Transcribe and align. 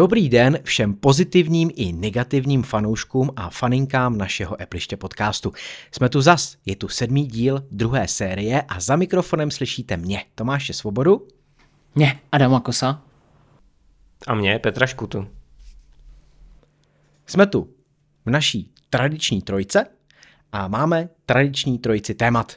Dobrý 0.00 0.28
den 0.28 0.58
všem 0.64 0.94
pozitivním 0.94 1.70
i 1.74 1.92
negativním 1.92 2.62
fanouškům 2.62 3.30
a 3.36 3.50
faninkám 3.50 4.18
našeho 4.18 4.62
Epliště 4.62 4.96
podcastu. 4.96 5.52
Jsme 5.92 6.08
tu 6.08 6.20
zas, 6.20 6.56
je 6.66 6.76
tu 6.76 6.88
sedmý 6.88 7.26
díl 7.26 7.66
druhé 7.70 8.08
série 8.08 8.62
a 8.62 8.80
za 8.80 8.96
mikrofonem 8.96 9.50
slyšíte 9.50 9.96
mě, 9.96 10.24
Tomáše 10.34 10.72
Svobodu. 10.72 11.28
Mě, 11.94 12.20
Adama 12.32 12.60
Kosa. 12.60 13.02
A 14.26 14.34
mě, 14.34 14.58
Petra 14.58 14.86
Škutu. 14.86 15.28
Jsme 17.26 17.46
tu 17.46 17.70
v 18.26 18.30
naší 18.30 18.72
tradiční 18.90 19.42
trojce 19.42 19.86
a 20.52 20.68
máme 20.68 21.08
tradiční 21.26 21.78
trojici 21.78 22.14
témat. 22.14 22.56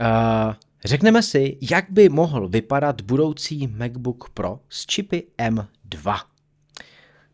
Uh, 0.00 0.54
řekneme 0.84 1.22
si, 1.22 1.58
jak 1.70 1.90
by 1.90 2.08
mohl 2.08 2.48
vypadat 2.48 3.00
budoucí 3.00 3.66
MacBook 3.66 4.30
Pro 4.34 4.60
s 4.68 4.86
čipy 4.86 5.26
M2. 5.38 6.18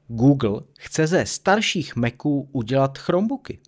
Google 0.09 0.61
chce 0.79 1.07
ze 1.07 1.27
starších 1.27 1.97
Maců 1.97 2.49
udělat 2.53 2.99
Chromebooky. 2.99 3.59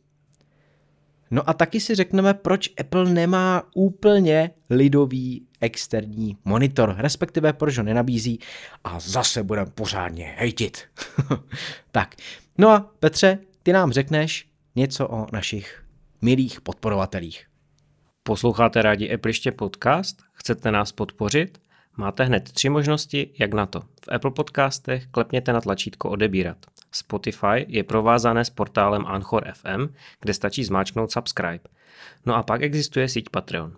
No 1.31 1.51
a 1.51 1.53
taky 1.53 1.81
si 1.81 1.95
řekneme, 1.95 2.35
proč 2.35 2.71
Apple 2.81 3.05
nemá 3.05 3.63
úplně 3.75 4.51
lidový 4.71 5.47
externí 5.61 6.37
monitor, 6.45 6.95
respektive 6.99 7.53
proč 7.53 7.79
ho 7.79 7.85
nenabízí 7.85 8.39
a 8.85 9.01
zase 9.01 9.43
budeme 9.43 9.71
pořádně 9.71 10.35
hejtit. 10.39 10.79
tak, 11.93 12.15
no 12.59 12.69
a 12.69 12.81
Petře, 13.01 13.39
ty 13.63 13.73
nám 13.73 13.93
řekneš 13.93 14.49
něco 14.77 15.09
o 15.09 15.27
našich 15.33 15.85
milých 16.23 16.61
podporovatelích. 16.61 17.47
Posloucháte 18.23 18.83
rádi 18.83 19.15
Appliště 19.15 19.53
podcast? 19.53 20.23
Chcete 20.33 20.71
nás 20.71 20.93
podpořit? 20.93 21.59
Máte 21.97 22.25
hned 22.25 22.53
tři 22.53 22.69
možnosti, 22.69 23.31
jak 23.39 23.55
na 23.55 23.67
to. 23.67 23.81
V 23.81 24.09
Apple 24.13 24.31
podcastech 24.31 25.07
klepněte 25.07 25.53
na 25.53 25.61
tlačítko 25.61 26.11
odebírat. 26.11 26.57
Spotify 26.93 27.65
je 27.69 27.85
provázané 27.85 28.45
s 28.45 28.51
portálem 28.51 29.07
Anchor 29.07 29.53
FM, 29.53 29.95
kde 30.21 30.35
stačí 30.35 30.65
zmáčknout 30.65 31.11
subscribe. 31.11 31.61
No 32.27 32.35
a 32.35 32.43
pak 32.43 32.63
existuje 32.63 33.09
síť 33.09 33.29
Patreon. 33.29 33.73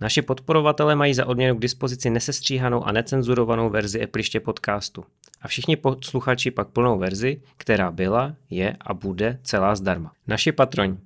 Naši 0.00 0.22
podporovatelé 0.22 0.96
mají 0.96 1.14
za 1.14 1.26
odměnu 1.26 1.56
k 1.56 1.60
dispozici 1.60 2.10
nesestříhanou 2.10 2.84
a 2.84 2.92
necenzurovanou 2.92 3.70
verzi 3.70 4.02
Appliště 4.04 4.40
podcastu. 4.40 5.04
A 5.42 5.48
všichni 5.48 5.76
posluchači 5.76 6.50
pak 6.50 6.68
plnou 6.68 6.98
verzi, 6.98 7.42
která 7.56 7.90
byla, 7.90 8.34
je 8.50 8.76
a 8.80 8.94
bude 8.94 9.38
celá 9.42 9.74
zdarma. 9.74 10.12
Naši 10.26 10.52
patroni 10.52 10.98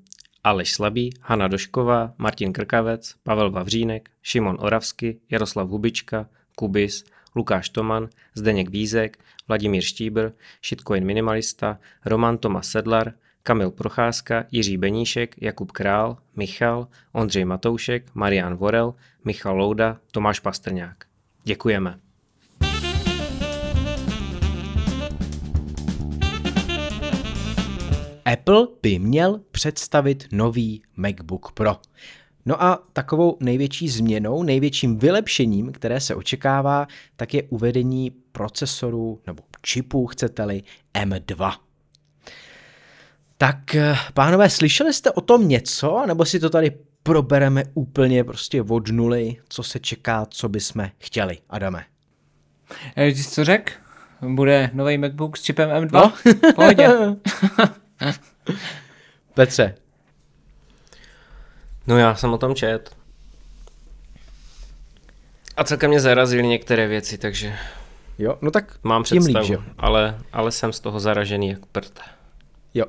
Aleš 0.44 0.72
Slabý, 0.72 1.10
Hanna 1.20 1.48
Došková, 1.48 2.14
Martin 2.18 2.52
Krkavec, 2.52 3.14
Pavel 3.22 3.50
Vavřínek, 3.50 4.10
Šimon 4.22 4.56
Oravsky, 4.60 5.20
Jaroslav 5.30 5.68
Hubička, 5.68 6.26
Kubis, 6.54 7.04
Lukáš 7.36 7.68
Toman, 7.68 8.08
Zdeněk 8.34 8.70
Vízek, 8.70 9.18
Vladimír 9.48 9.82
Štíbr, 9.82 10.30
Shitcoin 10.64 11.04
Minimalista, 11.04 11.78
Roman 12.04 12.38
Tomas 12.38 12.68
Sedlar, 12.68 13.12
Kamil 13.42 13.70
Procházka, 13.70 14.44
Jiří 14.50 14.76
Beníšek, 14.76 15.34
Jakub 15.40 15.72
Král, 15.72 16.16
Michal, 16.36 16.88
Ondřej 17.12 17.44
Matoušek, 17.44 18.14
Marian 18.14 18.54
Vorel, 18.54 18.94
Michal 19.24 19.56
Louda, 19.56 20.00
Tomáš 20.10 20.40
Pastrňák. 20.40 21.04
Děkujeme. 21.44 21.98
Apple 28.32 28.66
by 28.82 28.98
měl 28.98 29.40
představit 29.50 30.28
nový 30.32 30.82
MacBook 30.96 31.52
Pro. 31.52 31.76
No 32.46 32.62
a 32.62 32.82
takovou 32.92 33.36
největší 33.40 33.88
změnou, 33.88 34.42
největším 34.42 34.98
vylepšením, 34.98 35.72
které 35.72 36.00
se 36.00 36.14
očekává, 36.14 36.86
tak 37.16 37.34
je 37.34 37.42
uvedení 37.42 38.10
procesoru 38.32 39.20
nebo 39.26 39.42
čipů, 39.62 40.06
chcete-li, 40.06 40.62
M2. 40.94 41.52
Tak, 43.38 43.76
pánové, 44.14 44.50
slyšeli 44.50 44.92
jste 44.92 45.10
o 45.10 45.20
tom 45.20 45.48
něco, 45.48 46.04
nebo 46.06 46.24
si 46.24 46.40
to 46.40 46.50
tady 46.50 46.72
probereme 47.02 47.64
úplně 47.74 48.24
prostě 48.24 48.62
od 48.62 48.88
nuly, 48.88 49.36
co 49.48 49.62
se 49.62 49.80
čeká, 49.80 50.26
co 50.30 50.48
bychom 50.48 50.88
chtěli, 50.98 51.38
Adame? 51.50 51.84
E, 52.96 53.14
co 53.14 53.44
řek? 53.44 53.72
Bude 54.20 54.70
nový 54.72 54.98
MacBook 54.98 55.36
s 55.36 55.42
čipem 55.42 55.70
M2? 55.70 55.92
No. 55.92 56.12
Pohodě. 56.54 56.88
Petře. 59.34 59.74
No 61.86 61.98
já 61.98 62.14
jsem 62.14 62.32
o 62.32 62.38
tom 62.38 62.54
čet. 62.54 62.96
A 65.56 65.64
celkem 65.64 65.90
mě 65.90 66.00
zarazily 66.00 66.46
některé 66.46 66.86
věci, 66.86 67.18
takže 67.18 67.54
Jo, 68.18 68.38
no 68.40 68.50
tak 68.50 68.78
mám 68.82 69.02
představu, 69.02 69.48
líp, 69.50 69.60
ale, 69.78 70.18
ale 70.32 70.52
jsem 70.52 70.72
z 70.72 70.80
toho 70.80 71.00
zaražený 71.00 71.48
jak 71.48 71.66
prd. 71.66 72.00
Jo. 72.74 72.84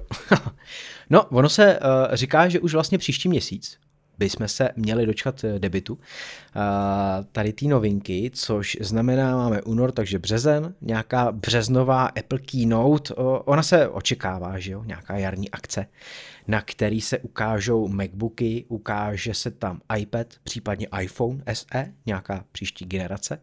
no, 1.10 1.24
ono 1.24 1.50
se 1.50 1.80
uh, 1.80 2.16
říká, 2.16 2.48
že 2.48 2.60
už 2.60 2.74
vlastně 2.74 2.98
příští 2.98 3.30
měsíc 3.30 3.78
bychom 4.18 4.48
se 4.48 4.70
měli 4.76 5.06
dočkat 5.06 5.44
eh, 5.44 5.60
debitu 5.60 5.94
uh, 5.94 6.02
tady 7.32 7.54
té 7.54 7.66
novinky, 7.66 8.32
což 8.34 8.78
znamená, 8.82 9.38
máme 9.38 9.62
únor, 9.62 9.92
takže 9.92 10.20
březen, 10.20 10.74
nějaká 10.82 11.32
březnová 11.32 12.06
Apple 12.06 12.40
Keynote, 12.40 13.14
ona 13.46 13.64
se 13.64 13.88
očekává, 13.88 14.60
že 14.60 14.72
jo, 14.72 14.84
nějaká 14.84 15.18
jarní 15.18 15.52
akce, 15.52 15.86
na 16.48 16.62
který 16.62 17.02
se 17.02 17.20
ukážou 17.20 17.88
MacBooky, 17.88 18.66
ukáže 18.68 19.34
se 19.34 19.52
tam 19.52 19.82
iPad, 19.98 20.28
případně 20.44 20.88
iPhone 21.02 21.44
SE, 21.54 21.94
nějaká 22.06 22.46
příští 22.52 22.86
generace. 22.86 23.40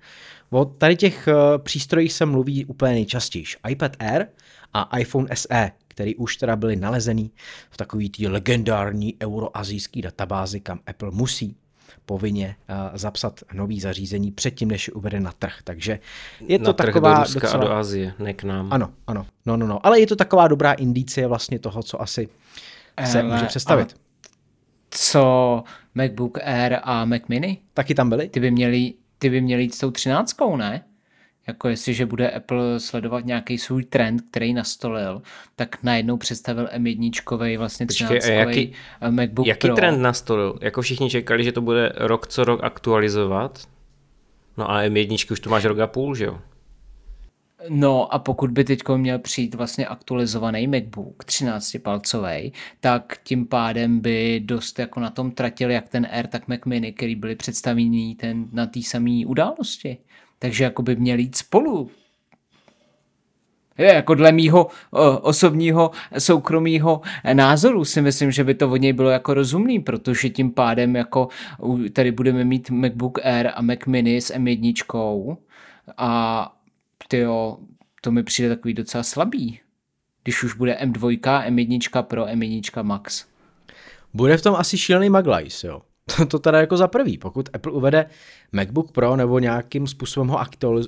O 0.50 0.64
tady 0.64 0.96
těch 0.96 1.28
uh, 1.28 1.62
přístrojích 1.62 2.12
se 2.12 2.26
mluví 2.26 2.64
úplně 2.64 2.92
nejčastěji. 2.92 3.44
iPad 3.68 3.96
Air 3.98 4.26
a 4.72 4.98
iPhone 4.98 5.28
SE, 5.34 5.70
který 6.00 6.16
už 6.16 6.36
teda 6.36 6.56
byly 6.56 6.76
nalezený 6.76 7.30
v 7.70 7.76
takový 7.76 8.10
té 8.10 8.28
legendární 8.28 9.16
euroazijské 9.22 10.02
databázi, 10.02 10.60
kam 10.60 10.80
Apple 10.86 11.10
musí 11.10 11.56
povinně 12.06 12.56
uh, 12.70 12.76
zapsat 12.94 13.40
nový 13.52 13.80
zařízení 13.80 14.32
předtím, 14.32 14.68
než 14.68 14.88
je 14.88 14.94
uvede 14.94 15.20
na 15.20 15.32
trh. 15.32 15.54
Takže 15.64 15.98
je 16.40 16.58
to 16.58 16.66
na 16.66 16.72
taková 16.72 17.14
do 17.14 17.22
Ruska 17.22 17.40
docela... 17.40 17.62
a 17.62 17.66
do 17.66 17.72
Azie, 17.72 18.14
ne 18.18 18.34
k 18.34 18.44
nám. 18.44 18.68
Ano, 18.72 18.92
ano, 19.06 19.26
no, 19.46 19.56
no, 19.56 19.66
no, 19.66 19.86
ale 19.86 20.00
je 20.00 20.06
to 20.06 20.16
taková 20.16 20.48
dobrá 20.48 20.72
indicie 20.72 21.26
vlastně 21.26 21.58
toho, 21.58 21.82
co 21.82 22.02
asi 22.02 22.28
se 23.04 23.22
může 23.22 23.44
představit. 23.44 23.96
Co 24.90 25.64
MacBook 25.94 26.38
Air 26.42 26.78
a 26.82 27.04
Mac 27.04 27.22
Mini? 27.28 27.58
Taky 27.74 27.94
tam 27.94 28.08
byly? 28.08 28.28
Ty 28.28 28.40
by 28.40 28.50
měli, 28.50 28.94
ty 29.18 29.30
by 29.30 29.40
měli 29.40 29.62
jít 29.62 29.74
s 29.74 29.78
tou 29.78 29.90
třináctkou, 29.90 30.56
ne? 30.56 30.84
Jako 31.50 31.68
jestliže 31.68 32.06
bude 32.06 32.30
Apple 32.30 32.80
sledovat 32.80 33.24
nějaký 33.24 33.58
svůj 33.58 33.84
trend, 33.84 34.22
který 34.30 34.54
nastolil, 34.54 35.22
tak 35.56 35.82
najednou 35.82 36.16
představil 36.16 36.66
M1 36.66 37.58
vlastně 37.58 37.86
13 37.86 38.12
Počkej, 38.12 38.36
jaký, 38.36 38.72
MacBook 39.10 39.46
jaký 39.46 39.68
Pro. 39.68 39.76
trend 39.76 40.02
nastolil? 40.02 40.58
Jako 40.60 40.82
všichni 40.82 41.10
čekali, 41.10 41.44
že 41.44 41.52
to 41.52 41.60
bude 41.60 41.92
rok 41.96 42.26
co 42.26 42.44
rok 42.44 42.64
aktualizovat? 42.64 43.68
No 44.56 44.70
a 44.70 44.82
M1 44.82 45.32
už 45.32 45.40
to 45.40 45.50
máš 45.50 45.64
rok 45.64 45.78
a 45.78 45.86
půl, 45.86 46.14
že 46.14 46.24
jo? 46.24 46.38
No 47.68 48.14
a 48.14 48.18
pokud 48.18 48.50
by 48.50 48.64
teď 48.64 48.80
měl 48.96 49.18
přijít 49.18 49.54
vlastně 49.54 49.86
aktualizovaný 49.86 50.66
MacBook 50.66 51.24
13-palcový, 51.24 52.52
tak 52.80 53.18
tím 53.24 53.46
pádem 53.46 54.00
by 54.00 54.40
dost 54.44 54.78
jako 54.78 55.00
na 55.00 55.10
tom 55.10 55.30
tratil 55.30 55.70
jak 55.70 55.88
ten 55.88 56.08
Air, 56.10 56.26
tak 56.26 56.48
Mac 56.48 56.60
Mini, 56.66 56.92
který 56.92 57.14
byly 57.14 57.36
představený 57.36 58.14
ten, 58.14 58.46
na 58.52 58.66
té 58.66 58.82
samé 58.82 59.26
události. 59.26 59.98
Takže 60.42 60.64
jako 60.64 60.82
by 60.82 60.96
měli 60.96 61.22
jít 61.22 61.36
spolu. 61.36 61.90
Je, 63.78 63.94
jako 63.94 64.14
dle 64.14 64.32
mýho 64.32 64.66
osobního 65.20 65.90
soukromého 66.18 67.00
názoru 67.32 67.84
si 67.84 68.02
myslím, 68.02 68.30
že 68.30 68.44
by 68.44 68.54
to 68.54 68.70
od 68.70 68.76
něj 68.76 68.92
bylo 68.92 69.10
jako 69.10 69.34
rozumný, 69.34 69.80
protože 69.80 70.28
tím 70.28 70.50
pádem 70.50 70.96
jako 70.96 71.28
tady 71.92 72.12
budeme 72.12 72.44
mít 72.44 72.70
MacBook 72.70 73.18
Air 73.24 73.50
a 73.54 73.62
Mac 73.62 73.78
Mini 73.86 74.20
s 74.20 74.34
M1 74.34 75.36
a 75.96 76.56
tyjo, 77.08 77.58
to 78.00 78.10
mi 78.10 78.22
přijde 78.22 78.48
takový 78.48 78.74
docela 78.74 79.02
slabý. 79.02 79.60
Když 80.24 80.42
už 80.42 80.54
bude 80.54 80.78
M2, 80.82 81.18
M1 81.48 82.02
Pro, 82.02 82.24
M1 82.24 82.82
Max. 82.82 83.26
Bude 84.14 84.36
v 84.36 84.42
tom 84.42 84.54
asi 84.54 84.78
šílený 84.78 85.10
maglajs, 85.10 85.64
jo. 85.64 85.82
To, 86.16 86.26
to 86.26 86.38
teda 86.38 86.60
jako 86.60 86.76
za 86.76 86.88
prvý, 86.88 87.18
pokud 87.18 87.48
Apple 87.52 87.72
uvede 87.72 88.06
MacBook 88.52 88.92
Pro 88.92 89.16
nebo 89.16 89.38
nějakým 89.38 89.86
způsobem 89.86 90.28
ho 90.28 90.38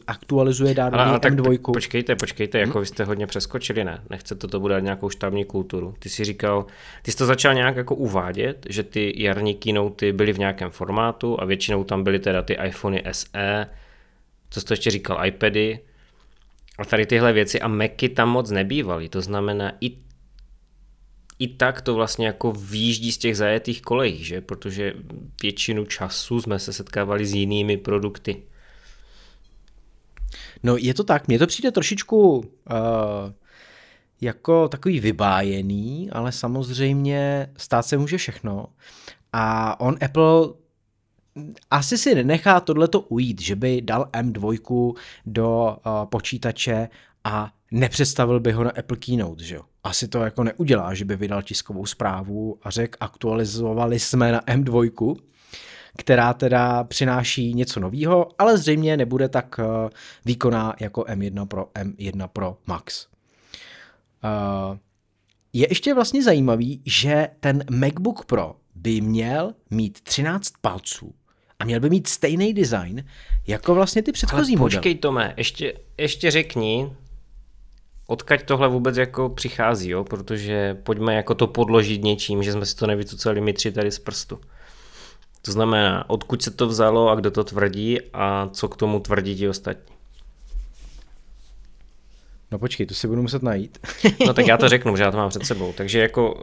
aktualizuje, 0.06 0.75
dá 0.75 0.91
do 0.91 0.97
M2. 0.97 1.73
Počkejte, 1.73 2.17
počkejte, 2.17 2.59
jako 2.59 2.81
vy 2.81 2.87
jste 2.87 3.05
hodně 3.05 3.26
přeskočili, 3.26 3.85
ne? 3.85 4.03
Nechcete 4.11 4.49
to 4.49 4.61
bude 4.61 4.81
nějakou 4.81 5.11
štábní 5.11 5.44
kulturu. 5.44 5.94
Ty 5.99 6.09
jsi 6.09 6.25
říkal, 6.25 6.67
ty 7.03 7.11
jsi 7.12 7.17
to 7.17 7.26
začal 7.26 7.55
nějak 7.55 7.76
jako 7.76 7.94
uvádět, 7.94 8.67
že 8.69 8.82
ty 8.82 9.23
jarní 9.23 9.55
keynote 9.55 10.12
byly 10.12 10.32
v 10.32 10.38
nějakém 10.38 10.70
formátu 10.70 11.41
a 11.41 11.44
většinou 11.44 11.85
tam 11.85 12.05
byly 12.05 12.19
teda 12.19 12.43
ty 12.43 12.56
iPhony 12.67 13.03
SE, 13.12 13.67
co 14.50 14.61
jsi 14.61 14.67
to 14.67 14.73
ještě 14.73 14.91
říkal, 14.91 15.26
iPady, 15.26 15.79
a 16.79 16.85
tady 16.85 17.06
tyhle 17.06 17.32
věci 17.32 17.61
a 17.61 17.69
Macy 17.69 18.08
tam 18.08 18.29
moc 18.29 18.50
nebývaly, 18.50 19.08
to 19.08 19.20
znamená 19.20 19.73
i 19.81 19.93
i 21.43 21.49
tak 21.49 21.81
to 21.81 21.94
vlastně 21.94 22.27
jako 22.27 22.53
výjíždí 22.53 23.12
z 23.12 23.19
těch 23.19 23.37
zajetých 23.37 23.83
kolejí, 23.83 24.25
že? 24.25 24.41
Protože 24.41 24.94
většinu 25.43 25.85
času 25.85 26.41
jsme 26.41 26.59
se 26.59 26.73
setkávali 26.73 27.27
s 27.27 27.35
jinými 27.35 27.77
produkty. 27.77 28.43
No 30.62 30.77
je 30.77 30.94
to 30.94 31.05
tak, 31.05 31.29
mně 31.29 31.39
to 31.39 31.47
přijde 31.47 31.71
trošičku 31.71 32.37
uh, 32.39 32.44
jako 34.21 34.69
takový 34.69 35.00
vybájený, 35.00 36.11
ale 36.12 36.33
samozřejmě 36.33 37.50
stát 37.56 37.83
se 37.83 37.99
může 37.99 38.17
všechno. 38.17 38.67
A 39.33 39.81
on 39.81 39.97
Apple 40.05 40.49
asi 41.71 41.99
si 41.99 42.15
nenechá 42.15 42.61
tohleto 42.61 43.00
ujít, 43.00 43.41
že 43.41 43.56
by 43.56 43.83
dal 43.83 44.09
M2 44.12 44.94
do 45.27 45.77
uh, 45.87 46.05
počítače 46.05 46.89
a 47.25 47.53
nepředstavil 47.73 48.41
by 48.41 48.53
ho 48.53 48.65
na 48.65 48.71
Apple 48.71 48.97
Keynote, 48.97 49.45
že 49.45 49.55
jo? 49.55 49.63
Asi 49.85 50.09
to 50.09 50.19
jako 50.19 50.45
neudělá, 50.45 50.95
že 50.95 51.05
by 51.05 51.17
vydal 51.17 51.43
tiskovou 51.43 51.87
zprávu 51.87 52.59
a 52.63 52.71
řekl, 52.71 52.97
aktualizovali 53.01 53.99
jsme 53.99 54.33
na 54.33 54.41
M2, 54.41 55.17
která 55.97 56.35
teda 56.35 56.85
přináší 56.85 57.55
něco 57.55 57.81
nového, 57.81 58.29
ale 58.39 58.59
zřejmě 58.59 58.97
nebude 58.97 59.29
tak 59.29 59.59
uh, 59.59 59.91
výkonná 60.25 60.75
jako 60.81 61.03
M1 61.03 61.47
Pro, 61.47 61.69
M1 61.75 62.29
Pro 62.29 62.57
Max. 62.67 63.07
Uh, 64.25 64.77
je 65.53 65.67
ještě 65.71 65.95
vlastně 65.95 66.23
zajímavý, 66.23 66.83
že 66.87 67.29
ten 67.41 67.65
MacBook 67.71 68.25
Pro 68.25 68.57
by 68.75 69.01
měl 69.01 69.55
mít 69.71 70.01
13 70.01 70.53
palců 70.61 71.15
a 71.59 71.65
měl 71.65 71.81
by 71.81 71.91
mít 71.91 72.07
stejný 72.07 72.55
design 72.55 73.05
jako 73.47 73.75
vlastně 73.75 74.03
ty 74.03 74.13
předchozí 74.13 74.57
modely. 74.57 74.77
počkej 74.77 74.95
Tome, 74.95 75.35
ještě, 75.37 75.75
ještě 75.99 76.31
řekni, 76.31 76.91
odkaď 78.12 78.43
tohle 78.44 78.69
vůbec 78.69 78.97
jako 78.97 79.29
přichází, 79.29 79.91
jo? 79.91 80.05
protože 80.05 80.76
pojďme 80.82 81.14
jako 81.14 81.35
to 81.35 81.47
podložit 81.47 82.03
něčím, 82.03 82.43
že 82.43 82.53
jsme 82.53 82.67
si 82.67 82.76
to 82.76 82.87
nevycucali 82.87 83.41
my 83.41 83.53
tři 83.53 83.73
tady 83.73 83.91
z 83.91 83.99
prstu. 83.99 84.41
To 85.43 85.53
znamená, 85.53 86.11
odkud 86.11 86.43
se 86.43 86.50
to 86.50 86.67
vzalo 86.67 87.09
a 87.09 87.14
kdo 87.14 87.31
to 87.31 87.44
tvrdí 87.44 87.99
a 88.12 88.49
co 88.53 88.69
k 88.69 88.76
tomu 88.76 89.00
tvrdí 89.00 89.37
ti 89.37 89.49
ostatní. 89.49 89.94
No 92.50 92.59
počkej, 92.59 92.87
to 92.87 92.94
si 92.94 93.09
budu 93.09 93.23
muset 93.23 93.43
najít. 93.43 93.79
no 94.26 94.35
tak 94.35 94.47
já 94.47 94.56
to 94.56 94.69
řeknu, 94.76 94.97
že 94.97 95.03
já 95.03 95.11
to 95.11 95.17
mám 95.17 95.29
před 95.29 95.47
sebou. 95.47 95.73
Takže 95.73 95.99
jako 95.99 96.35
uh, 96.35 96.41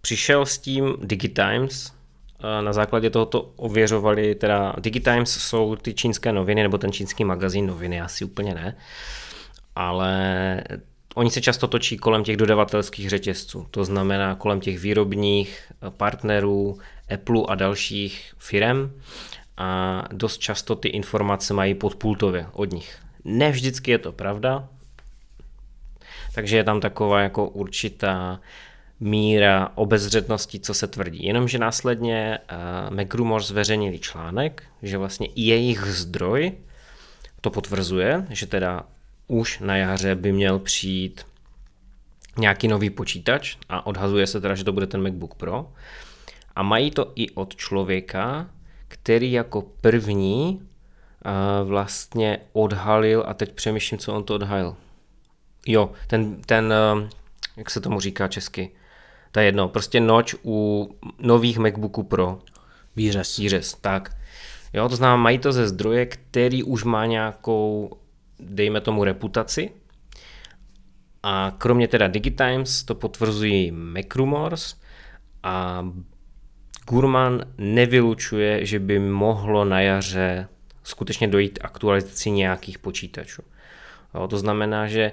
přišel 0.00 0.46
s 0.46 0.58
tím 0.58 0.96
Digitimes, 1.02 1.86
uh, 1.90 2.64
na 2.64 2.72
základě 2.72 3.10
toho 3.10 3.26
to 3.26 3.52
ověřovali, 3.56 4.34
teda 4.34 4.74
Digitimes 4.80 5.30
jsou 5.30 5.76
ty 5.76 5.94
čínské 5.94 6.32
noviny, 6.32 6.62
nebo 6.62 6.78
ten 6.78 6.92
čínský 6.92 7.24
magazín 7.24 7.66
noviny, 7.66 8.00
asi 8.00 8.24
úplně 8.24 8.54
ne, 8.54 8.76
ale 9.76 10.64
oni 11.14 11.30
se 11.30 11.40
často 11.40 11.68
točí 11.68 11.96
kolem 11.96 12.24
těch 12.24 12.36
dodavatelských 12.36 13.10
řetězců, 13.10 13.66
to 13.70 13.84
znamená 13.84 14.34
kolem 14.34 14.60
těch 14.60 14.78
výrobních 14.78 15.72
partnerů, 15.90 16.78
Apple 17.14 17.42
a 17.48 17.54
dalších 17.54 18.34
firm 18.38 19.00
a 19.56 20.02
dost 20.12 20.38
často 20.38 20.74
ty 20.74 20.88
informace 20.88 21.54
mají 21.54 21.74
podpultově 21.74 22.46
od 22.52 22.72
nich. 22.72 22.98
Ne 23.24 23.50
vždycky 23.50 23.90
je 23.90 23.98
to 23.98 24.12
pravda, 24.12 24.68
takže 26.34 26.56
je 26.56 26.64
tam 26.64 26.80
taková 26.80 27.20
jako 27.20 27.48
určitá 27.48 28.40
míra 29.00 29.68
obezřetnosti, 29.74 30.60
co 30.60 30.74
se 30.74 30.86
tvrdí. 30.86 31.26
Jenomže 31.26 31.58
následně 31.58 32.38
uh, 32.90 32.96
McRumors 32.96 33.46
zveřejnili 33.46 33.98
článek, 33.98 34.62
že 34.82 34.98
vlastně 34.98 35.26
i 35.26 35.42
jejich 35.42 35.84
zdroj 35.84 36.52
to 37.40 37.50
potvrzuje, 37.50 38.26
že 38.30 38.46
teda 38.46 38.82
už 39.26 39.58
na 39.58 39.76
jaře 39.76 40.14
by 40.14 40.32
měl 40.32 40.58
přijít 40.58 41.26
nějaký 42.38 42.68
nový 42.68 42.90
počítač 42.90 43.56
a 43.68 43.86
odhazuje 43.86 44.26
se 44.26 44.40
teda, 44.40 44.54
že 44.54 44.64
to 44.64 44.72
bude 44.72 44.86
ten 44.86 45.02
MacBook 45.02 45.34
Pro. 45.34 45.72
A 46.56 46.62
mají 46.62 46.90
to 46.90 47.12
i 47.14 47.30
od 47.30 47.56
člověka, 47.56 48.50
který 48.88 49.32
jako 49.32 49.62
první 49.80 50.60
uh, 50.60 51.68
vlastně 51.68 52.38
odhalil, 52.52 53.24
a 53.26 53.34
teď 53.34 53.52
přemýšlím, 53.52 53.98
co 53.98 54.14
on 54.14 54.24
to 54.24 54.34
odhalil. 54.34 54.76
Jo, 55.66 55.90
ten, 56.06 56.42
ten, 56.42 56.74
uh, 56.94 57.08
jak 57.56 57.70
se 57.70 57.80
tomu 57.80 58.00
říká 58.00 58.28
česky, 58.28 58.70
to 59.32 59.40
je 59.40 59.46
jedno, 59.46 59.68
prostě 59.68 60.00
noč 60.00 60.34
u 60.44 60.88
nových 61.18 61.58
MacBooků 61.58 62.02
Pro. 62.02 62.38
Výřez. 62.96 63.36
Výřez, 63.36 63.74
tak. 63.80 64.16
Jo, 64.72 64.88
to 64.88 64.96
znamená, 64.96 65.16
mají 65.16 65.38
to 65.38 65.52
ze 65.52 65.68
zdroje, 65.68 66.06
který 66.06 66.62
už 66.62 66.84
má 66.84 67.06
nějakou, 67.06 67.90
dejme 68.40 68.80
tomu, 68.80 69.04
reputaci. 69.04 69.70
A 71.22 71.54
kromě 71.58 71.88
teda 71.88 72.08
Digitimes 72.08 72.84
to 72.84 72.94
potvrzují 72.94 73.70
MacRumors 73.70 74.76
a 75.42 75.86
Gurman 76.88 77.42
nevylučuje, 77.58 78.66
že 78.66 78.78
by 78.78 78.98
mohlo 78.98 79.64
na 79.64 79.80
jaře 79.80 80.48
skutečně 80.82 81.28
dojít 81.28 81.58
aktualizaci 81.62 82.30
nějakých 82.30 82.78
počítačů. 82.78 83.42
Jo, 84.14 84.28
to 84.28 84.38
znamená, 84.38 84.86
že 84.86 85.12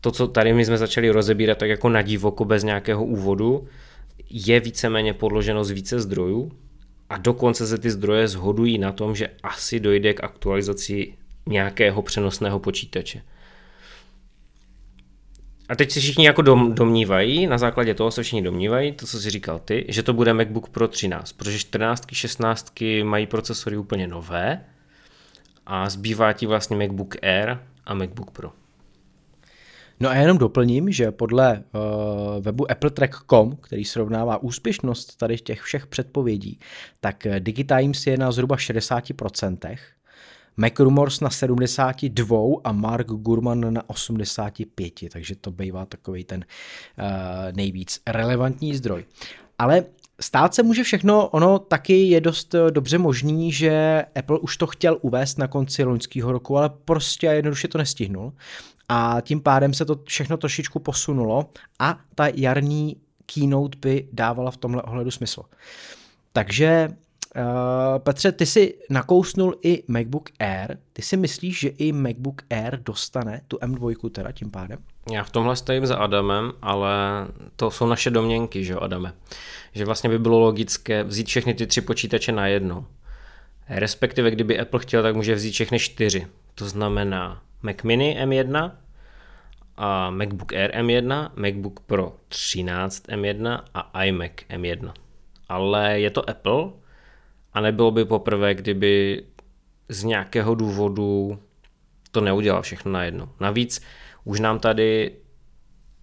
to, 0.00 0.10
co 0.10 0.28
tady 0.28 0.52
my 0.52 0.64
jsme 0.64 0.78
začali 0.78 1.10
rozebírat 1.10 1.58
tak 1.58 1.68
jako 1.68 1.88
na 1.88 2.02
divoko 2.02 2.44
bez 2.44 2.64
nějakého 2.64 3.04
úvodu, 3.04 3.68
je 4.30 4.60
víceméně 4.60 5.14
podloženo 5.14 5.64
z 5.64 5.70
více 5.70 6.00
zdrojů 6.00 6.52
a 7.08 7.18
dokonce 7.18 7.66
se 7.66 7.78
ty 7.78 7.90
zdroje 7.90 8.28
zhodují 8.28 8.78
na 8.78 8.92
tom, 8.92 9.14
že 9.14 9.28
asi 9.42 9.80
dojde 9.80 10.14
k 10.14 10.24
aktualizaci 10.24 11.14
nějakého 11.46 12.02
přenosného 12.02 12.58
počítače. 12.58 13.22
A 15.68 15.76
teď 15.76 15.90
si 15.90 16.00
všichni 16.00 16.26
jako 16.26 16.42
dom, 16.42 16.74
domnívají, 16.74 17.46
na 17.46 17.58
základě 17.58 17.94
toho 17.94 18.10
se 18.10 18.22
všichni 18.22 18.42
domnívají, 18.42 18.92
to, 18.92 19.06
co 19.06 19.20
si 19.20 19.30
říkal 19.30 19.58
ty, 19.58 19.86
že 19.88 20.02
to 20.02 20.12
bude 20.12 20.34
MacBook 20.34 20.68
Pro 20.68 20.88
13, 20.88 21.32
protože 21.32 21.58
14, 21.58 22.04
16 22.12 22.74
mají 23.02 23.26
procesory 23.26 23.76
úplně 23.76 24.08
nové 24.08 24.64
a 25.66 25.90
zbývá 25.90 26.32
ti 26.32 26.46
vlastně 26.46 26.76
MacBook 26.76 27.16
Air 27.22 27.58
a 27.84 27.94
MacBook 27.94 28.30
Pro. 28.30 28.52
No 30.00 30.08
a 30.08 30.14
jenom 30.14 30.38
doplním, 30.38 30.92
že 30.92 31.10
podle 31.10 31.64
uh, 31.72 32.44
webu 32.44 32.70
appletrack.com, 32.70 33.56
který 33.56 33.84
srovnává 33.84 34.42
úspěšnost 34.42 35.16
tady 35.16 35.36
těch 35.36 35.62
všech 35.62 35.86
předpovědí, 35.86 36.58
tak 37.00 37.26
Digitimes 37.38 38.06
je 38.06 38.16
na 38.16 38.32
zhruba 38.32 38.56
60%, 38.56 39.76
McRumors 40.56 41.20
na 41.20 41.30
72 41.30 42.38
a 42.64 42.72
Mark 42.72 43.06
Gurman 43.06 43.74
na 43.74 43.82
85, 43.86 44.92
takže 45.12 45.36
to 45.36 45.50
bývá 45.50 45.86
takový 45.86 46.24
ten 46.24 46.44
uh, 46.98 47.04
nejvíc 47.56 48.00
relevantní 48.06 48.74
zdroj. 48.74 49.04
Ale 49.58 49.84
Stát 50.20 50.54
se 50.54 50.62
může 50.62 50.82
všechno, 50.82 51.28
ono 51.28 51.58
taky 51.58 52.02
je 52.02 52.20
dost 52.20 52.54
dobře 52.70 52.98
možný, 52.98 53.52
že 53.52 54.04
Apple 54.18 54.38
už 54.38 54.56
to 54.56 54.66
chtěl 54.66 54.98
uvést 55.00 55.38
na 55.38 55.48
konci 55.48 55.84
loňského 55.84 56.32
roku, 56.32 56.58
ale 56.58 56.70
prostě 56.84 57.26
jednoduše 57.26 57.68
to 57.68 57.78
nestihnul. 57.78 58.32
A 58.88 59.16
tím 59.20 59.40
pádem 59.40 59.74
se 59.74 59.84
to 59.84 60.00
všechno 60.04 60.36
trošičku 60.36 60.78
posunulo 60.78 61.50
a 61.78 61.98
ta 62.14 62.26
jarní 62.34 62.96
keynote 63.26 63.78
by 63.78 64.08
dávala 64.12 64.50
v 64.50 64.56
tomhle 64.56 64.82
ohledu 64.82 65.10
smysl. 65.10 65.42
Takže 66.32 66.88
Uh, 67.36 67.98
Petře, 67.98 68.32
ty 68.32 68.46
si 68.46 68.74
nakousnul 68.90 69.54
i 69.62 69.82
MacBook 69.88 70.30
Air. 70.38 70.76
Ty 70.92 71.02
si 71.02 71.16
myslíš, 71.16 71.60
že 71.60 71.68
i 71.68 71.92
MacBook 71.92 72.42
Air 72.50 72.82
dostane 72.82 73.40
tu 73.48 73.56
M2 73.56 74.10
teda 74.10 74.32
tím 74.32 74.50
pádem? 74.50 74.78
Já 75.12 75.24
v 75.24 75.30
tomhle 75.30 75.56
stojím 75.56 75.86
za 75.86 75.96
Adamem, 75.96 76.52
ale 76.62 76.88
to 77.56 77.70
jsou 77.70 77.86
naše 77.86 78.10
domněnky, 78.10 78.64
že 78.64 78.74
Adame. 78.74 79.12
Že 79.72 79.84
vlastně 79.84 80.10
by 80.10 80.18
bylo 80.18 80.38
logické 80.38 81.04
vzít 81.04 81.26
všechny 81.26 81.54
ty 81.54 81.66
tři 81.66 81.80
počítače 81.80 82.32
na 82.32 82.46
jedno. 82.46 82.86
Respektive, 83.68 84.30
kdyby 84.30 84.60
Apple 84.60 84.80
chtěl, 84.80 85.02
tak 85.02 85.16
může 85.16 85.34
vzít 85.34 85.52
všechny 85.52 85.78
čtyři. 85.78 86.26
To 86.54 86.68
znamená 86.68 87.42
Mac 87.62 87.76
Mini 87.82 88.18
M1 88.24 88.72
a 89.76 90.10
MacBook 90.10 90.52
Air 90.52 90.70
M1, 90.70 91.30
MacBook 91.36 91.80
Pro 91.80 92.16
13 92.28 93.08
M1 93.08 93.60
a 93.74 94.02
iMac 94.04 94.32
M1. 94.50 94.92
Ale 95.48 96.00
je 96.00 96.10
to 96.10 96.30
Apple, 96.30 96.70
a 97.54 97.60
nebylo 97.60 97.90
by 97.90 98.04
poprvé, 98.04 98.54
kdyby 98.54 99.24
z 99.88 100.04
nějakého 100.04 100.54
důvodu 100.54 101.38
to 102.10 102.20
neudělal 102.20 102.62
všechno 102.62 102.92
najednou. 102.92 103.28
Navíc 103.40 103.82
už 104.24 104.40
nám 104.40 104.58
tady 104.58 105.16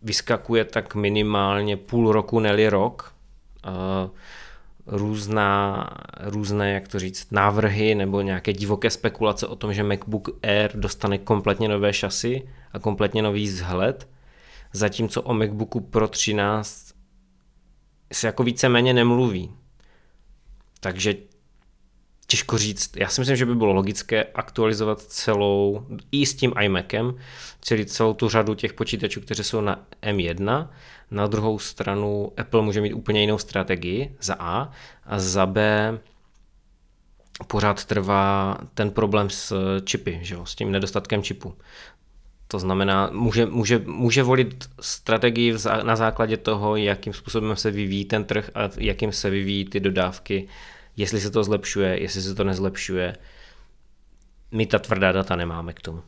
vyskakuje 0.02 0.66
tak 0.66 0.96
minimálně 0.96 1.78
půl 1.78 2.12
roku, 2.12 2.40
neli 2.40 2.70
rok, 2.70 3.16
různá, 4.86 5.88
různé, 6.20 6.72
jak 6.72 6.88
to 6.88 7.00
říct, 7.00 7.32
návrhy 7.32 7.96
nebo 7.96 8.22
nějaké 8.22 8.54
divoké 8.54 8.90
spekulace 8.90 9.48
o 9.48 9.56
tom, 9.56 9.74
že 9.74 9.84
MacBook 9.84 10.30
Air 10.44 10.72
dostane 10.76 11.18
kompletně 11.18 11.68
nové 11.68 11.94
šasy 11.94 12.50
a 12.72 12.80
kompletně 12.80 13.22
nový 13.22 13.44
vzhled, 13.44 14.10
zatímco 14.74 15.22
o 15.22 15.34
MacBooku 15.34 15.80
Pro 15.80 16.08
13 16.08 16.94
se 18.14 18.28
jako 18.28 18.44
víceméně 18.44 18.94
nemluví. 18.94 19.52
Takže 20.80 21.16
těžko 22.32 22.58
říct. 22.58 22.98
Já 22.98 23.08
si 23.08 23.22
myslím, 23.22 23.38
že 23.38 23.46
by 23.46 23.56
bylo 23.56 23.74
logické 23.74 24.24
aktualizovat 24.24 25.02
celou, 25.02 25.86
i 26.12 26.26
s 26.26 26.36
tím 26.36 26.54
iMacem, 26.62 27.16
celý, 27.62 27.86
celou 27.86 28.14
tu 28.14 28.30
řadu 28.30 28.56
těch 28.56 28.74
počítačů, 28.74 29.22
které 29.22 29.44
jsou 29.44 29.62
na 29.62 29.86
M1. 30.04 30.68
Na 31.12 31.28
druhou 31.28 31.60
stranu 31.60 32.32
Apple 32.38 32.62
může 32.62 32.82
mít 32.82 32.94
úplně 32.94 33.22
jinou 33.22 33.38
strategii, 33.38 34.16
za 34.22 34.36
A, 34.40 34.72
a 35.06 35.20
za 35.20 35.46
B 35.46 36.00
pořád 37.48 37.86
trvá 37.86 38.58
ten 38.74 38.92
problém 38.92 39.30
s 39.30 39.56
čipy, 39.84 40.20
že 40.22 40.36
jo, 40.36 40.46
s 40.46 40.56
tím 40.56 40.72
nedostatkem 40.72 41.24
čipu. 41.24 41.56
To 42.48 42.60
znamená, 42.60 43.10
může, 43.14 43.46
může, 43.46 43.80
může 43.86 44.24
volit 44.24 44.70
strategii 44.80 45.56
na 45.84 45.96
základě 45.96 46.38
toho, 46.38 46.76
jakým 46.76 47.14
způsobem 47.14 47.56
se 47.56 47.72
vyvíjí 47.72 48.06
ten 48.06 48.24
trh 48.24 48.52
a 48.56 48.70
jakým 48.78 49.12
se 49.12 49.30
vyvíjí 49.30 49.66
ty 49.66 49.80
dodávky, 49.80 50.48
jestli 51.02 51.22
se 51.22 51.32
to 51.32 51.44
zlepšuje, 51.44 52.02
jestli 52.02 52.22
se 52.22 52.36
to 52.36 52.44
nezlepšuje. 52.44 53.18
My 54.52 54.66
ta 54.66 54.80
tvrdá 54.80 55.12
data 55.12 55.36
nemáme 55.36 55.74
k 55.74 55.82
tomu. 55.82 56.02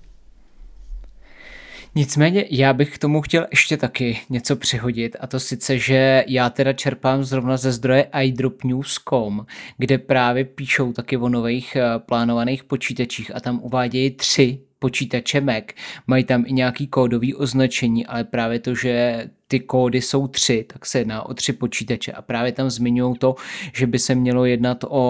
Nicméně 1.96 2.46
já 2.50 2.74
bych 2.74 2.96
k 2.96 2.98
tomu 2.98 3.22
chtěl 3.22 3.48
ještě 3.52 3.78
taky 3.78 4.20
něco 4.30 4.56
přihodit 4.56 5.16
a 5.20 5.28
to 5.28 5.40
sice, 5.40 5.78
že 5.78 6.24
já 6.28 6.50
teda 6.50 6.74
čerpám 6.74 7.24
zrovna 7.24 7.58
ze 7.58 7.72
zdroje 7.72 8.08
iDropNews.com, 8.22 9.46
kde 9.78 9.98
právě 9.98 10.46
píšou 10.46 10.94
taky 10.94 11.18
o 11.18 11.30
nových 11.30 11.76
eh, 11.76 12.00
plánovaných 12.00 12.64
počítačích 12.64 13.36
a 13.36 13.40
tam 13.40 13.60
uvádějí 13.64 14.12
tři 14.12 14.60
počítače 14.84 15.42
Mac. 15.42 15.64
Mají 16.08 16.24
tam 16.24 16.44
i 16.48 16.54
nějaký 16.54 16.88
kódový 16.88 17.36
označení, 17.36 18.06
ale 18.06 18.24
právě 18.24 18.60
to, 18.60 18.76
že 18.76 19.24
ty 19.48 19.60
kódy 19.60 20.02
jsou 20.02 20.28
tři, 20.28 20.66
tak 20.74 20.86
se 20.86 21.00
jedná 21.00 21.24
o 21.24 21.34
tři 21.34 21.54
počítače 21.54 22.12
a 22.12 22.22
právě 22.22 22.52
tam 22.52 22.70
zmiňují 22.70 23.16
to, 23.18 23.36
že 23.74 23.88
by 23.88 24.00
se 24.00 24.16
mělo 24.16 24.46
jednat 24.46 24.84
o 24.84 25.04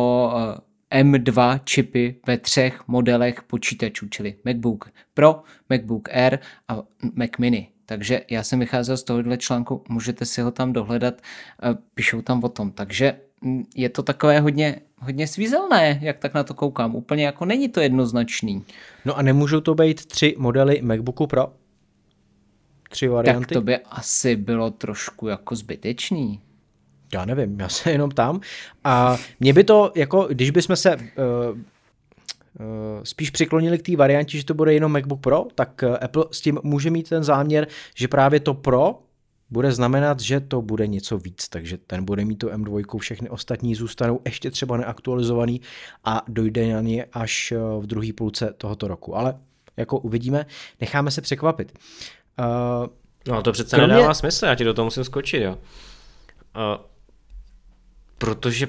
eh, 0.91 1.03
M2 1.03 1.59
čipy 1.63 2.15
ve 2.27 2.37
třech 2.37 2.87
modelech 2.87 3.43
počítačů, 3.43 4.07
čili 4.09 4.35
MacBook 4.45 4.91
Pro, 5.13 5.41
MacBook 5.69 6.09
Air 6.11 6.39
a 6.67 6.81
Mac 7.15 7.31
Mini. 7.39 7.69
Takže 7.85 8.21
já 8.29 8.43
jsem 8.43 8.59
vycházel 8.59 8.97
z 8.97 9.03
tohohle 9.03 9.37
článku, 9.37 9.83
můžete 9.89 10.25
si 10.25 10.41
ho 10.41 10.51
tam 10.51 10.73
dohledat, 10.73 11.21
píšou 11.95 12.21
tam 12.21 12.43
o 12.43 12.49
tom. 12.49 12.71
Takže 12.71 13.15
je 13.75 13.89
to 13.89 14.03
takové 14.03 14.39
hodně, 14.39 14.75
hodně 15.00 15.27
svízelné, 15.27 16.00
jak 16.01 16.17
tak 16.17 16.33
na 16.33 16.43
to 16.43 16.53
koukám. 16.53 16.95
Úplně 16.95 17.25
jako 17.25 17.45
není 17.45 17.69
to 17.69 17.79
jednoznačný. 17.79 18.63
No 19.05 19.17
a 19.17 19.21
nemůžou 19.21 19.62
to 19.62 19.75
být 19.75 20.05
tři 20.05 20.35
modely 20.38 20.81
MacBooku 20.81 21.27
Pro? 21.27 21.47
Tři 22.89 23.07
varianty? 23.07 23.45
Tak 23.45 23.53
to 23.53 23.62
by 23.62 23.77
asi 23.77 24.35
bylo 24.35 24.71
trošku 24.71 25.27
jako 25.27 25.55
zbytečný. 25.55 26.41
Já 27.13 27.25
nevím, 27.25 27.59
já 27.59 27.69
se 27.69 27.91
jenom 27.91 28.12
tam. 28.12 28.41
A 28.83 29.17
mě 29.39 29.53
by 29.53 29.63
to, 29.63 29.91
jako, 29.95 30.27
když 30.29 30.51
bychom 30.51 30.75
se 30.75 30.95
uh, 30.95 31.03
spíš 33.03 33.29
přiklonili 33.29 33.77
k 33.77 33.85
té 33.85 33.95
variantě, 33.95 34.38
že 34.38 34.45
to 34.45 34.53
bude 34.53 34.73
jenom 34.73 34.91
MacBook 34.91 35.21
Pro, 35.21 35.45
tak 35.55 35.83
uh, 35.88 35.97
Apple 36.01 36.25
s 36.31 36.41
tím 36.41 36.59
může 36.63 36.89
mít 36.89 37.09
ten 37.09 37.23
záměr, 37.23 37.67
že 37.95 38.07
právě 38.07 38.39
to 38.39 38.53
Pro 38.53 39.00
bude 39.53 39.72
znamenat, 39.72 40.19
že 40.19 40.39
to 40.39 40.62
bude 40.62 40.88
něco 40.88 41.17
víc, 41.17 41.50
takže 41.50 41.77
ten 41.77 42.05
bude 42.05 42.25
mít 42.25 42.36
tu 42.36 42.48
M2, 42.50 43.00
všechny 43.00 43.29
ostatní 43.29 43.75
zůstanou 43.75 44.19
ještě 44.25 44.51
třeba 44.51 44.77
neaktualizovaný 44.77 45.62
a 46.03 46.22
dojde 46.27 46.74
na 46.74 46.81
ně 46.81 47.05
až 47.13 47.53
v 47.79 47.88
druhé 47.88 48.13
půlce 48.13 48.53
tohoto 48.57 48.88
roku. 48.88 49.17
Ale 49.17 49.36
jako 49.77 49.98
uvidíme, 49.98 50.45
necháme 50.81 51.12
se 51.12 51.22
překvapit. 51.22 51.79
Uh, 52.39 52.88
no 53.27 53.41
to 53.41 53.51
přece 53.51 53.75
kromě... 53.75 53.93
nedává 53.93 54.13
smysl, 54.13 54.45
já 54.45 54.55
ti 54.55 54.63
do 54.63 54.74
toho 54.74 54.86
musím 54.86 55.03
skočit, 55.03 55.41
jo. 55.41 55.57
Uh, 56.55 56.86
protože 58.17 58.67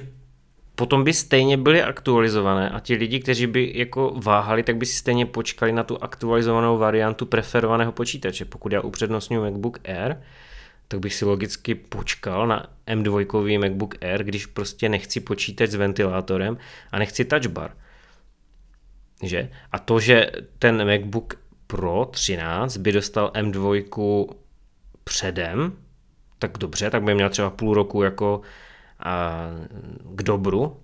potom 0.75 1.03
by 1.03 1.13
stejně 1.13 1.57
byly 1.57 1.83
aktualizované 1.83 2.69
a 2.69 2.79
ti 2.79 2.95
lidi, 2.95 3.19
kteří 3.19 3.47
by 3.47 3.71
jako 3.75 4.13
váhali, 4.23 4.63
tak 4.63 4.77
by 4.77 4.85
si 4.85 4.97
stejně 4.97 5.25
počkali 5.25 5.71
na 5.71 5.83
tu 5.83 6.03
aktualizovanou 6.03 6.77
variantu 6.77 7.25
preferovaného 7.25 7.91
počítače. 7.91 8.45
Pokud 8.45 8.71
já 8.71 8.81
upřednostňuji 8.81 9.51
MacBook 9.51 9.79
Air, 9.85 10.15
tak 10.87 10.99
bych 10.99 11.13
si 11.13 11.25
logicky 11.25 11.75
počkal 11.75 12.47
na 12.47 12.67
M2 12.87 13.59
MacBook 13.59 13.95
Air, 14.03 14.23
když 14.23 14.45
prostě 14.45 14.89
nechci 14.89 15.19
počítač 15.19 15.69
s 15.69 15.75
ventilátorem 15.75 16.57
a 16.91 16.99
nechci 16.99 17.25
touch 17.25 17.47
bar. 17.47 17.71
Že? 19.23 19.49
A 19.71 19.79
to, 19.79 19.99
že 19.99 20.31
ten 20.59 20.91
MacBook 20.91 21.33
Pro 21.67 22.05
13 22.05 22.77
by 22.77 22.91
dostal 22.91 23.31
M2 23.33 24.27
předem, 25.03 25.73
tak 26.39 26.57
dobře, 26.57 26.89
tak 26.89 27.03
by 27.03 27.15
měl 27.15 27.29
třeba 27.29 27.49
půl 27.49 27.73
roku 27.73 28.03
jako 28.03 28.41
k 30.15 30.23
dobru, 30.23 30.79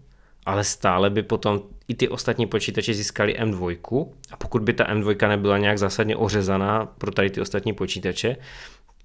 ale 0.45 0.63
stále 0.63 1.09
by 1.09 1.23
potom 1.23 1.61
i 1.87 1.95
ty 1.95 2.09
ostatní 2.09 2.47
počítače 2.47 2.93
získali 2.93 3.39
M2 3.39 4.07
a 4.31 4.37
pokud 4.37 4.61
by 4.61 4.73
ta 4.73 4.93
M2 4.93 5.27
nebyla 5.27 5.57
nějak 5.57 5.77
zásadně 5.77 6.15
ořezaná 6.15 6.85
pro 6.85 7.11
tady 7.11 7.29
ty 7.29 7.41
ostatní 7.41 7.73
počítače, 7.73 8.35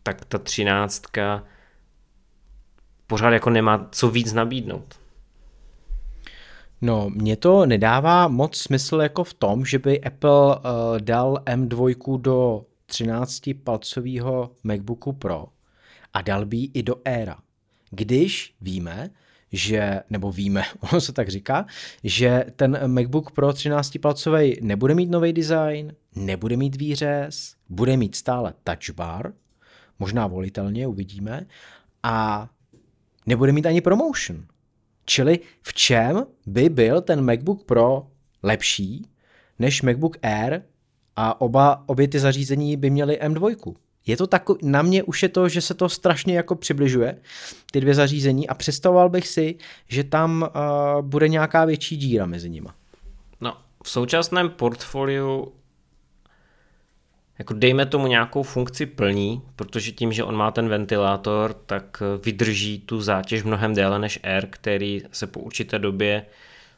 tak 0.06 0.24
ta 0.24 0.38
13 0.38 1.02
pořád 3.06 3.30
jako 3.30 3.50
nemá 3.50 3.88
co 3.92 4.10
víc 4.10 4.32
nabídnout. 4.32 5.00
No, 6.82 7.10
mně 7.10 7.36
to 7.36 7.66
nedává 7.66 8.28
moc 8.28 8.56
smysl 8.56 9.00
jako 9.00 9.24
v 9.24 9.34
tom, 9.34 9.64
že 9.64 9.78
by 9.78 10.00
Apple 10.00 10.56
uh, 10.56 10.62
dal 10.98 11.34
M2 11.46 12.20
do 12.20 12.64
13-palcového 12.88 14.50
MacBooku 14.64 15.12
Pro 15.12 15.46
a 16.14 16.22
dal 16.22 16.46
by 16.46 16.56
i 16.74 16.82
do 16.82 16.94
Aira 17.04 17.36
když 17.90 18.54
víme, 18.60 19.10
že, 19.52 20.02
nebo 20.10 20.32
víme, 20.32 20.62
ono 20.92 21.00
se 21.00 21.12
tak 21.12 21.28
říká, 21.28 21.66
že 22.04 22.44
ten 22.56 22.92
MacBook 22.94 23.30
Pro 23.30 23.48
13-palcový 23.48 24.58
nebude 24.62 24.94
mít 24.94 25.10
nový 25.10 25.32
design, 25.32 25.92
nebude 26.14 26.56
mít 26.56 26.76
výřez, 26.76 27.54
bude 27.68 27.96
mít 27.96 28.14
stále 28.14 28.54
touch 28.64 28.94
bar, 28.94 29.32
možná 29.98 30.26
volitelně, 30.26 30.86
uvidíme, 30.86 31.46
a 32.02 32.48
nebude 33.26 33.52
mít 33.52 33.66
ani 33.66 33.80
promotion. 33.80 34.46
Čili 35.04 35.40
v 35.62 35.74
čem 35.74 36.26
by 36.46 36.68
byl 36.68 37.00
ten 37.00 37.24
MacBook 37.24 37.64
Pro 37.64 38.06
lepší 38.42 39.06
než 39.58 39.82
MacBook 39.82 40.16
Air 40.22 40.62
a 41.16 41.40
oba, 41.40 41.84
obě 41.86 42.08
ty 42.08 42.18
zařízení 42.18 42.76
by 42.76 42.90
měly 42.90 43.20
M2? 43.20 43.74
Je 44.06 44.16
to 44.16 44.26
tak, 44.26 44.42
na 44.62 44.82
mě 44.82 45.02
už 45.02 45.22
je 45.22 45.28
to, 45.28 45.48
že 45.48 45.60
se 45.60 45.74
to 45.74 45.88
strašně 45.88 46.36
jako 46.36 46.54
přibližuje, 46.54 47.18
ty 47.70 47.80
dvě 47.80 47.94
zařízení 47.94 48.48
a 48.48 48.54
představoval 48.54 49.08
bych 49.08 49.28
si, 49.28 49.54
že 49.88 50.04
tam 50.04 50.42
uh, 50.42 51.06
bude 51.06 51.28
nějaká 51.28 51.64
větší 51.64 51.96
díra 51.96 52.26
mezi 52.26 52.50
nimi. 52.50 52.68
No, 53.40 53.56
v 53.84 53.90
současném 53.90 54.50
portfoliu 54.50 55.52
jako 57.38 57.54
dejme 57.54 57.86
tomu 57.86 58.06
nějakou 58.06 58.42
funkci 58.42 58.86
plní, 58.86 59.42
protože 59.56 59.92
tím, 59.92 60.12
že 60.12 60.24
on 60.24 60.36
má 60.36 60.50
ten 60.50 60.68
ventilátor, 60.68 61.54
tak 61.66 62.02
vydrží 62.24 62.78
tu 62.78 63.00
zátěž 63.00 63.42
mnohem 63.42 63.74
déle 63.74 63.98
než 63.98 64.20
Air, 64.22 64.46
který 64.50 65.02
se 65.12 65.26
po 65.26 65.40
určité 65.40 65.78
době 65.78 66.26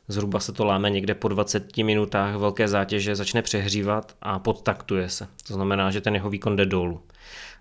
zhruba 0.08 0.40
se 0.40 0.52
to 0.52 0.64
láme 0.64 0.90
někde 0.90 1.14
po 1.14 1.28
20 1.28 1.76
minutách 1.76 2.36
velké 2.36 2.68
zátěže, 2.68 3.16
začne 3.16 3.42
přehřívat 3.42 4.16
a 4.22 4.38
podtaktuje 4.38 5.08
se. 5.08 5.28
To 5.48 5.54
znamená, 5.54 5.90
že 5.90 6.00
ten 6.00 6.14
jeho 6.14 6.30
výkon 6.30 6.56
jde 6.56 6.66
dolů. 6.66 7.00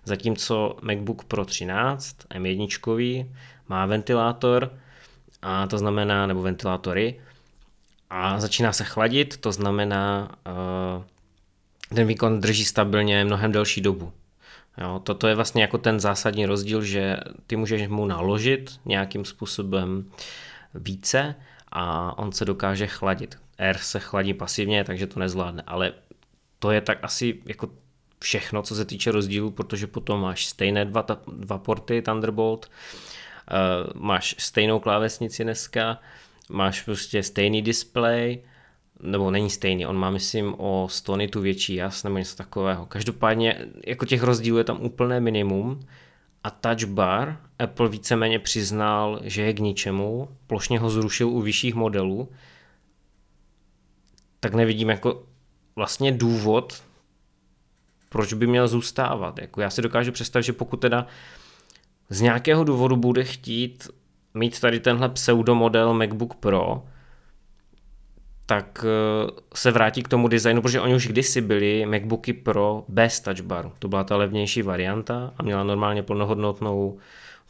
Zatímco 0.04 0.76
MacBook 0.82 1.24
Pro 1.24 1.44
13 1.44 2.16
M1 2.34 3.26
má 3.68 3.86
ventilátor, 3.86 4.72
a 5.42 5.66
to 5.66 5.78
znamená, 5.78 6.26
nebo 6.26 6.42
ventilátory, 6.42 7.20
a 8.10 8.40
začíná 8.40 8.72
se 8.72 8.84
chladit, 8.84 9.36
to 9.36 9.52
znamená, 9.52 10.30
uh, 10.96 11.04
ten 11.94 12.06
výkon 12.06 12.40
drží 12.40 12.64
stabilně 12.64 13.24
mnohem 13.24 13.52
delší 13.52 13.80
dobu. 13.80 14.12
Jo, 14.78 15.00
toto 15.04 15.28
je 15.28 15.34
vlastně 15.34 15.62
jako 15.62 15.78
ten 15.78 16.00
zásadní 16.00 16.46
rozdíl, 16.46 16.82
že 16.82 17.16
ty 17.46 17.56
můžeš 17.56 17.88
mu 17.88 18.06
naložit 18.06 18.80
nějakým 18.84 19.24
způsobem 19.24 20.10
více 20.74 21.34
a 21.72 22.18
on 22.18 22.32
se 22.32 22.44
dokáže 22.44 22.86
chladit. 22.86 23.38
Air 23.58 23.78
se 23.78 24.00
chladí 24.00 24.34
pasivně, 24.34 24.84
takže 24.84 25.06
to 25.06 25.20
nezvládne, 25.20 25.62
ale 25.66 25.92
to 26.58 26.70
je 26.70 26.80
tak 26.80 26.98
asi 27.02 27.42
jako 27.46 27.70
všechno, 28.20 28.62
co 28.62 28.74
se 28.74 28.84
týče 28.84 29.12
rozdílu, 29.12 29.50
protože 29.50 29.86
potom 29.86 30.20
máš 30.20 30.46
stejné 30.46 30.84
dva, 30.84 31.06
dva 31.32 31.58
porty 31.58 32.02
Thunderbolt, 32.02 32.66
uh, 32.66 34.02
máš 34.02 34.34
stejnou 34.38 34.80
klávesnici 34.80 35.44
dneska, 35.44 36.00
máš 36.48 36.82
prostě 36.82 37.22
stejný 37.22 37.62
display, 37.62 38.38
nebo 39.02 39.30
není 39.30 39.50
stejný, 39.50 39.86
on 39.86 39.96
má 39.96 40.10
myslím 40.10 40.54
o 40.58 40.86
100 40.90 41.16
tu 41.30 41.40
větší 41.40 41.74
jas 41.74 42.04
nebo 42.04 42.18
něco 42.18 42.36
takového. 42.36 42.86
Každopádně 42.86 43.66
jako 43.86 44.06
těch 44.06 44.22
rozdílů 44.22 44.58
je 44.58 44.64
tam 44.64 44.82
úplné 44.82 45.20
minimum 45.20 45.80
a 46.44 46.50
Touch 46.50 46.84
Bar 46.84 47.40
Apple 47.58 47.88
víceméně 47.88 48.38
přiznal, 48.38 49.20
že 49.22 49.42
je 49.42 49.52
k 49.52 49.58
ničemu, 49.58 50.28
plošně 50.46 50.78
ho 50.78 50.90
zrušil 50.90 51.28
u 51.28 51.40
vyšších 51.40 51.74
modelů, 51.74 52.28
tak 54.40 54.54
nevidím 54.54 54.88
jako 54.90 55.22
vlastně 55.76 56.12
důvod, 56.12 56.82
proč 58.08 58.32
by 58.32 58.46
měl 58.46 58.68
zůstávat. 58.68 59.38
Jako 59.38 59.60
já 59.60 59.70
si 59.70 59.82
dokážu 59.82 60.12
představit, 60.12 60.44
že 60.44 60.52
pokud 60.52 60.76
teda 60.76 61.06
z 62.08 62.20
nějakého 62.20 62.64
důvodu 62.64 62.96
bude 62.96 63.24
chtít 63.24 63.88
mít 64.34 64.60
tady 64.60 64.80
tenhle 64.80 65.08
pseudomodel 65.08 65.94
MacBook 65.94 66.34
Pro, 66.34 66.82
tak 68.48 68.84
eh, 68.84 69.30
se 69.54 69.70
vrátí 69.70 70.02
k 70.02 70.08
tomu 70.08 70.28
designu, 70.28 70.62
protože 70.62 70.80
oni 70.80 70.94
už 70.94 71.06
kdysi 71.06 71.40
byli 71.40 71.86
MacBooky 71.86 72.32
Pro 72.32 72.84
bez 72.88 73.20
touch 73.20 73.40
baru. 73.40 73.72
To 73.78 73.88
byla 73.88 74.04
ta 74.04 74.16
levnější 74.16 74.62
varianta 74.62 75.34
a 75.36 75.42
měla 75.42 75.64
normálně 75.64 76.02
plnohodnotnou 76.02 76.98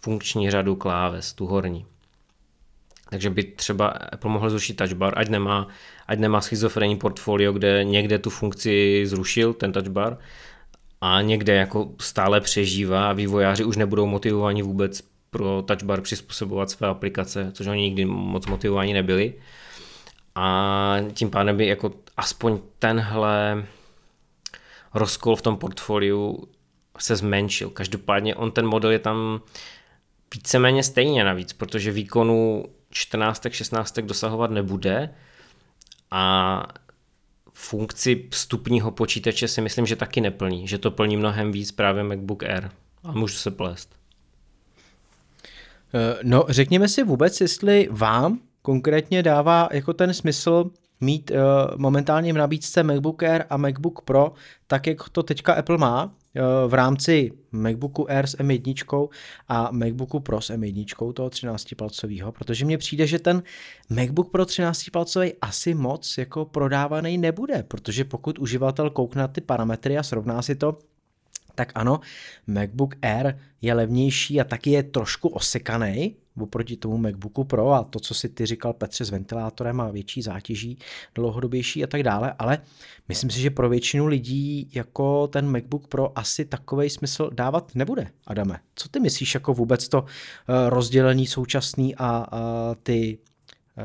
funkční 0.00 0.50
řadu 0.50 0.76
kláves, 0.76 1.32
tu 1.32 1.46
horní. 1.46 1.86
Takže 3.10 3.30
by 3.30 3.44
třeba 3.44 3.86
Apple 3.88 4.30
mohl 4.30 4.50
zrušit 4.50 4.74
touch 4.74 4.92
bar, 4.92 5.14
ať 5.16 5.28
nemá, 5.28 5.68
ať 6.06 6.18
nemá 6.18 6.40
schizofrenní 6.40 6.96
portfolio, 6.96 7.52
kde 7.52 7.84
někde 7.84 8.18
tu 8.18 8.30
funkci 8.30 9.02
zrušil, 9.06 9.52
ten 9.52 9.72
touch 9.72 9.88
bar, 9.88 10.18
a 11.00 11.22
někde 11.22 11.54
jako 11.54 11.92
stále 12.00 12.40
přežívá 12.40 13.10
a 13.10 13.12
vývojáři 13.12 13.64
už 13.64 13.76
nebudou 13.76 14.06
motivovaní 14.06 14.62
vůbec 14.62 15.02
pro 15.30 15.62
touch 15.62 15.82
bar 15.82 16.00
přizpůsobovat 16.00 16.70
své 16.70 16.88
aplikace, 16.88 17.50
což 17.54 17.66
oni 17.66 17.82
nikdy 17.82 18.04
moc 18.04 18.46
motivovaní 18.46 18.92
nebyli. 18.92 19.34
A 20.40 20.96
tím 21.12 21.30
pádem 21.30 21.56
by 21.56 21.66
jako 21.66 21.92
aspoň 22.16 22.58
tenhle 22.78 23.66
rozkol 24.94 25.36
v 25.36 25.42
tom 25.42 25.56
portfoliu 25.56 26.48
se 26.98 27.16
zmenšil. 27.16 27.70
Každopádně 27.70 28.34
on 28.34 28.50
ten 28.50 28.66
model 28.66 28.90
je 28.90 28.98
tam 28.98 29.40
víceméně 30.34 30.82
stejně 30.82 31.24
navíc, 31.24 31.52
protože 31.52 31.92
výkonu 31.92 32.64
14, 32.90 33.46
16 33.50 33.98
dosahovat 33.98 34.50
nebude 34.50 35.14
a 36.10 36.62
funkci 37.52 38.28
vstupního 38.30 38.90
počítače 38.90 39.48
si 39.48 39.60
myslím, 39.60 39.86
že 39.86 39.96
taky 39.96 40.20
neplní, 40.20 40.68
že 40.68 40.78
to 40.78 40.90
plní 40.90 41.16
mnohem 41.16 41.52
víc 41.52 41.72
právě 41.72 42.02
MacBook 42.02 42.42
Air. 42.42 42.70
A 43.04 43.12
můžu 43.12 43.34
se 43.34 43.50
plést. 43.50 43.94
Eh, 45.94 46.18
no, 46.22 46.44
řekněme 46.48 46.88
si 46.88 47.04
vůbec, 47.04 47.40
jestli 47.40 47.88
vám 47.90 48.38
konkrétně 48.68 49.22
dává 49.22 49.68
jako 49.72 49.92
ten 49.92 50.14
smysl 50.14 50.70
mít 51.00 51.30
uh, 51.30 51.36
momentálně 51.76 52.32
v 52.32 52.36
nabídce 52.36 52.82
MacBook 52.82 53.22
Air 53.22 53.44
a 53.50 53.56
MacBook 53.56 54.00
Pro, 54.00 54.32
tak 54.66 54.86
jak 54.86 55.08
to 55.08 55.22
teďka 55.22 55.52
Apple 55.52 55.78
má, 55.78 56.14
v 56.66 56.74
rámci 56.74 57.32
MacBooku 57.52 58.10
Air 58.10 58.26
s 58.26 58.36
M1 58.36 59.08
a 59.48 59.68
MacBooku 59.72 60.20
Pro 60.20 60.40
s 60.40 60.50
M1, 60.50 61.12
toho 61.12 61.28
13-palcového, 61.28 62.32
protože 62.32 62.64
mně 62.64 62.78
přijde, 62.78 63.06
že 63.06 63.18
ten 63.18 63.42
MacBook 63.90 64.30
Pro 64.30 64.44
13-palcový 64.44 65.32
asi 65.40 65.74
moc 65.74 66.18
jako 66.18 66.44
prodávaný 66.44 67.18
nebude, 67.18 67.62
protože 67.68 68.04
pokud 68.04 68.38
uživatel 68.38 68.90
koukne 68.90 69.22
na 69.22 69.28
ty 69.28 69.40
parametry 69.40 69.98
a 69.98 70.02
srovná 70.02 70.42
si 70.42 70.54
to, 70.54 70.78
tak 71.54 71.72
ano, 71.74 72.00
MacBook 72.46 72.94
Air 73.02 73.38
je 73.62 73.74
levnější 73.74 74.40
a 74.40 74.44
taky 74.44 74.70
je 74.70 74.82
trošku 74.82 75.28
osekaný 75.28 76.16
oproti 76.42 76.76
tomu 76.76 76.96
MacBooku 76.96 77.44
Pro 77.44 77.72
a 77.72 77.84
to, 77.84 78.00
co 78.00 78.14
si 78.14 78.28
ty 78.28 78.46
říkal 78.46 78.72
Petře 78.72 79.04
s 79.04 79.10
ventilátorem 79.10 79.80
a 79.80 79.90
větší 79.90 80.22
zátěží, 80.22 80.78
dlouhodobější 81.14 81.84
a 81.84 81.86
tak 81.86 82.02
dále, 82.02 82.34
ale 82.38 82.58
myslím 83.08 83.30
si, 83.30 83.40
že 83.40 83.50
pro 83.50 83.68
většinu 83.68 84.06
lidí 84.06 84.70
jako 84.74 85.26
ten 85.26 85.50
MacBook 85.50 85.88
Pro 85.88 86.18
asi 86.18 86.44
takový 86.44 86.90
smysl 86.90 87.30
dávat 87.34 87.74
nebude. 87.74 88.10
Adame, 88.26 88.60
co 88.74 88.88
ty 88.88 89.00
myslíš 89.00 89.34
jako 89.34 89.54
vůbec 89.54 89.88
to 89.88 90.04
eh, 90.04 90.70
rozdělení 90.70 91.26
současný 91.26 91.96
a, 91.96 92.26
a 92.30 92.74
ty, 92.82 93.18
a, 93.76 93.80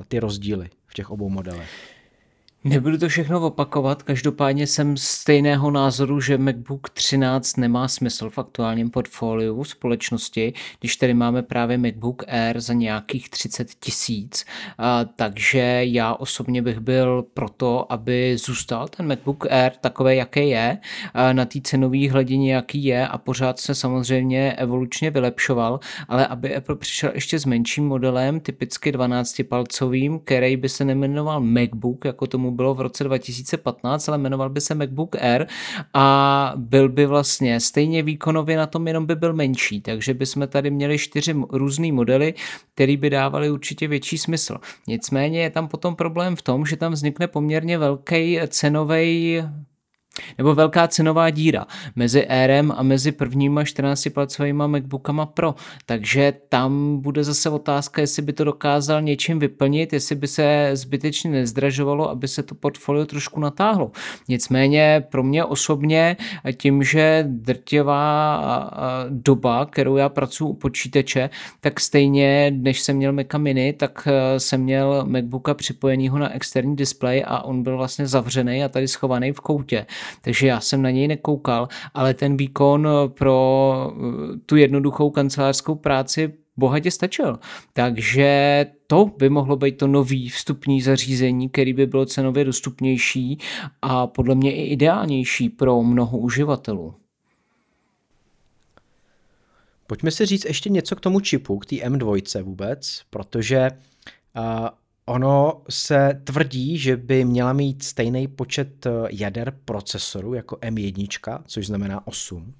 eh, 0.00 0.04
ty 0.08 0.18
rozdíly 0.18 0.70
v 0.86 0.94
těch 0.94 1.10
obou 1.10 1.28
modelech? 1.28 1.91
Nebudu 2.64 2.98
to 2.98 3.08
všechno 3.08 3.40
opakovat, 3.40 4.02
každopádně 4.02 4.66
jsem 4.66 4.96
stejného 4.96 5.70
názoru, 5.70 6.20
že 6.20 6.38
MacBook 6.38 6.90
13 6.90 7.56
nemá 7.56 7.88
smysl 7.88 8.30
v 8.30 8.38
aktuálním 8.38 8.90
portfoliu 8.90 9.64
společnosti, 9.64 10.52
když 10.80 10.96
tady 10.96 11.14
máme 11.14 11.42
právě 11.42 11.78
MacBook 11.78 12.24
Air 12.28 12.60
za 12.60 12.72
nějakých 12.72 13.30
30 13.30 13.68
tisíc, 13.80 14.44
takže 15.16 15.80
já 15.82 16.14
osobně 16.14 16.62
bych 16.62 16.78
byl 16.78 17.24
proto, 17.34 17.92
aby 17.92 18.36
zůstal 18.38 18.88
ten 18.88 19.08
MacBook 19.08 19.46
Air 19.50 19.72
takové, 19.80 20.14
jaký 20.14 20.48
je, 20.48 20.78
na 21.32 21.44
té 21.44 21.60
cenové 21.60 22.10
hladině, 22.10 22.54
jaký 22.54 22.84
je 22.84 23.08
a 23.08 23.18
pořád 23.18 23.58
se 23.58 23.74
samozřejmě 23.74 24.52
evolučně 24.52 25.10
vylepšoval, 25.10 25.80
ale 26.08 26.26
aby 26.26 26.56
Apple 26.56 26.76
přišel 26.76 27.10
ještě 27.14 27.38
s 27.38 27.44
menším 27.44 27.86
modelem, 27.86 28.40
typicky 28.40 28.92
12-palcovým, 28.92 30.20
který 30.24 30.56
by 30.56 30.68
se 30.68 30.84
nemenoval 30.84 31.40
MacBook, 31.40 32.04
jako 32.04 32.26
tomu 32.26 32.51
bylo 32.52 32.74
v 32.74 32.80
roce 32.80 33.04
2015, 33.04 34.08
ale 34.08 34.18
jmenoval 34.18 34.50
by 34.50 34.60
se 34.60 34.74
MacBook 34.74 35.16
Air 35.16 35.46
a 35.94 36.52
byl 36.56 36.88
by 36.88 37.06
vlastně 37.06 37.60
stejně 37.60 38.02
výkonově 38.02 38.56
na 38.56 38.66
tom, 38.66 38.88
jenom 38.88 39.06
by 39.06 39.16
byl 39.16 39.32
menší, 39.32 39.80
takže 39.80 40.14
bychom 40.14 40.48
tady 40.48 40.70
měli 40.70 40.98
čtyři 40.98 41.34
různé 41.50 41.92
modely, 41.92 42.34
které 42.74 42.96
by 42.96 43.10
dávaly 43.10 43.50
určitě 43.50 43.88
větší 43.88 44.18
smysl. 44.18 44.56
Nicméně 44.88 45.42
je 45.42 45.50
tam 45.50 45.68
potom 45.68 45.96
problém 45.96 46.36
v 46.36 46.42
tom, 46.42 46.66
že 46.66 46.76
tam 46.76 46.92
vznikne 46.92 47.26
poměrně 47.26 47.78
velký 47.78 48.38
cenový 48.48 49.42
nebo 50.38 50.54
velká 50.54 50.88
cenová 50.88 51.30
díra 51.30 51.66
mezi 51.96 52.26
Airem 52.26 52.72
a 52.76 52.82
mezi 52.82 53.12
prvníma 53.12 53.62
14-palcovými 53.62 54.68
MacBookama 54.68 55.26
Pro. 55.26 55.54
Takže 55.86 56.32
tam 56.48 57.00
bude 57.00 57.24
zase 57.24 57.50
otázka, 57.50 58.00
jestli 58.00 58.22
by 58.22 58.32
to 58.32 58.44
dokázal 58.44 59.02
něčím 59.02 59.38
vyplnit, 59.38 59.92
jestli 59.92 60.14
by 60.14 60.28
se 60.28 60.70
zbytečně 60.72 61.30
nezdražovalo, 61.30 62.10
aby 62.10 62.28
se 62.28 62.42
to 62.42 62.54
portfolio 62.54 63.06
trošku 63.06 63.40
natáhlo. 63.40 63.90
Nicméně 64.28 65.04
pro 65.10 65.22
mě 65.22 65.44
osobně 65.44 66.16
tím, 66.56 66.82
že 66.82 67.24
drtivá 67.28 68.70
doba, 69.08 69.66
kterou 69.66 69.96
já 69.96 70.08
pracuji 70.08 70.48
u 70.48 70.54
počítače, 70.54 71.30
tak 71.60 71.80
stejně, 71.80 72.52
než 72.56 72.80
jsem 72.80 72.96
měl 72.96 73.12
Maca 73.12 73.38
Mini, 73.38 73.72
tak 73.72 74.08
e, 74.10 74.40
jsem 74.40 74.60
měl 74.60 75.04
MacBooka 75.08 75.54
připojenýho 75.54 76.18
na 76.18 76.34
externí 76.34 76.76
displej 76.76 77.24
a 77.26 77.44
on 77.44 77.62
byl 77.62 77.76
vlastně 77.76 78.06
zavřený 78.06 78.64
a 78.64 78.68
tady 78.68 78.88
schovaný 78.88 79.32
v 79.32 79.40
koutě 79.40 79.86
takže 80.22 80.46
já 80.46 80.60
jsem 80.60 80.82
na 80.82 80.90
něj 80.90 81.08
nekoukal, 81.08 81.68
ale 81.94 82.14
ten 82.14 82.36
výkon 82.36 82.88
pro 83.08 83.92
eh, 83.94 84.38
tu 84.46 84.56
jednoduchou 84.56 85.10
kancelářskou 85.10 85.74
práci 85.74 86.32
bohatě 86.56 86.90
stačil. 86.90 87.38
Takže 87.72 88.66
to 88.86 89.10
by 89.18 89.28
mohlo 89.28 89.56
být 89.56 89.78
to 89.78 89.86
nový 89.86 90.28
vstupní 90.28 90.82
zařízení, 90.82 91.48
který 91.48 91.72
by 91.72 91.86
bylo 91.86 92.06
cenově 92.06 92.44
dostupnější 92.44 93.38
a 93.82 94.06
podle 94.06 94.34
mě 94.34 94.54
i 94.56 94.62
ideálnější 94.62 95.48
pro 95.48 95.82
mnoho 95.82 96.18
uživatelů. 96.18 96.94
Pojďme 99.86 100.10
si 100.10 100.26
říct 100.26 100.44
ještě 100.44 100.70
něco 100.70 100.96
k 100.96 101.00
tomu 101.00 101.20
čipu, 101.20 101.58
k 101.58 101.66
té 101.66 101.76
M2 101.76 102.42
vůbec, 102.42 103.02
protože 103.10 103.70
uh, 104.36 104.68
Ono 105.06 105.62
se 105.70 106.20
tvrdí, 106.24 106.78
že 106.78 106.96
by 106.96 107.24
měla 107.24 107.52
mít 107.52 107.82
stejný 107.82 108.28
počet 108.28 108.86
eh, 108.86 108.90
jader 109.10 109.58
procesoru 109.64 110.34
jako 110.34 110.56
M1, 110.56 111.42
což 111.46 111.66
znamená 111.66 112.06
8. 112.06 112.54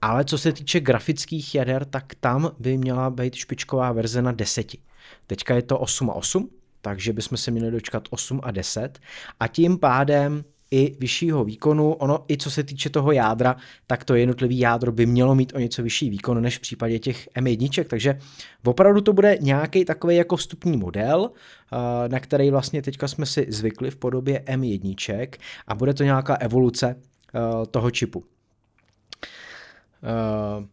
Ale 0.00 0.24
co 0.24 0.38
se 0.38 0.52
týče 0.52 0.80
grafických 0.80 1.54
jader, 1.54 1.84
tak 1.84 2.14
tam 2.20 2.50
by 2.58 2.78
měla 2.78 3.10
být 3.10 3.34
špičková 3.34 3.92
verze 3.92 4.22
na 4.22 4.32
10. 4.32 4.72
Teďka 5.26 5.54
je 5.54 5.62
to 5.62 5.78
8 5.78 6.10
a 6.10 6.14
8, 6.14 6.50
takže 6.80 7.12
bychom 7.12 7.38
se 7.38 7.50
měli 7.50 7.70
dočkat 7.70 8.08
8 8.10 8.40
a 8.42 8.50
10 8.50 8.98
a 9.40 9.48
tím 9.48 9.78
pádem 9.78 10.44
i 10.72 10.96
vyššího 11.00 11.44
výkonu. 11.44 11.92
Ono 11.92 12.24
i 12.28 12.36
co 12.36 12.50
se 12.50 12.62
týče 12.62 12.90
toho 12.90 13.12
jádra, 13.12 13.56
tak 13.86 14.04
to 14.04 14.14
jednotlivý 14.14 14.58
jádro 14.58 14.92
by 14.92 15.06
mělo 15.06 15.34
mít 15.34 15.52
o 15.54 15.58
něco 15.58 15.82
vyšší 15.82 16.10
výkon 16.10 16.42
než 16.42 16.58
v 16.58 16.60
případě 16.60 16.98
těch 16.98 17.28
M1, 17.28 17.84
takže 17.84 18.18
opravdu 18.64 19.00
to 19.00 19.12
bude 19.12 19.38
nějaký 19.40 19.84
takový 19.84 20.16
jako 20.16 20.36
vstupní 20.36 20.76
model, 20.76 21.30
eh, 21.30 22.08
na 22.08 22.20
který 22.20 22.50
vlastně 22.50 22.82
teďka 22.82 23.08
jsme 23.08 23.26
si 23.26 23.46
zvykli 23.48 23.90
v 23.90 23.96
podobě 23.96 24.42
M1 24.46 25.28
a 25.66 25.74
bude 25.74 25.94
to 25.94 26.04
nějaká 26.04 26.34
evoluce 26.34 26.96
eh, 26.96 27.66
toho 27.66 27.90
čipu. 27.90 28.24
Uh, 30.58 30.64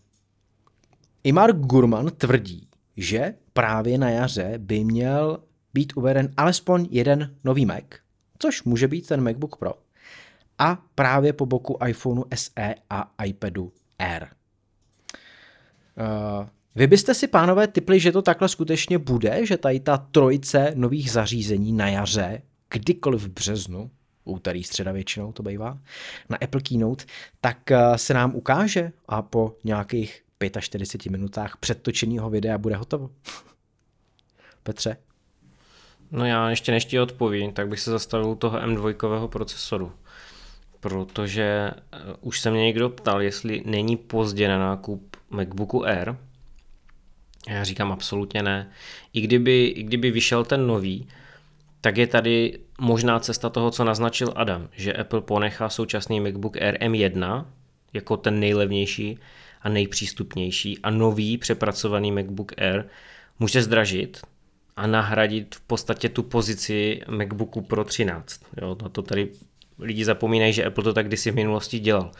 Imar 1.24 1.54
Gurman 1.54 2.12
tvrdí, 2.18 2.68
že 2.98 3.34
právě 3.54 3.98
na 3.98 4.10
jaře 4.10 4.54
by 4.58 4.84
měl 4.84 5.40
být 5.74 5.94
uveden 5.96 6.34
alespoň 6.38 6.88
jeden 6.92 7.36
nový 7.44 7.66
Mac, 7.66 7.84
což 8.40 8.64
může 8.64 8.88
být 8.88 9.08
ten 9.08 9.24
MacBook 9.24 9.58
Pro 9.58 9.74
a 10.60 10.78
právě 10.96 11.34
po 11.34 11.46
boku 11.46 11.78
iPhoneu 11.88 12.24
SE 12.36 12.76
a 12.90 13.12
iPadu 13.26 13.74
Air. 14.00 14.24
Uh, 14.24 14.30
vy 16.76 16.88
byste 16.88 17.14
si, 17.14 17.28
pánové, 17.28 17.68
typli, 17.68 18.00
že 18.00 18.12
to 18.12 18.22
takhle 18.22 18.50
skutečně 18.50 18.98
bude, 18.98 19.46
že 19.46 19.58
tady 19.58 19.80
ta 19.80 19.98
trojice 19.98 20.72
nových 20.76 21.12
zařízení 21.12 21.74
na 21.74 21.90
jaře, 21.90 22.42
kdykoliv 22.70 23.22
v 23.22 23.28
březnu, 23.28 23.92
úterý, 24.26 24.64
středa 24.64 24.92
většinou 24.92 25.32
to 25.32 25.44
bývá, 25.44 25.80
na 26.30 26.38
Apple 26.44 26.62
Keynote, 26.62 27.06
tak 27.42 27.58
uh, 27.72 27.96
se 27.96 28.14
nám 28.14 28.36
ukáže 28.36 28.92
a 29.08 29.22
po 29.22 29.56
nějakých 29.64 30.24
45 30.60 31.12
minutách 31.12 31.58
předtočeného 31.58 32.30
videa 32.30 32.58
bude 32.58 32.76
hotovo. 32.76 33.10
Petře? 34.64 34.98
No 36.12 36.26
já 36.26 36.50
ještě 36.50 36.72
než 36.72 36.86
ti 36.86 37.00
odpovím, 37.00 37.54
tak 37.54 37.68
bych 37.68 37.80
se 37.80 37.92
zastavil 37.92 38.36
toho 38.36 38.60
M2 38.60 39.28
procesoru 39.28 39.92
protože 40.80 41.72
eh, 41.72 41.98
už 42.22 42.40
se 42.40 42.52
mě 42.52 42.62
někdo 42.62 42.90
ptal, 42.90 43.22
jestli 43.22 43.64
není 43.66 43.98
pozdě 43.98 44.48
na 44.48 44.60
nákup 44.60 45.18
MacBooku 45.30 45.86
Air. 45.86 46.16
Já 47.50 47.64
říkám 47.64 47.92
absolutně 47.92 48.44
ne. 48.44 48.70
I 49.14 49.22
kdyby, 49.22 49.66
i 49.66 49.84
kdyby 49.84 50.12
vyšel 50.12 50.46
ten 50.46 50.68
nový, 50.68 51.08
tak 51.82 51.98
je 51.98 52.08
tady 52.08 52.60
možná 52.80 53.20
cesta 53.20 53.50
toho, 53.50 53.72
co 53.72 53.84
naznačil 53.84 54.34
Adam, 54.36 54.70
že 54.72 54.94
Apple 54.94 55.22
ponechá 55.22 55.70
současný 55.70 56.20
MacBook 56.20 56.58
Air 56.58 56.78
M1 56.78 57.46
jako 57.94 58.18
ten 58.18 58.40
nejlevnější 58.40 59.20
a 59.62 59.70
nejpřístupnější 59.70 60.80
a 60.80 60.90
nový 60.90 61.38
přepracovaný 61.38 62.12
MacBook 62.12 62.52
Air 62.58 62.86
může 63.40 63.62
zdražit, 63.62 64.22
a 64.80 64.88
nahradit 64.88 65.56
v 65.56 65.62
podstatě 65.62 66.10
tu 66.10 66.24
pozici 66.24 67.02
MacBooku 67.08 67.62
Pro 67.62 67.84
13. 67.84 68.42
Jo, 68.62 68.78
na 68.84 68.90
to 68.90 69.02
tady 69.02 69.30
lidi 69.80 70.06
zapomínají, 70.06 70.54
že 70.54 70.66
Apple 70.66 70.84
to 70.84 70.94
tak 70.94 71.08
kdysi 71.08 71.32
v 71.32 71.36
minulosti 71.36 71.80
dělal. 71.80 72.12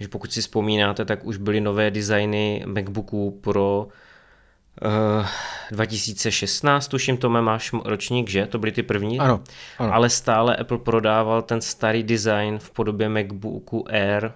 Že 0.00 0.08
pokud 0.08 0.32
si 0.32 0.40
vzpomínáte, 0.40 1.04
tak 1.04 1.24
už 1.24 1.36
byly 1.36 1.60
nové 1.60 1.90
designy 1.90 2.64
MacBooků 2.66 3.30
Pro 3.30 3.88
uh, 4.84 5.26
2016, 5.70 6.88
tuším, 6.88 7.16
to 7.16 7.30
máš 7.30 7.72
ročník, 7.84 8.28
že? 8.28 8.46
To 8.46 8.58
byly 8.58 8.72
ty 8.72 8.82
první? 8.82 9.18
Ano, 9.18 9.40
ano. 9.78 9.94
Ale 9.94 10.10
stále 10.10 10.56
Apple 10.56 10.78
prodával 10.78 11.42
ten 11.42 11.60
starý 11.60 12.02
design 12.02 12.58
v 12.58 12.70
podobě 12.70 13.08
MacBooku 13.08 13.84
Air, 13.88 14.32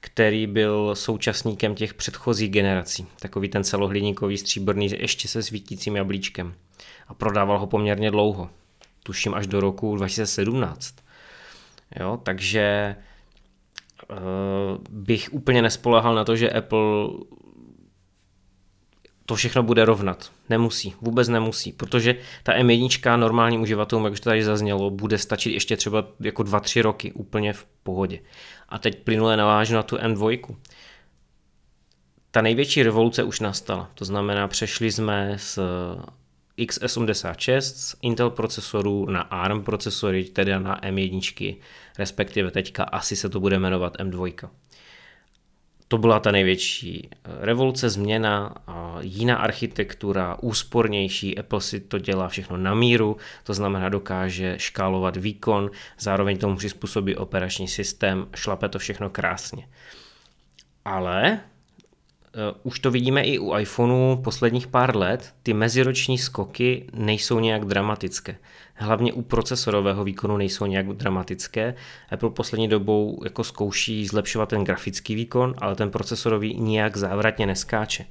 který 0.00 0.46
byl 0.46 0.94
současníkem 0.94 1.74
těch 1.74 1.94
předchozích 1.94 2.50
generací. 2.50 3.06
Takový 3.20 3.48
ten 3.48 3.64
celohliníkový 3.64 4.38
stříbrný 4.38 4.90
ještě 4.98 5.28
se 5.28 5.42
svítícím 5.42 5.96
jablíčkem. 5.96 6.54
A 7.08 7.14
prodával 7.14 7.58
ho 7.58 7.66
poměrně 7.66 8.10
dlouho. 8.10 8.50
Tuším 9.02 9.34
až 9.34 9.46
do 9.46 9.60
roku 9.60 9.96
2017. 9.96 11.01
Jo, 12.00 12.18
takže 12.22 12.96
uh, 14.10 14.16
bych 14.90 15.28
úplně 15.32 15.62
nespolehal 15.62 16.14
na 16.14 16.24
to, 16.24 16.36
že 16.36 16.50
Apple 16.50 17.08
to 19.26 19.34
všechno 19.34 19.62
bude 19.62 19.84
rovnat. 19.84 20.32
Nemusí, 20.48 20.94
vůbec 21.00 21.28
nemusí, 21.28 21.72
protože 21.72 22.14
ta 22.42 22.52
M1 22.52 23.18
normálním 23.18 23.60
uživatelům, 23.60 24.04
jak 24.04 24.12
už 24.12 24.20
to 24.20 24.30
tady 24.30 24.44
zaznělo, 24.44 24.90
bude 24.90 25.18
stačit 25.18 25.52
ještě 25.52 25.76
třeba 25.76 26.04
jako 26.20 26.42
2-3 26.42 26.82
roky 26.82 27.12
úplně 27.12 27.52
v 27.52 27.66
pohodě. 27.82 28.18
A 28.68 28.78
teď 28.78 29.04
plynule 29.04 29.36
navážu 29.36 29.74
na 29.74 29.82
tu 29.82 29.96
M2. 29.96 30.56
Ta 32.30 32.42
největší 32.42 32.82
revoluce 32.82 33.22
už 33.22 33.40
nastala, 33.40 33.90
to 33.94 34.04
znamená 34.04 34.48
přešli 34.48 34.92
jsme 34.92 35.34
z 35.36 35.58
x86 36.58 37.60
z 37.60 37.96
Intel 38.02 38.30
procesorů 38.30 39.06
na 39.06 39.20
ARM 39.20 39.64
procesory, 39.64 40.24
tedy 40.24 40.52
na 40.52 40.80
M1, 40.80 41.56
respektive 41.98 42.50
teďka 42.50 42.84
asi 42.84 43.16
se 43.16 43.28
to 43.28 43.40
bude 43.40 43.58
jmenovat 43.58 43.96
M2. 43.96 44.48
To 45.88 45.98
byla 45.98 46.20
ta 46.20 46.30
největší 46.30 47.08
eh, 47.12 47.18
revoluce, 47.40 47.90
změna, 47.90 48.54
jiná 49.00 49.36
architektura, 49.36 50.36
úspornější, 50.40 51.38
Apple 51.38 51.60
si 51.60 51.80
to 51.80 51.98
dělá 51.98 52.28
všechno 52.28 52.56
na 52.56 52.74
míru, 52.74 53.16
to 53.44 53.54
znamená 53.54 53.88
dokáže 53.88 54.54
škálovat 54.58 55.16
výkon, 55.16 55.70
zároveň 55.98 56.38
tomu 56.38 56.56
přizpůsobí 56.56 57.16
operační 57.16 57.68
systém, 57.68 58.26
šlape 58.34 58.68
to 58.68 58.78
všechno 58.78 59.10
krásně. 59.10 59.68
Ale 60.84 61.40
už 62.62 62.80
to 62.80 62.90
vidíme 62.90 63.22
i 63.22 63.38
u 63.38 63.56
iPhoneu 63.56 64.16
posledních 64.16 64.66
pár 64.66 64.96
let, 64.96 65.34
ty 65.42 65.54
meziroční 65.54 66.18
skoky 66.18 66.86
nejsou 66.92 67.38
nějak 67.38 67.64
dramatické. 67.64 68.36
Hlavně 68.74 69.12
u 69.12 69.22
procesorového 69.22 70.04
výkonu 70.04 70.36
nejsou 70.36 70.66
nějak 70.66 70.86
dramatické. 70.86 71.74
Apple 72.10 72.30
poslední 72.30 72.68
dobou 72.68 73.20
jako 73.24 73.44
zkouší 73.44 74.06
zlepšovat 74.06 74.48
ten 74.48 74.64
grafický 74.64 75.14
výkon, 75.14 75.54
ale 75.58 75.74
ten 75.74 75.90
procesorový 75.90 76.60
nijak 76.60 76.96
závratně 76.96 77.46
neskáče. 77.46 78.06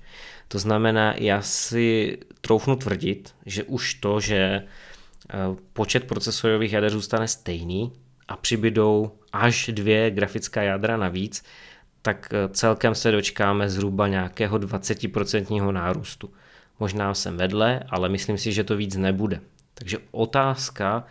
To 0.48 0.60
znamená, 0.60 1.14
já 1.18 1.42
si 1.42 2.18
troufnu 2.42 2.76
tvrdit, 2.76 3.36
že 3.46 3.64
už 3.64 3.94
to, 3.94 4.20
že 4.20 4.64
uh, 5.50 5.58
počet 5.74 6.04
procesorových 6.04 6.74
jader 6.74 6.92
zůstane 6.92 7.28
stejný 7.28 7.92
a 8.28 8.38
přibydou 8.38 9.12
až 9.34 9.70
dvě 9.74 10.12
grafická 10.12 10.62
jádra 10.62 10.98
navíc, 10.98 11.44
tak 12.02 12.30
eh, 12.34 12.50
celkem 12.50 12.96
se 12.96 13.12
dočkáme 13.12 13.70
zhruba 13.70 14.08
nějakého 14.08 14.58
20% 14.58 15.72
nárůstu. 15.72 16.34
Možná 16.80 17.14
jsem 17.14 17.38
vedle, 17.38 17.84
ale 17.90 18.10
myslím 18.10 18.38
si, 18.38 18.54
že 18.54 18.64
to 18.64 18.76
víc 18.76 18.96
nebude. 18.96 19.40
Takže 19.74 19.98
otázka 20.12 21.06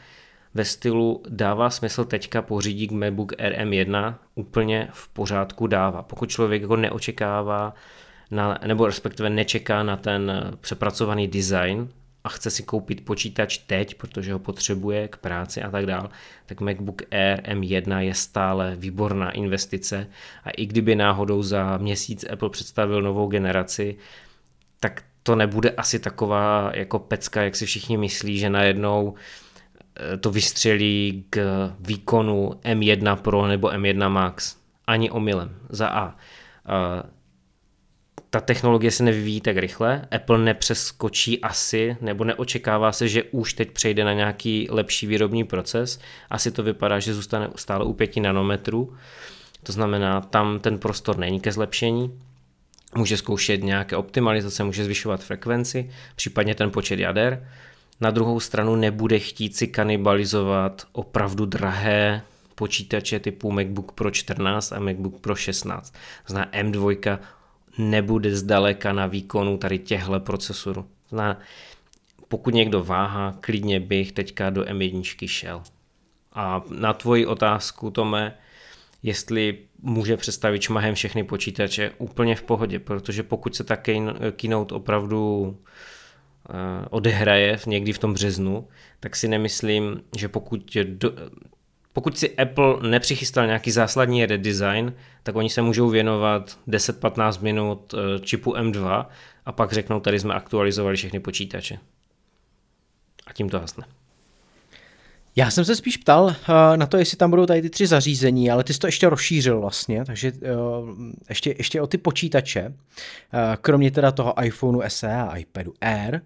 ve 0.55 0.65
stylu 0.65 1.23
dává 1.29 1.71
smysl 1.71 2.05
teďka 2.05 2.43
pořídit 2.43 2.91
MacBook 2.91 3.33
RM1 3.33 4.15
úplně 4.35 4.89
v 4.93 5.09
pořádku 5.09 5.67
dává. 5.67 6.03
Pokud 6.03 6.31
člověk 6.31 6.63
jako 6.63 6.77
neočekává 6.77 7.75
na, 8.31 8.59
nebo 8.67 8.87
respektive 8.87 9.31
nečeká 9.31 9.83
na 9.83 9.97
ten 9.97 10.31
eh, 10.31 10.57
přepracovaný 10.61 11.29
design, 11.29 11.89
a 12.25 12.29
chce 12.29 12.51
si 12.51 12.63
koupit 12.63 13.05
počítač 13.05 13.59
teď, 13.59 13.95
protože 13.95 14.33
ho 14.33 14.39
potřebuje 14.39 15.09
k 15.09 15.17
práci 15.17 15.63
a 15.63 15.71
tak 15.71 15.87
dál, 15.87 16.11
tak 16.47 16.61
MacBook 16.61 17.03
Air 17.11 17.41
M1 17.41 17.99
je 17.99 18.15
stále 18.15 18.77
výborná 18.77 19.31
investice 19.31 20.07
a 20.45 20.51
i 20.51 20.67
kdyby 20.67 20.95
náhodou 20.95 21.43
za 21.43 21.77
měsíc 21.77 22.25
Apple 22.33 22.51
představil 22.51 23.03
novou 23.03 23.27
generaci, 23.27 23.97
tak 24.81 25.03
to 25.23 25.37
nebude 25.37 25.71
asi 25.71 25.99
taková 25.99 26.71
jako 26.75 26.99
pecka, 26.99 27.43
jak 27.43 27.57
si 27.57 27.67
všichni 27.67 27.97
myslí, 27.97 28.39
že 28.39 28.51
najednou 28.51 29.15
eh, 29.97 30.17
to 30.17 30.31
vystřelí 30.31 31.25
k 31.31 31.41
výkonu 31.81 32.51
M1 32.65 33.17
Pro 33.17 33.47
nebo 33.47 33.69
M1 33.69 34.09
Max. 34.09 34.57
Ani 34.87 35.11
omylem. 35.11 35.57
Za 35.69 35.89
A 35.89 36.17
ta 38.31 38.41
technologie 38.41 38.91
se 38.91 39.03
nevyvíjí 39.03 39.41
tak 39.41 39.57
rychle, 39.57 40.07
Apple 40.11 40.39
nepřeskočí 40.39 41.41
asi, 41.41 41.97
nebo 42.01 42.25
neočekává 42.25 42.93
se, 42.93 43.09
že 43.09 43.23
už 43.23 43.55
teď 43.55 43.71
přejde 43.71 44.05
na 44.05 44.13
nějaký 44.13 44.69
lepší 44.71 45.07
výrobní 45.07 45.45
proces. 45.45 46.01
Asi 46.31 46.51
to 46.51 46.63
vypadá, 46.63 46.99
že 46.99 47.15
zůstane 47.15 47.49
stále 47.57 47.85
u 47.85 47.93
5 47.93 48.17
nanometrů, 48.17 48.95
to 49.63 49.73
znamená, 49.73 50.21
tam 50.21 50.61
ten 50.61 50.79
prostor 50.79 51.19
není 51.19 51.41
ke 51.41 51.53
zlepšení. 51.53 52.21
Může 52.95 53.17
zkoušet 53.17 53.63
nějaké 53.63 53.97
optimalizace, 53.97 54.65
může 54.65 54.85
zvyšovat 54.85 55.25
frekvenci, 55.25 55.91
případně 56.17 56.55
ten 56.55 56.71
počet 56.71 56.99
jader. 56.99 57.49
Na 58.01 58.11
druhou 58.11 58.41
stranu 58.41 58.77
nebude 58.77 59.19
chtít 59.19 59.57
si 59.57 59.67
kanibalizovat 59.67 60.87
opravdu 60.93 61.47
drahé 61.47 62.23
počítače 62.55 63.21
typu 63.21 63.51
MacBook 63.51 63.93
Pro 63.93 64.11
14 64.11 64.73
a 64.73 64.81
MacBook 64.81 65.21
Pro 65.21 65.35
16. 65.35 65.95
Zná 66.27 66.47
M2 66.47 67.19
nebude 67.79 68.37
zdaleka 68.37 68.93
na 68.93 69.07
výkonu 69.07 69.59
tady 69.59 69.79
těchto 69.79 70.21
procesorů. 70.21 70.87
Zná, 71.09 71.39
pokud 72.29 72.55
někdo 72.55 72.85
váha, 72.85 73.37
klidně 73.41 73.81
bych 73.81 74.13
teďka 74.13 74.51
do 74.51 74.63
M1 74.63 75.27
šel. 75.27 75.63
A 76.33 76.63
na 76.71 76.93
tvoji 76.93 77.27
otázku, 77.27 77.91
Tome, 77.91 78.35
jestli 79.03 79.59
může 79.83 80.17
představit 80.17 80.63
šmahem 80.63 80.95
všechny 80.95 81.25
počítače, 81.25 81.93
úplně 81.99 82.37
v 82.37 82.43
pohodě, 82.43 82.79
protože 82.79 83.23
pokud 83.23 83.57
se 83.57 83.65
ta 83.65 83.77
keynote 84.37 84.75
opravdu 84.75 85.57
eh, 86.51 86.87
odehraje 86.91 87.59
někdy 87.67 87.93
v 87.93 87.99
tom 87.99 88.15
březnu, 88.15 88.69
tak 89.01 89.17
si 89.17 89.29
nemyslím, 89.29 90.03
že 90.17 90.29
pokud 90.29 90.77
pokud 91.93 92.19
si 92.19 92.37
Apple 92.37 92.91
nepřichystal 92.91 93.47
nějaký 93.47 93.71
zásadní 93.71 94.27
redesign, 94.27 94.95
tak 95.23 95.37
oni 95.37 95.51
se 95.51 95.63
můžou 95.63 95.89
věnovat 95.89 96.59
10-15 96.69 97.43
minut 97.43 97.95
eh, 97.95 98.19
čipu 98.21 98.53
M2 98.53 99.07
a 99.47 99.53
pak 99.53 99.73
řeknou, 99.73 100.01
tady 100.01 100.21
jsme 100.21 100.35
aktualizovali 100.35 100.97
všechny 100.97 101.21
počítače. 101.21 101.79
A 103.27 103.33
tím 103.33 103.49
to 103.49 103.61
hasne. 103.61 103.85
Já 105.37 105.51
jsem 105.51 105.65
se 105.65 105.77
spíš 105.77 105.97
ptal 105.97 106.25
uh, 106.25 106.33
na 106.77 106.87
to, 106.87 106.97
jestli 106.97 107.17
tam 107.17 107.31
budou 107.31 107.47
tady 107.47 107.63
ty 107.63 107.71
tři 107.71 107.87
zařízení, 107.87 108.51
ale 108.51 108.65
ty 108.65 108.75
jsi 108.75 108.79
to 108.79 108.87
ještě 108.87 109.09
rozšířil 109.09 109.61
vlastně, 109.61 110.05
takže 110.05 110.33
uh, 110.33 110.91
ještě, 111.29 111.55
ještě 111.59 111.81
o 111.81 111.87
ty 111.87 111.99
počítače, 111.99 112.75
kromě 113.61 113.91
teda 113.91 114.13
toho 114.13 114.45
iPhoneu 114.45 114.83
SE 114.89 115.15
a 115.15 115.37
iPadu 115.37 115.75
Air. 115.81 116.21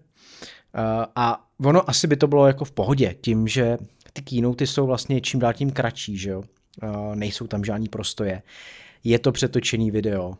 A 1.16 1.46
ono 1.64 1.90
asi 1.90 2.06
by 2.06 2.16
to 2.16 2.26
bylo 2.26 2.46
jako 2.46 2.64
v 2.64 2.72
pohodě, 2.72 3.14
tím, 3.20 3.48
že 3.48 3.78
ty 4.16 4.22
keynoty 4.22 4.66
jsou 4.66 4.86
vlastně 4.86 5.20
čím 5.20 5.40
dál 5.40 5.52
tím 5.52 5.70
kratší, 5.70 6.16
že 6.16 6.30
jo? 6.30 6.42
Nejsou 7.14 7.46
tam 7.46 7.64
žádný 7.64 7.88
prostoje. 7.88 8.42
Je 9.04 9.18
to 9.18 9.32
přetočený 9.32 9.90
video, 9.90 10.34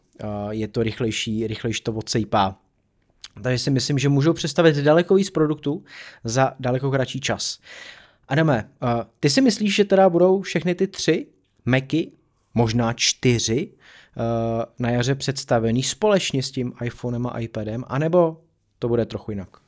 je 0.50 0.68
to 0.68 0.82
rychlejší, 0.82 1.46
rychlejší 1.46 1.82
to 1.82 1.92
odsejpá. 1.92 2.58
Takže 3.42 3.58
si 3.58 3.70
myslím, 3.70 3.98
že 3.98 4.08
můžou 4.08 4.32
představit 4.32 4.76
daleko 4.76 5.14
víc 5.14 5.30
produktů 5.30 5.84
za 6.24 6.52
daleko 6.60 6.90
kratší 6.90 7.20
čas. 7.20 7.60
Adame, 8.28 8.70
ty 9.20 9.30
si 9.30 9.40
myslíš, 9.40 9.74
že 9.74 9.84
teda 9.84 10.08
budou 10.08 10.42
všechny 10.42 10.74
ty 10.74 10.87
tři 10.87 11.26
Macy, 11.64 12.12
možná 12.54 12.92
čtyři, 12.92 13.70
na 14.78 14.90
jaře 14.90 15.14
představený 15.14 15.82
společně 15.82 16.42
s 16.42 16.50
tím 16.50 16.72
iPhonem 16.84 17.26
a 17.26 17.38
iPadem, 17.38 17.84
anebo 17.87 18.40
to 18.78 18.88
bude 18.88 19.06
trochu 19.06 19.30
jinak? 19.30 19.63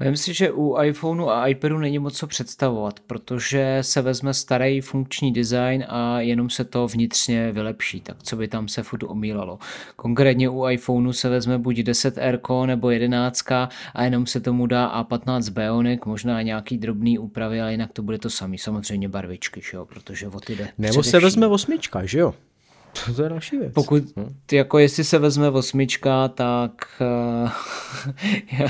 Myslím 0.00 0.16
si, 0.16 0.34
že 0.34 0.52
u 0.52 0.82
iPhoneu 0.82 1.28
a 1.28 1.46
iPadu 1.46 1.78
není 1.78 1.98
moc 1.98 2.18
co 2.18 2.26
představovat, 2.26 3.00
protože 3.06 3.78
se 3.80 4.02
vezme 4.02 4.34
starý 4.34 4.80
funkční 4.80 5.32
design 5.32 5.84
a 5.88 6.20
jenom 6.20 6.50
se 6.50 6.64
to 6.64 6.88
vnitřně 6.88 7.52
vylepší, 7.52 8.00
tak 8.00 8.22
co 8.22 8.36
by 8.36 8.48
tam 8.48 8.68
se 8.68 8.82
furt 8.82 9.02
omílalo. 9.02 9.58
Konkrétně 9.96 10.48
u 10.48 10.68
iPhoneu 10.68 11.12
se 11.12 11.28
vezme 11.28 11.58
buď 11.58 11.76
10R 11.76 12.66
nebo 12.66 12.90
11 12.90 13.52
a 13.52 14.04
jenom 14.04 14.26
se 14.26 14.40
tomu 14.40 14.66
dá 14.66 15.02
A15 15.02 15.50
Bionic, 15.50 16.00
možná 16.06 16.42
nějaký 16.42 16.78
drobný 16.78 17.18
úpravy, 17.18 17.60
ale 17.60 17.70
jinak 17.70 17.92
to 17.92 18.02
bude 18.02 18.18
to 18.18 18.30
samý, 18.30 18.58
samozřejmě 18.58 19.08
barvičky, 19.08 19.60
že 19.70 19.76
jo, 19.76 19.86
protože 19.86 20.28
o 20.28 20.40
ty 20.40 20.56
jde. 20.56 20.68
Nebo 20.78 21.02
se 21.02 21.20
vezme 21.20 21.46
osmička, 21.46 22.06
že 22.06 22.18
jo? 22.18 22.34
To, 23.04 23.14
to 23.14 23.22
je 23.22 23.28
další 23.28 23.58
věc. 23.58 23.72
Pokud, 23.74 24.02
Hm. 24.16 24.34
ty 24.46 24.56
jako 24.56 24.78
jestli 24.78 25.04
se 25.04 25.18
vezme 25.18 25.50
osmička, 25.50 26.28
tak 26.28 26.86
uh, 27.00 27.50
já 28.58 28.68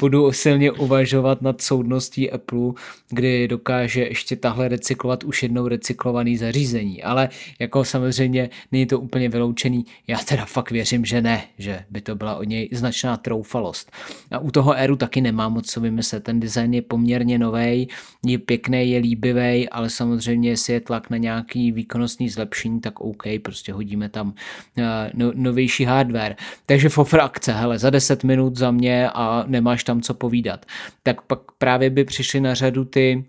budu 0.00 0.32
silně 0.32 0.72
uvažovat 0.72 1.42
nad 1.42 1.60
soudností 1.62 2.30
Apple, 2.30 2.72
kdy 3.10 3.48
dokáže 3.48 4.00
ještě 4.00 4.36
tahle 4.36 4.68
recyklovat 4.68 5.24
už 5.24 5.42
jednou 5.42 5.68
recyklovaný 5.68 6.36
zařízení. 6.36 7.02
Ale 7.02 7.28
jako 7.58 7.84
samozřejmě 7.84 8.50
není 8.72 8.86
to 8.86 9.00
úplně 9.00 9.28
vyloučený. 9.28 9.84
Já 10.06 10.18
teda 10.18 10.44
fakt 10.44 10.70
věřím, 10.70 11.04
že 11.04 11.22
ne, 11.22 11.44
že 11.58 11.84
by 11.90 12.00
to 12.00 12.14
byla 12.16 12.36
od 12.36 12.44
něj 12.44 12.68
značná 12.72 13.16
troufalost. 13.16 13.92
A 14.30 14.38
u 14.38 14.50
toho 14.50 14.72
Airu 14.72 14.96
taky 14.96 15.20
nemám 15.20 15.52
moc 15.52 15.70
co 15.70 15.80
vymyslet. 15.80 16.24
Ten 16.24 16.40
design 16.40 16.74
je 16.74 16.82
poměrně 16.82 17.38
nový, 17.38 17.88
je 18.26 18.38
pěkný, 18.38 18.90
je 18.90 18.98
líbivý, 18.98 19.68
ale 19.68 19.90
samozřejmě 19.90 20.50
jestli 20.50 20.72
je 20.72 20.80
tlak 20.80 21.10
na 21.10 21.16
nějaký 21.16 21.72
výkonnostní 21.72 22.28
zlepšení, 22.28 22.80
tak 22.80 23.00
OK, 23.00 23.22
prostě 23.42 23.57
hodíme 23.72 24.08
tam 24.08 24.28
uh, 24.28 24.84
no, 25.14 25.32
novější 25.34 25.84
hardware. 25.84 26.36
Takže 26.66 26.88
fofr 26.88 27.20
akce, 27.20 27.52
hele, 27.52 27.78
za 27.78 27.90
10 27.90 28.24
minut 28.24 28.56
za 28.56 28.70
mě 28.70 29.10
a 29.10 29.44
nemáš 29.46 29.84
tam 29.84 30.00
co 30.00 30.14
povídat. 30.14 30.66
Tak 31.02 31.22
pak 31.22 31.38
právě 31.58 31.90
by 31.90 32.04
přišly 32.04 32.40
na 32.40 32.54
řadu 32.54 32.84
ty 32.84 33.24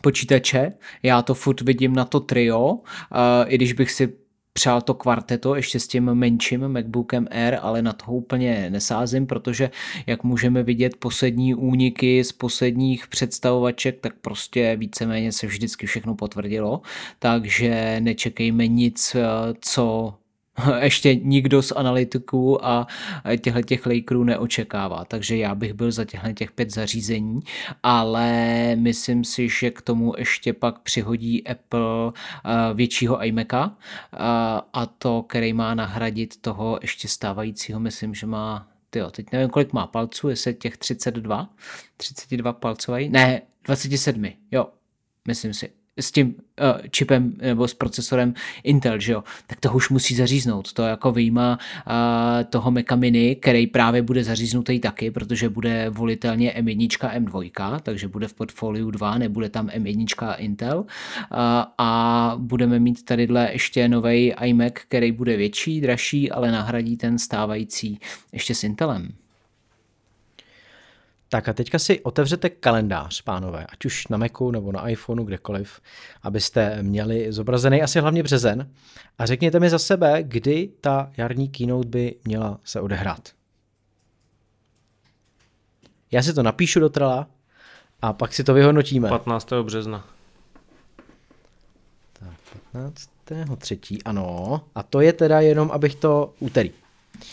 počítače, 0.00 0.72
já 1.02 1.22
to 1.22 1.34
furt 1.34 1.60
vidím 1.60 1.94
na 1.94 2.04
to 2.04 2.20
trio, 2.20 2.68
uh, 2.68 2.78
i 3.46 3.54
když 3.54 3.72
bych 3.72 3.90
si 3.90 4.19
přál 4.52 4.80
to 4.80 4.94
kvarteto 4.94 5.54
ještě 5.54 5.80
s 5.80 5.88
tím 5.88 6.14
menším 6.14 6.68
MacBookem 6.68 7.28
Air, 7.30 7.58
ale 7.62 7.82
na 7.82 7.92
toho 7.92 8.14
úplně 8.14 8.70
nesázím, 8.70 9.26
protože 9.26 9.70
jak 10.06 10.24
můžeme 10.24 10.62
vidět 10.62 10.96
poslední 10.96 11.54
úniky 11.54 12.24
z 12.24 12.32
posledních 12.32 13.06
představovaček, 13.06 14.00
tak 14.00 14.14
prostě 14.20 14.76
víceméně 14.76 15.32
se 15.32 15.46
vždycky 15.46 15.86
všechno 15.86 16.14
potvrdilo, 16.14 16.80
takže 17.18 17.96
nečekejme 18.00 18.66
nic, 18.66 19.16
co 19.60 20.14
ještě 20.80 21.14
nikdo 21.14 21.62
z 21.62 21.72
analytiků 21.72 22.66
a 22.66 22.86
těchto 23.40 23.62
těch 23.62 23.86
lakerů 23.86 24.24
neočekává. 24.24 25.04
Takže 25.04 25.36
já 25.36 25.54
bych 25.54 25.72
byl 25.72 25.92
za 25.92 26.04
těchto 26.04 26.32
těch 26.32 26.52
pět 26.52 26.70
zařízení, 26.70 27.40
ale 27.82 28.30
myslím 28.76 29.24
si, 29.24 29.48
že 29.48 29.70
k 29.70 29.82
tomu 29.82 30.14
ještě 30.18 30.52
pak 30.52 30.78
přihodí 30.78 31.46
Apple 31.46 32.12
eh, 32.12 32.74
většího 32.74 33.24
iMaca 33.24 33.76
eh, 33.76 34.18
a 34.72 34.86
to, 34.98 35.22
který 35.22 35.52
má 35.52 35.74
nahradit 35.74 36.40
toho 36.40 36.78
ještě 36.82 37.08
stávajícího, 37.08 37.80
myslím, 37.80 38.14
že 38.14 38.26
má 38.26 38.66
Tyjo, 38.92 39.10
teď 39.10 39.32
nevím, 39.32 39.50
kolik 39.50 39.72
má 39.72 39.86
palců, 39.86 40.28
jestli 40.28 40.54
těch 40.54 40.76
32, 40.76 41.50
32 41.96 42.52
palcový, 42.52 43.08
ne, 43.08 43.42
27, 43.64 44.26
jo, 44.50 44.66
myslím 45.28 45.54
si, 45.54 45.70
s 45.98 46.12
tím 46.12 46.26
uh, 46.26 46.80
čipem 46.90 47.32
nebo 47.42 47.68
s 47.68 47.74
procesorem 47.74 48.34
Intel, 48.62 49.00
že 49.00 49.12
jo, 49.12 49.24
tak 49.46 49.60
toho 49.60 49.76
už 49.76 49.90
musí 49.90 50.14
zaříznout. 50.14 50.72
To 50.72 50.82
jako 50.82 51.12
vyjímá 51.12 51.58
uh, 51.86 51.92
toho 52.44 52.70
Maca 52.70 52.96
Mini, 52.96 53.36
který 53.36 53.66
právě 53.66 54.02
bude 54.02 54.24
zaříznutý 54.24 54.80
taky, 54.80 55.10
protože 55.10 55.48
bude 55.48 55.90
volitelně 55.90 56.54
M1 56.58 56.88
M2, 57.24 57.80
takže 57.80 58.08
bude 58.08 58.28
v 58.28 58.34
portfoliu 58.34 58.90
2, 58.90 59.18
nebude 59.18 59.48
tam 59.48 59.66
M1 59.66 60.26
a 60.28 60.34
Intel. 60.34 60.78
Uh, 60.78 60.86
a 61.78 62.34
budeme 62.38 62.78
mít 62.78 63.04
tadyhle 63.04 63.48
ještě 63.52 63.88
nový 63.88 64.34
iMac, 64.44 64.72
který 64.74 65.12
bude 65.12 65.36
větší, 65.36 65.80
dražší, 65.80 66.30
ale 66.30 66.52
nahradí 66.52 66.96
ten 66.96 67.18
stávající 67.18 67.98
ještě 68.32 68.54
s 68.54 68.64
Intelem. 68.64 69.19
Tak 71.32 71.48
a 71.48 71.52
teďka 71.52 71.78
si 71.78 72.00
otevřete 72.00 72.50
kalendář, 72.50 73.20
pánové, 73.22 73.66
ať 73.72 73.84
už 73.84 74.08
na 74.08 74.16
Macu 74.16 74.50
nebo 74.50 74.72
na 74.72 74.88
iPhoneu, 74.88 75.24
kdekoliv, 75.24 75.80
abyste 76.22 76.82
měli 76.82 77.32
zobrazený 77.32 77.82
asi 77.82 78.00
hlavně 78.00 78.22
březen 78.22 78.70
a 79.18 79.26
řekněte 79.26 79.60
mi 79.60 79.70
za 79.70 79.78
sebe, 79.78 80.22
kdy 80.22 80.70
ta 80.80 81.10
jarní 81.16 81.48
keynote 81.48 81.88
by 81.88 82.14
měla 82.24 82.60
se 82.64 82.80
odehrát. 82.80 83.28
Já 86.10 86.22
si 86.22 86.34
to 86.34 86.42
napíšu 86.42 86.80
do 86.80 86.88
Trela 86.88 87.26
a 88.02 88.12
pak 88.12 88.34
si 88.34 88.44
to 88.44 88.54
vyhodnotíme. 88.54 89.08
15. 89.08 89.52
března. 89.62 90.04
15. 92.72 93.10
třetí, 93.58 94.02
ano. 94.02 94.60
A 94.74 94.82
to 94.82 95.00
je 95.00 95.12
teda 95.12 95.40
jenom, 95.40 95.70
abych 95.70 95.94
to 95.94 96.34
úterý. 96.38 96.70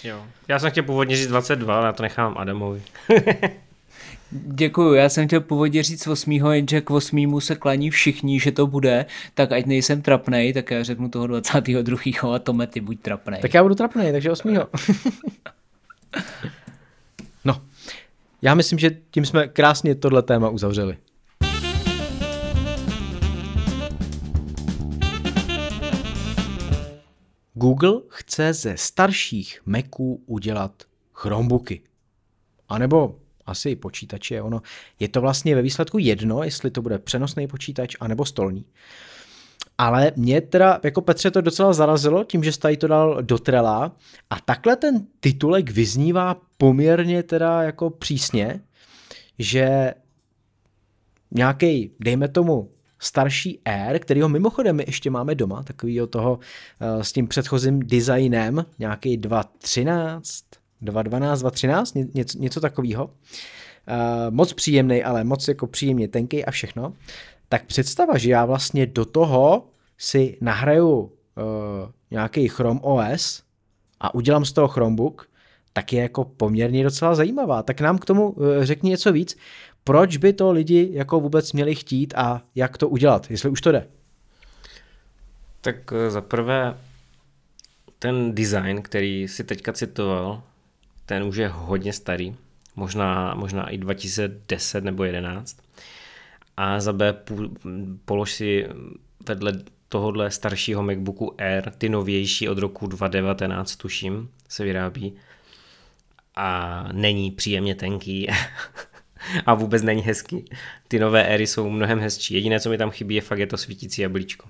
Jo. 0.03 0.25
Já 0.47 0.59
jsem 0.59 0.71
chtěl 0.71 0.83
původně 0.83 1.15
říct 1.15 1.27
22, 1.27 1.77
ale 1.77 1.85
já 1.85 1.93
to 1.93 2.03
nechám 2.03 2.37
Adamovi. 2.37 2.81
Děkuju, 4.31 4.93
já 4.93 5.09
jsem 5.09 5.27
chtěl 5.27 5.41
původně 5.41 5.83
říct 5.83 6.07
8. 6.07 6.31
jenže 6.31 6.81
k 6.81 6.91
8. 6.91 7.41
se 7.41 7.55
klaní 7.55 7.89
všichni, 7.89 8.39
že 8.39 8.51
to 8.51 8.67
bude, 8.67 9.05
tak 9.33 9.51
ať 9.51 9.65
nejsem 9.65 10.01
trapnej, 10.01 10.53
tak 10.53 10.71
já 10.71 10.83
řeknu 10.83 11.09
toho 11.09 11.27
22. 11.27 12.35
a 12.35 12.39
Tome, 12.39 12.67
ty 12.67 12.81
buď 12.81 12.99
trapnej. 12.99 13.41
Tak 13.41 13.53
já 13.53 13.63
budu 13.63 13.75
trapný, 13.75 14.11
takže 14.11 14.31
8. 14.31 14.53
no, 17.45 17.61
já 18.41 18.55
myslím, 18.55 18.79
že 18.79 18.97
tím 19.11 19.25
jsme 19.25 19.47
krásně 19.47 19.95
tohle 19.95 20.23
téma 20.23 20.49
uzavřeli. 20.49 20.97
Google 27.53 28.01
chce 28.09 28.53
ze 28.53 28.77
starších 28.77 29.61
Maců 29.65 30.23
udělat 30.25 30.83
Chromebooky. 31.13 31.81
A 32.69 32.77
nebo 32.77 33.15
asi 33.47 33.69
i 33.69 33.75
počítače. 33.75 34.41
Ono, 34.41 34.61
je 34.99 35.07
to 35.07 35.21
vlastně 35.21 35.55
ve 35.55 35.61
výsledku 35.61 35.97
jedno, 35.97 36.43
jestli 36.43 36.71
to 36.71 36.81
bude 36.81 36.99
přenosný 36.99 37.47
počítač 37.47 37.95
anebo 37.99 38.25
stolní. 38.25 38.65
Ale 39.77 40.11
mě 40.15 40.41
teda 40.41 40.79
jako 40.83 41.01
Petře 41.01 41.31
to 41.31 41.41
docela 41.41 41.73
zarazilo 41.73 42.23
tím, 42.23 42.43
že 42.43 42.51
jste 42.51 42.77
to 42.77 42.87
dal 42.87 43.23
do 43.23 43.37
Trela 43.37 43.91
a 44.29 44.39
takhle 44.39 44.75
ten 44.75 45.05
titulek 45.19 45.71
vyznívá 45.71 46.41
poměrně 46.57 47.23
teda 47.23 47.63
jako 47.63 47.89
přísně, 47.89 48.61
že 49.39 49.93
nějaký, 51.31 51.91
dejme 51.99 52.27
tomu, 52.27 52.69
starší 52.99 53.59
Air, 53.65 53.99
kterýho 53.99 54.29
mimochodem 54.29 54.75
my 54.75 54.83
ještě 54.87 55.09
máme 55.09 55.35
doma, 55.35 55.63
takovýho 55.63 56.07
toho 56.07 56.33
uh, 56.33 57.01
s 57.01 57.11
tím 57.11 57.27
předchozím 57.27 57.79
designem, 57.79 58.65
nějaký 58.79 59.19
2.13, 59.19 60.43
2.12, 60.83 61.35
2.13, 61.35 62.09
něco, 62.13 62.39
něco 62.39 62.61
takového. 62.61 63.05
Uh, 63.05 63.13
moc 64.29 64.53
příjemný, 64.53 65.03
ale 65.03 65.23
moc 65.23 65.47
jako 65.47 65.67
příjemně 65.67 66.07
tenký 66.07 66.45
a 66.45 66.51
všechno. 66.51 66.93
Tak 67.49 67.65
představa, 67.65 68.17
že 68.17 68.29
já 68.29 68.45
vlastně 68.45 68.85
do 68.85 69.05
toho 69.05 69.67
si 69.97 70.37
nahraju 70.41 70.99
uh, 70.99 71.09
nějaký 72.11 72.47
Chrome 72.47 72.79
OS 72.83 73.43
a 73.99 74.13
udělám 74.13 74.45
z 74.45 74.51
toho 74.51 74.67
Chromebook, 74.67 75.29
tak 75.73 75.93
je 75.93 76.01
jako 76.01 76.25
poměrně 76.25 76.83
docela 76.83 77.15
zajímavá. 77.15 77.63
Tak 77.63 77.81
nám 77.81 77.97
k 77.97 78.05
tomu 78.05 78.29
uh, 78.29 78.45
řekni 78.63 78.89
něco 78.89 79.11
víc. 79.11 79.37
Proč 79.87 80.17
by 80.17 80.33
to 80.33 80.51
lidi 80.51 80.89
jako 80.91 81.19
vůbec 81.19 81.53
měli 81.53 81.75
chtít 81.75 82.13
a 82.17 82.41
jak 82.55 82.77
to 82.77 82.89
udělat, 82.89 83.31
jestli 83.31 83.49
už 83.49 83.61
to 83.61 83.71
jde? 83.71 83.87
Tak 85.61 85.75
eh, 85.93 86.11
za 86.11 86.21
prvé 86.21 86.77
ten 87.99 88.35
design, 88.35 88.81
který 88.81 89.27
si 89.27 89.43
teďka 89.43 89.73
citoval, 89.73 90.43
ten 91.07 91.23
už 91.23 91.37
je 91.37 91.47
hodně 91.47 91.93
starý, 91.93 92.35
možná, 92.75 93.35
možná 93.35 93.69
i 93.69 93.77
2010 93.77 94.83
nebo 94.83 95.03
11. 95.03 95.57
A 96.57 96.79
za 96.79 96.93
B 96.93 97.15
polož 98.05 98.33
si 98.33 98.67
vedle 99.27 99.53
tohohle 99.89 100.31
staršího 100.31 100.83
MacBooku 100.83 101.41
Air, 101.41 101.71
ty 101.77 101.89
novější 101.89 102.49
od 102.49 102.57
roku 102.57 102.87
2019 102.87 103.75
tuším, 103.75 104.29
se 104.49 104.63
vyrábí 104.63 105.13
a 106.35 106.83
není 106.91 107.31
příjemně 107.31 107.75
tenký 107.75 108.27
a 109.45 109.53
vůbec 109.53 109.83
není 109.83 110.01
hezký. 110.01 110.45
Ty 110.87 110.99
nové 110.99 111.23
éry 111.23 111.47
jsou 111.47 111.69
mnohem 111.69 111.99
hezčí. 111.99 112.33
Jediné, 112.33 112.59
co 112.59 112.69
mi 112.69 112.77
tam 112.77 112.91
chybí, 112.91 113.15
je 113.15 113.21
fakt 113.21 113.39
je 113.39 113.47
to 113.47 113.57
svítící 113.57 114.01
jablíčko. 114.01 114.49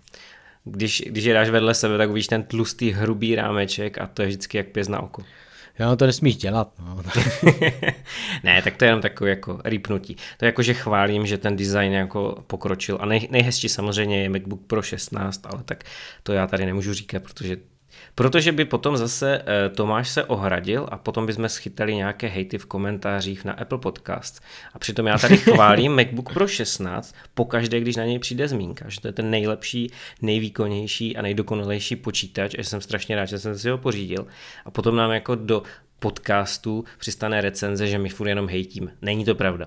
Když, 0.64 1.04
když 1.06 1.24
je 1.24 1.34
dáš 1.34 1.50
vedle 1.50 1.74
sebe, 1.74 1.98
tak 1.98 2.10
uvidíš 2.10 2.28
ten 2.28 2.44
tlustý, 2.44 2.92
hrubý 2.92 3.36
rámeček 3.36 3.98
a 3.98 4.08
to 4.08 4.22
je 4.22 4.28
vždycky 4.28 4.58
jak 4.58 4.68
pěz 4.68 4.88
na 4.88 5.00
oko. 5.00 5.24
Jo, 5.80 5.96
to 5.96 6.06
nesmíš 6.06 6.38
dělat. 6.38 6.74
No. 6.80 7.04
ne, 8.44 8.62
tak 8.62 8.78
to 8.78 8.86
je 8.86 8.90
jenom 8.90 9.02
takové 9.02 9.30
jako 9.30 9.62
rýpnutí. 9.64 10.16
To 10.38 10.46
je 10.46 10.48
jako, 10.48 10.62
že 10.62 10.74
chválím, 10.74 11.28
že 11.28 11.38
ten 11.38 11.56
design 11.56 11.94
jako 11.94 12.44
pokročil. 12.48 12.98
A 13.02 13.06
nej, 13.06 13.28
nejhezčí 13.32 13.70
samozřejmě 13.70 14.22
je 14.22 14.30
MacBook 14.30 14.62
Pro 14.68 14.82
16, 14.82 15.46
ale 15.46 15.64
tak 15.64 15.84
to 16.24 16.34
já 16.34 16.48
tady 16.48 16.66
nemůžu 16.66 16.94
říkat, 16.94 17.24
protože 17.24 17.58
Protože 18.16 18.52
by 18.52 18.66
potom 18.66 18.98
zase 18.98 19.42
eh, 19.46 19.70
Tomáš 19.70 20.10
se 20.10 20.24
ohradil 20.24 20.88
a 20.92 20.98
potom 20.98 21.26
bychom 21.26 21.50
schytali 21.50 21.96
nějaké 21.96 22.28
hejty 22.28 22.58
v 22.58 22.66
komentářích 22.66 23.46
na 23.46 23.54
Apple 23.54 23.78
Podcast. 23.78 24.44
A 24.74 24.80
přitom 24.80 25.06
já 25.06 25.18
tady 25.18 25.38
chválím 25.38 25.92
MacBook 25.96 26.34
Pro 26.34 26.48
16 26.48 27.16
pokaždé, 27.34 27.80
když 27.80 27.96
na 27.96 28.06
něj 28.06 28.20
přijde 28.20 28.48
zmínka, 28.48 28.90
že 28.90 29.02
to 29.02 29.08
je 29.08 29.14
ten 29.14 29.30
nejlepší, 29.30 29.92
nejvýkonnější 30.22 31.18
a 31.18 31.22
nejdokonalejší 31.22 31.96
počítač 31.96 32.54
a 32.54 32.62
že 32.62 32.70
jsem 32.70 32.82
strašně 32.82 33.16
rád, 33.16 33.26
že 33.26 33.40
jsem 33.40 33.58
si 33.58 33.70
ho 33.70 33.78
pořídil. 33.78 34.28
A 34.66 34.72
potom 34.72 34.96
nám 34.96 35.12
jako 35.12 35.36
do 35.36 35.64
podcastu 36.00 36.86
přistane 36.98 37.42
recenze, 37.42 37.88
že 37.88 37.98
my 37.98 38.10
furt 38.10 38.28
jenom 38.28 38.48
hejtíme. 38.48 38.92
Není 39.02 39.26
to 39.26 39.36
pravda. 39.36 39.66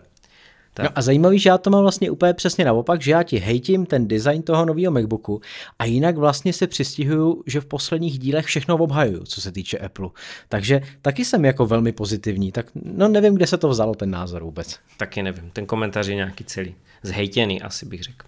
Tak. 0.74 0.84
No 0.84 0.90
a 0.94 1.02
zajímavý, 1.02 1.38
že 1.38 1.48
já 1.48 1.58
to 1.58 1.70
mám 1.70 1.82
vlastně 1.82 2.10
úplně 2.10 2.34
přesně 2.34 2.64
naopak, 2.64 3.02
že 3.02 3.10
já 3.10 3.22
ti 3.22 3.38
hejtím 3.38 3.86
ten 3.86 4.08
design 4.08 4.42
toho 4.42 4.64
nového 4.64 4.92
MacBooku 4.92 5.40
a 5.78 5.84
jinak 5.84 6.16
vlastně 6.16 6.52
se 6.52 6.66
přistihuju, 6.66 7.42
že 7.46 7.60
v 7.60 7.66
posledních 7.66 8.18
dílech 8.18 8.46
všechno 8.46 8.76
obhajuju, 8.76 9.24
co 9.24 9.40
se 9.40 9.52
týče 9.52 9.78
Apple. 9.78 10.08
Takže 10.48 10.80
taky 11.02 11.24
jsem 11.24 11.44
jako 11.44 11.66
velmi 11.66 11.92
pozitivní, 11.92 12.52
tak 12.52 12.66
no 12.74 13.08
nevím, 13.08 13.34
kde 13.34 13.46
se 13.46 13.58
to 13.58 13.68
vzalo 13.68 13.94
ten 13.94 14.10
názor 14.10 14.44
vůbec. 14.44 14.78
Taky 14.96 15.22
nevím, 15.22 15.50
ten 15.50 15.66
komentář 15.66 16.06
je 16.06 16.14
nějaký 16.14 16.44
celý, 16.44 16.74
zhejtěný 17.02 17.62
asi 17.62 17.86
bych 17.86 18.02
řekl. 18.02 18.26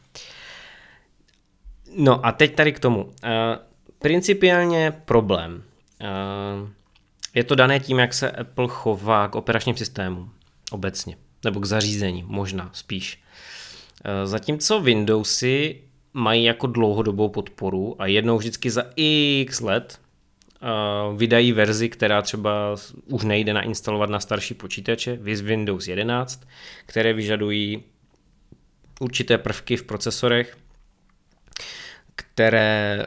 No 1.97 2.27
a 2.27 2.33
teď 2.33 2.55
tady 2.55 2.73
k 2.73 2.79
tomu. 2.79 3.05
Uh, 3.05 3.11
principiálně 3.99 4.93
problém. 5.05 5.63
Uh, 6.01 6.69
je 7.35 7.45
to 7.45 7.55
dané 7.55 7.81
tím, 7.81 7.99
jak 7.99 8.15
se 8.15 8.31
Apple 8.31 8.67
chová 8.69 9.29
k 9.29 9.35
operačním 9.35 9.77
systémům 9.77 10.31
obecně 10.71 11.17
nebo 11.45 11.61
k 11.61 11.65
zařízení, 11.65 12.25
možná 12.27 12.71
spíš. 12.73 13.23
Eh, 14.05 14.27
zatímco 14.27 14.81
Windowsy 14.81 15.81
mají 16.13 16.45
jako 16.45 16.67
dlouhodobou 16.67 17.29
podporu 17.29 18.03
a 18.03 18.07
jednou 18.07 18.39
vždycky 18.39 18.71
za 18.71 18.85
x 18.97 19.61
let 19.61 20.01
eh, 20.63 20.67
vydají 21.17 21.53
verzi, 21.53 21.89
která 21.89 22.23
třeba 22.23 22.77
už 23.07 23.25
nejde 23.25 23.55
nainstalovat 23.55 24.11
na 24.11 24.21
starší 24.21 24.55
počítače, 24.55 25.17
viz 25.17 25.41
Windows 25.41 25.89
11, 25.89 26.47
které 26.87 27.13
vyžadují 27.13 27.83
určité 29.01 29.39
prvky 29.39 29.77
v 29.77 29.83
procesorech, 29.83 30.57
které 32.15 33.07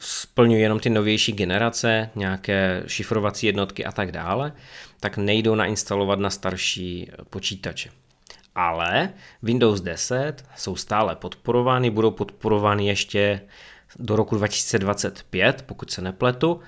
splňují 0.00 0.62
jenom 0.62 0.80
ty 0.80 0.90
novější 0.90 1.32
generace, 1.32 2.10
nějaké 2.14 2.82
šifrovací 2.86 3.46
jednotky 3.46 3.84
a 3.84 3.92
tak 3.92 4.12
dále, 4.12 4.52
tak 5.00 5.16
nejdou 5.16 5.54
nainstalovat 5.54 6.18
na 6.18 6.30
starší 6.30 7.10
počítače. 7.30 7.90
Ale 8.54 9.12
Windows 9.42 9.80
10 9.80 10.44
jsou 10.56 10.76
stále 10.76 11.16
podporovány, 11.16 11.90
budou 11.90 12.10
podporovány 12.10 12.86
ještě 12.86 13.40
do 13.98 14.16
roku 14.16 14.36
2025, 14.36 15.62
pokud 15.66 15.90
se 15.90 16.02
nepletu, 16.02 16.60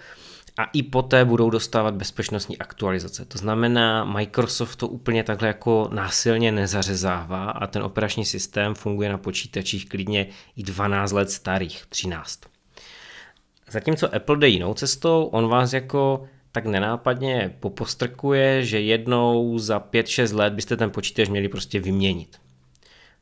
a 0.58 0.64
i 0.64 0.82
poté 0.82 1.24
budou 1.24 1.50
dostávat 1.50 1.94
bezpečnostní 1.94 2.58
aktualizace. 2.58 3.24
To 3.24 3.38
znamená, 3.38 4.04
Microsoft 4.04 4.76
to 4.76 4.88
úplně 4.88 5.24
takhle 5.24 5.48
jako 5.48 5.88
násilně 5.92 6.52
nezařezává 6.52 7.50
a 7.50 7.66
ten 7.66 7.82
operační 7.82 8.24
systém 8.24 8.74
funguje 8.74 9.08
na 9.08 9.18
počítačích 9.18 9.88
klidně 9.88 10.26
i 10.56 10.62
12 10.62 11.12
let 11.12 11.30
starých, 11.30 11.86
13. 11.88 12.40
Zatímco 13.70 14.14
Apple 14.14 14.36
jde 14.36 14.48
jinou 14.48 14.74
cestou, 14.74 15.24
on 15.24 15.48
vás 15.48 15.72
jako 15.72 16.28
tak 16.52 16.66
nenápadně 16.66 17.56
popostrkuje, 17.60 18.64
že 18.64 18.80
jednou 18.80 19.58
za 19.58 19.78
5-6 19.78 20.36
let 20.36 20.52
byste 20.52 20.76
ten 20.76 20.90
počítač 20.90 21.28
měli 21.28 21.48
prostě 21.48 21.80
vyměnit. 21.80 22.40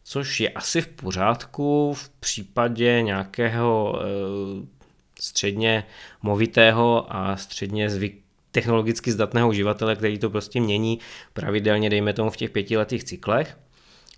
Což 0.04 0.40
je 0.40 0.50
asi 0.50 0.80
v 0.80 0.88
pořádku 0.88 1.94
v 1.94 2.09
případě 2.09 3.02
nějakého 3.02 4.00
e, 4.00 4.07
středně 5.20 5.85
movitého 6.22 7.16
a 7.16 7.37
středně 7.37 7.90
zvyk, 7.90 8.22
technologicky 8.50 9.12
zdatného 9.12 9.48
uživatele, 9.48 9.96
který 9.96 10.18
to 10.18 10.30
prostě 10.30 10.61
mění 10.61 10.98
pravidelně, 11.33 11.90
dejme 11.90 12.12
tomu 12.12 12.30
v 12.30 12.37
těch 12.37 12.50
pětiletých 12.50 13.04
cyklech, 13.04 13.59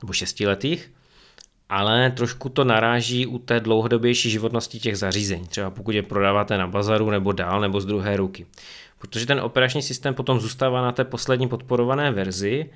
nebo 0.03 0.13
šestiletých, 0.13 0.93
ale 1.69 2.11
trošku 2.11 2.49
to 2.49 2.65
naráží 2.65 3.27
u 3.27 3.39
té 3.39 3.61
dlouhodobější 3.61 4.31
životnosti 4.31 4.81
těch 4.81 4.99
zařízení, 4.99 5.47
třeba 5.47 5.71
pokud 5.71 5.95
je 5.95 6.03
prodáváte 6.03 6.59
na 6.59 6.67
bazaru 6.67 7.11
nebo 7.11 7.33
dál 7.33 7.61
nebo 7.61 7.81
z 7.81 7.87
druhé 7.87 8.17
ruky. 8.17 8.47
Protože 8.99 9.27
ten 9.27 9.41
operační 9.41 9.83
systém 9.83 10.15
potom 10.15 10.41
zůstává 10.41 10.83
na 10.83 10.93
té 10.93 11.05
poslední 11.05 11.49
podporované 11.49 12.11
verzi 12.11 12.71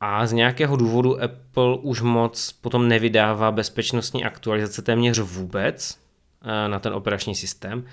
a 0.00 0.26
z 0.26 0.32
nějakého 0.32 0.76
důvodu 0.76 1.22
Apple 1.22 1.76
už 1.82 2.00
moc 2.00 2.52
potom 2.52 2.88
nevydává 2.88 3.52
bezpečnostní 3.52 4.24
aktualizace 4.24 4.82
téměř 4.82 5.18
vůbec 5.18 5.98
eh, 6.42 6.68
na 6.68 6.78
ten 6.78 6.94
operační 6.94 7.34
systém, 7.34 7.84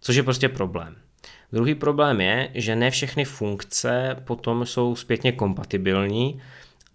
což 0.00 0.16
je 0.16 0.22
prostě 0.22 0.48
problém. 0.48 0.96
Druhý 1.52 1.74
problém 1.74 2.20
je, 2.20 2.50
že 2.54 2.76
ne 2.76 2.90
všechny 2.90 3.24
funkce 3.24 4.16
potom 4.24 4.66
jsou 4.66 4.96
zpětně 4.96 5.32
kompatibilní, 5.32 6.40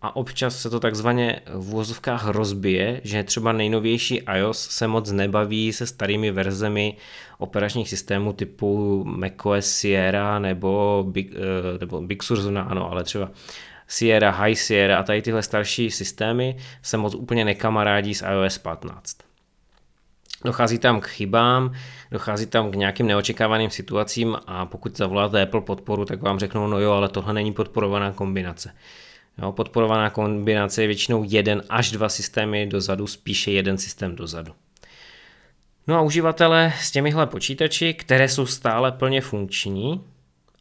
a 0.02 0.16
občas 0.16 0.62
se 0.62 0.70
to 0.70 0.80
takzvaně 0.80 1.40
v 1.54 1.70
úvozovkách 1.70 2.28
rozbije, 2.28 3.02
že 3.04 3.24
třeba 3.24 3.52
nejnovější 3.52 4.22
iOS 4.36 4.70
se 4.70 4.88
moc 4.88 5.12
nebaví 5.12 5.74
se 5.74 5.88
starými 5.88 6.32
verzemi 6.32 6.98
operačních 7.38 7.90
systémů 7.90 8.34
typu 8.34 9.04
macOS 9.04 9.66
Sierra 9.66 10.40
nebo 10.40 11.04
Big, 11.08 11.32
eh, 11.36 11.78
nebo 11.80 12.02
Big 12.02 12.24
Sur 12.24 12.42
zóna, 12.42 12.62
ano, 12.62 12.92
ale 12.92 13.04
třeba 13.04 13.32
Sierra, 13.88 14.32
High 14.32 14.56
Sierra 14.56 14.98
a 14.98 15.04
tady 15.04 15.22
tyhle 15.22 15.44
starší 15.44 15.92
systémy 15.92 16.58
se 16.82 16.98
moc 16.98 17.16
úplně 17.16 17.46
nekamarádí 17.46 18.16
s 18.16 18.26
iOS 18.26 18.58
15. 18.58 19.18
Dochází 20.46 20.80
tam 20.80 21.02
k 21.02 21.08
chybám, 21.08 21.74
dochází 22.12 22.46
tam 22.46 22.72
k 22.72 22.76
nějakým 22.76 23.08
neočekávaným 23.08 23.70
situacím 23.70 24.38
a 24.48 24.66
pokud 24.66 24.98
zavoláte 24.98 25.42
Apple 25.42 25.62
podporu, 25.62 26.06
tak 26.06 26.22
vám 26.22 26.40
řeknou, 26.40 26.68
no 26.68 26.80
jo, 26.80 26.92
ale 26.92 27.10
tohle 27.10 27.34
není 27.34 27.54
podporovaná 27.54 28.12
kombinace. 28.12 28.74
Jo, 29.42 29.52
podporovaná 29.52 30.10
kombinace 30.10 30.84
je 30.84 30.88
většinou 30.88 31.24
jeden 31.28 31.64
až 31.70 31.92
dva 31.92 32.10
systémy 32.10 32.68
dozadu, 32.68 33.08
spíše 33.08 33.52
jeden 33.52 33.78
systém 33.78 34.16
dozadu. 34.16 34.54
No 35.88 35.96
a 35.96 36.02
uživatelé 36.02 36.74
s 36.80 36.92
těmihle 36.92 37.28
počítači, 37.28 37.94
které 37.94 38.30
jsou 38.30 38.46
stále 38.46 38.92
plně 38.92 39.22
funkční 39.22 40.02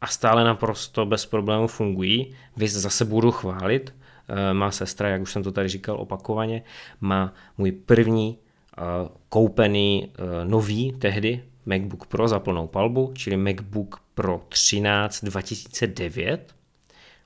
a 0.01 0.07
stále 0.07 0.45
naprosto 0.45 1.07
bez 1.07 1.27
problémů 1.27 1.67
fungují, 1.67 2.35
vy 2.57 2.69
zase 2.69 3.05
budu 3.05 3.31
chválit, 3.31 3.95
eh, 4.29 4.55
má 4.55 4.71
sestra, 4.71 5.09
jak 5.09 5.23
už 5.23 5.33
jsem 5.33 5.43
to 5.43 5.53
tady 5.53 5.69
říkal 5.69 6.01
opakovaně, 6.01 6.63
má 7.01 7.35
můj 7.59 7.73
první 7.73 8.39
eh, 8.39 8.83
koupený 9.29 10.09
eh, 10.09 10.45
nový 10.45 10.93
tehdy 10.93 11.45
MacBook 11.67 12.07
Pro 12.07 12.29
za 12.29 12.39
plnou 12.39 12.67
palbu, 12.67 13.13
čili 13.15 13.37
MacBook 13.37 14.01
Pro 14.15 14.43
13 14.49 15.25
2009, 15.25 16.56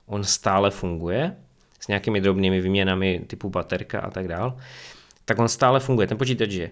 on 0.05 0.23
stále 0.23 0.71
funguje 0.71 1.35
s 1.79 1.87
nějakými 1.87 2.21
drobnými 2.21 2.61
výměnami 2.61 3.21
typu 3.27 3.49
baterka 3.49 3.99
a 3.99 4.09
tak 4.11 4.27
dál, 4.27 4.57
tak 5.25 5.39
on 5.39 5.47
stále 5.47 5.79
funguje. 5.79 6.07
Ten 6.07 6.17
počítač 6.17 6.51
je 6.51 6.71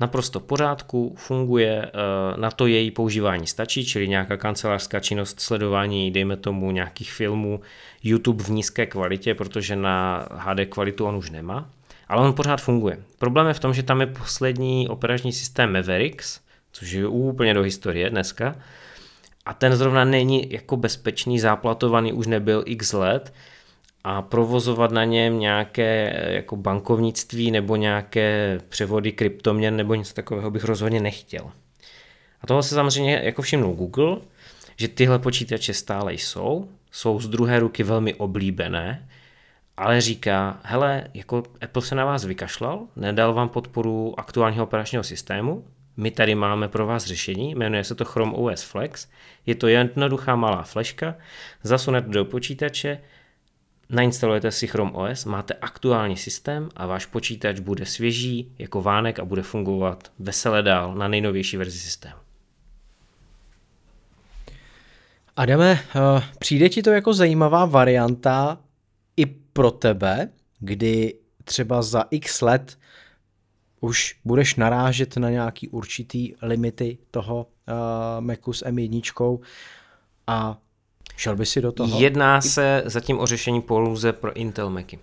naprosto 0.00 0.40
v 0.40 0.42
pořádku, 0.42 1.14
funguje, 1.18 1.86
eh, 1.86 2.40
na 2.40 2.50
to 2.50 2.66
její 2.66 2.90
používání 2.90 3.46
stačí, 3.46 3.84
čili 3.84 4.08
nějaká 4.08 4.36
kancelářská 4.36 5.00
činnost, 5.00 5.40
sledování, 5.40 6.10
dejme 6.10 6.36
tomu 6.36 6.70
nějakých 6.70 7.12
filmů, 7.12 7.60
YouTube 8.02 8.44
v 8.44 8.48
nízké 8.48 8.86
kvalitě, 8.86 9.34
protože 9.34 9.76
na 9.76 10.26
HD 10.30 10.66
kvalitu 10.66 11.06
on 11.06 11.16
už 11.16 11.30
nemá, 11.30 11.70
ale 12.08 12.26
on 12.26 12.32
pořád 12.32 12.60
funguje. 12.60 12.98
Problém 13.18 13.46
je 13.46 13.54
v 13.54 13.60
tom, 13.60 13.74
že 13.74 13.82
tam 13.82 14.00
je 14.00 14.06
poslední 14.06 14.88
operační 14.88 15.32
systém 15.32 15.72
Mavericks, 15.72 16.40
což 16.72 16.90
je 16.90 17.06
úplně 17.06 17.54
do 17.54 17.62
historie 17.62 18.10
dneska, 18.10 18.56
a 19.46 19.54
ten 19.54 19.76
zrovna 19.76 20.04
není 20.04 20.52
jako 20.52 20.76
bezpečný, 20.76 21.40
záplatovaný 21.40 22.12
už 22.12 22.26
nebyl 22.26 22.62
x 22.66 22.92
let 22.92 23.34
a 24.04 24.22
provozovat 24.22 24.90
na 24.90 25.04
něm 25.04 25.38
nějaké 25.38 26.20
jako 26.28 26.56
bankovnictví 26.56 27.50
nebo 27.50 27.76
nějaké 27.76 28.60
převody 28.68 29.12
kryptoměn 29.12 29.76
nebo 29.76 29.94
něco 29.94 30.14
takového 30.14 30.50
bych 30.50 30.64
rozhodně 30.64 31.00
nechtěl. 31.00 31.50
A 32.40 32.46
toho 32.46 32.62
se 32.62 32.74
samozřejmě 32.74 33.20
jako 33.24 33.42
všimnul 33.42 33.74
Google, 33.74 34.16
že 34.76 34.88
tyhle 34.88 35.18
počítače 35.18 35.74
stále 35.74 36.14
jsou, 36.14 36.68
jsou 36.90 37.20
z 37.20 37.28
druhé 37.28 37.60
ruky 37.60 37.82
velmi 37.82 38.14
oblíbené, 38.14 39.08
ale 39.76 40.00
říká, 40.00 40.60
hele, 40.62 41.08
jako 41.14 41.42
Apple 41.60 41.82
se 41.82 41.94
na 41.94 42.04
vás 42.04 42.24
vykašlal, 42.24 42.86
nedal 42.96 43.34
vám 43.34 43.48
podporu 43.48 44.20
aktuálního 44.20 44.64
operačního 44.64 45.04
systému, 45.04 45.64
my 45.96 46.10
tady 46.10 46.34
máme 46.34 46.68
pro 46.68 46.86
vás 46.86 47.04
řešení, 47.04 47.54
jmenuje 47.54 47.84
se 47.84 47.94
to 47.94 48.04
Chrome 48.04 48.32
OS 48.32 48.62
Flex. 48.62 49.08
Je 49.46 49.54
to 49.54 49.68
jednoduchá 49.68 50.36
malá 50.36 50.62
fleška, 50.62 51.14
zasunete 51.62 52.08
do 52.08 52.24
počítače, 52.24 52.98
nainstalujete 53.88 54.50
si 54.50 54.66
Chrome 54.66 54.92
OS, 54.92 55.24
máte 55.24 55.54
aktuální 55.54 56.16
systém 56.16 56.68
a 56.76 56.86
váš 56.86 57.06
počítač 57.06 57.60
bude 57.60 57.86
svěží 57.86 58.52
jako 58.58 58.82
vánek 58.82 59.18
a 59.18 59.24
bude 59.24 59.42
fungovat 59.42 60.12
vesele 60.18 60.62
dál 60.62 60.94
na 60.94 61.08
nejnovější 61.08 61.56
verzi 61.56 61.78
systému. 61.78 62.14
Adame, 65.36 65.70
eh, 65.72 66.22
přijde 66.38 66.68
ti 66.68 66.82
to 66.82 66.90
jako 66.90 67.14
zajímavá 67.14 67.64
varianta 67.64 68.58
i 69.16 69.26
pro 69.26 69.70
tebe, 69.70 70.28
kdy 70.58 71.14
třeba 71.44 71.82
za 71.82 72.04
x 72.10 72.40
let 72.40 72.78
už 73.82 74.16
budeš 74.24 74.56
narážet 74.56 75.16
na 75.16 75.30
nějaký 75.30 75.68
určitý 75.68 76.34
limity 76.42 76.98
toho 77.10 77.46
uh, 77.68 78.24
Macu 78.24 78.52
s 78.52 78.64
M1 78.64 79.40
a 80.26 80.58
šel 81.16 81.36
by 81.36 81.46
si 81.46 81.60
do 81.60 81.72
toho? 81.72 82.00
Jedná 82.00 82.40
se 82.40 82.82
zatím 82.86 83.20
o 83.20 83.26
řešení 83.26 83.60
pouze 83.60 84.12
pro 84.12 84.32
Intel 84.32 84.70
Macy. 84.70 84.98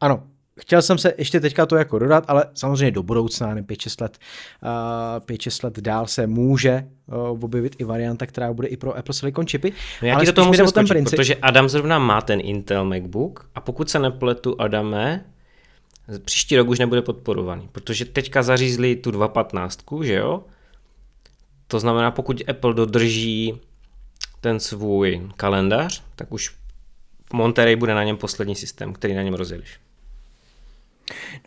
Ano, 0.00 0.22
chtěl 0.60 0.82
jsem 0.82 0.98
se 0.98 1.14
ještě 1.18 1.40
teďka 1.40 1.66
to 1.66 1.76
jako 1.76 1.98
dodat, 1.98 2.24
ale 2.28 2.44
samozřejmě 2.54 2.90
do 2.90 3.02
budoucna, 3.02 3.54
ne 3.54 3.62
5-6 3.62 4.02
let, 4.02 4.18
uh, 4.62 5.26
5-6 5.26 5.64
let 5.64 5.78
dál 5.78 6.06
se 6.06 6.26
může 6.26 6.84
uh, 7.06 7.44
objevit 7.44 7.76
i 7.78 7.84
varianta, 7.84 8.26
která 8.26 8.52
bude 8.52 8.68
i 8.68 8.76
pro 8.76 8.96
Apple 8.96 9.14
Silicon 9.14 9.46
chipy. 9.46 9.72
No 10.02 10.08
já 10.08 10.14
ale 10.14 10.22
ti 10.22 10.26
do 10.26 10.32
toho 10.32 10.46
musím 10.46 10.66
skočit, 10.66 10.88
princip... 10.88 11.16
protože 11.16 11.34
Adam 11.34 11.68
zrovna 11.68 11.98
má 11.98 12.20
ten 12.20 12.40
Intel 12.42 12.84
MacBook 12.84 13.50
a 13.54 13.60
pokud 13.60 13.90
se 13.90 13.98
nepletu, 13.98 14.60
Adame, 14.60 15.24
příští 16.24 16.56
rok 16.56 16.68
už 16.68 16.78
nebude 16.78 17.02
podporovaný, 17.02 17.68
protože 17.72 18.04
teďka 18.04 18.42
zařízli 18.42 18.96
tu 18.96 19.10
2.15, 19.10 20.02
že 20.02 20.14
jo? 20.14 20.44
To 21.66 21.80
znamená, 21.80 22.10
pokud 22.10 22.42
Apple 22.48 22.74
dodrží 22.74 23.60
ten 24.40 24.60
svůj 24.60 25.28
kalendář, 25.36 26.02
tak 26.16 26.32
už 26.32 26.54
Monterey 27.32 27.76
bude 27.76 27.94
na 27.94 28.04
něm 28.04 28.16
poslední 28.16 28.56
systém, 28.56 28.92
který 28.92 29.14
na 29.14 29.22
něm 29.22 29.34
rozjedeš. 29.34 29.78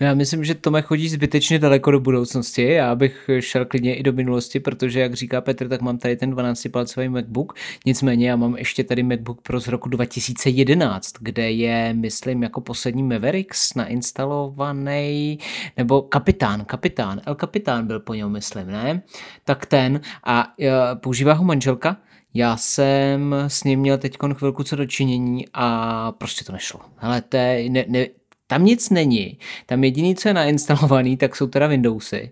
No 0.01 0.07
já 0.07 0.13
myslím, 0.13 0.43
že 0.43 0.55
Tome 0.55 0.81
chodí 0.81 1.09
zbytečně 1.09 1.59
daleko 1.59 1.91
do 1.91 1.99
budoucnosti. 1.99 2.63
Já 2.63 2.95
bych 2.95 3.29
šel 3.39 3.65
klidně 3.65 3.95
i 3.95 4.03
do 4.03 4.13
minulosti, 4.13 4.59
protože, 4.59 4.99
jak 4.99 5.13
říká 5.13 5.41
Petr, 5.41 5.69
tak 5.69 5.81
mám 5.81 5.97
tady 5.97 6.15
ten 6.15 6.33
12-palcový 6.33 7.09
MacBook. 7.09 7.53
Nicméně 7.85 8.29
já 8.29 8.35
mám 8.35 8.57
ještě 8.57 8.83
tady 8.83 9.03
MacBook 9.03 9.41
Pro 9.41 9.59
z 9.59 9.67
roku 9.67 9.89
2011, 9.89 11.13
kde 11.19 11.51
je, 11.51 11.93
myslím, 11.93 12.43
jako 12.43 12.61
poslední 12.61 13.03
Mavericks 13.03 13.73
nainstalovaný, 13.73 15.39
nebo 15.77 16.01
Kapitán, 16.01 16.65
Kapitán, 16.65 17.21
El 17.25 17.35
Kapitán 17.35 17.87
byl 17.87 17.99
po 17.99 18.13
něm, 18.13 18.31
myslím, 18.31 18.67
ne? 18.67 19.01
Tak 19.45 19.65
ten. 19.65 20.01
A 20.23 20.53
používá 20.95 21.33
ho 21.33 21.43
manželka, 21.43 21.97
já 22.33 22.57
jsem 22.57 23.35
s 23.47 23.63
ním 23.63 23.79
měl 23.79 23.97
teď 23.97 24.17
chvilku 24.33 24.63
co 24.63 24.75
dočinění 24.75 25.45
a 25.53 26.11
prostě 26.11 26.45
to 26.45 26.51
nešlo. 26.51 26.79
Hele, 26.95 27.21
to 27.21 27.37
je, 27.37 27.69
ne, 27.69 27.85
ne, 27.87 28.05
tam 28.51 28.65
nic 28.65 28.89
není. 28.89 29.37
Tam 29.65 29.83
jediný, 29.83 30.15
co 30.15 30.27
je 30.27 30.33
nainstalovaný, 30.33 31.17
tak 31.17 31.35
jsou 31.35 31.47
teda 31.47 31.67
Windowsy 31.67 32.31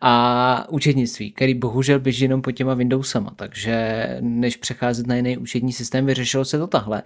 a 0.00 0.66
účetnictví, 0.68 1.32
který 1.32 1.54
bohužel 1.54 2.00
běží 2.00 2.24
jenom 2.24 2.42
pod 2.42 2.52
těma 2.52 2.74
Windowsama, 2.74 3.32
takže 3.36 4.06
než 4.20 4.56
přecházet 4.56 5.06
na 5.06 5.14
jiný 5.14 5.38
účetní 5.38 5.72
systém, 5.72 6.06
vyřešilo 6.06 6.44
se 6.44 6.58
to 6.58 6.66
tahle. 6.66 7.02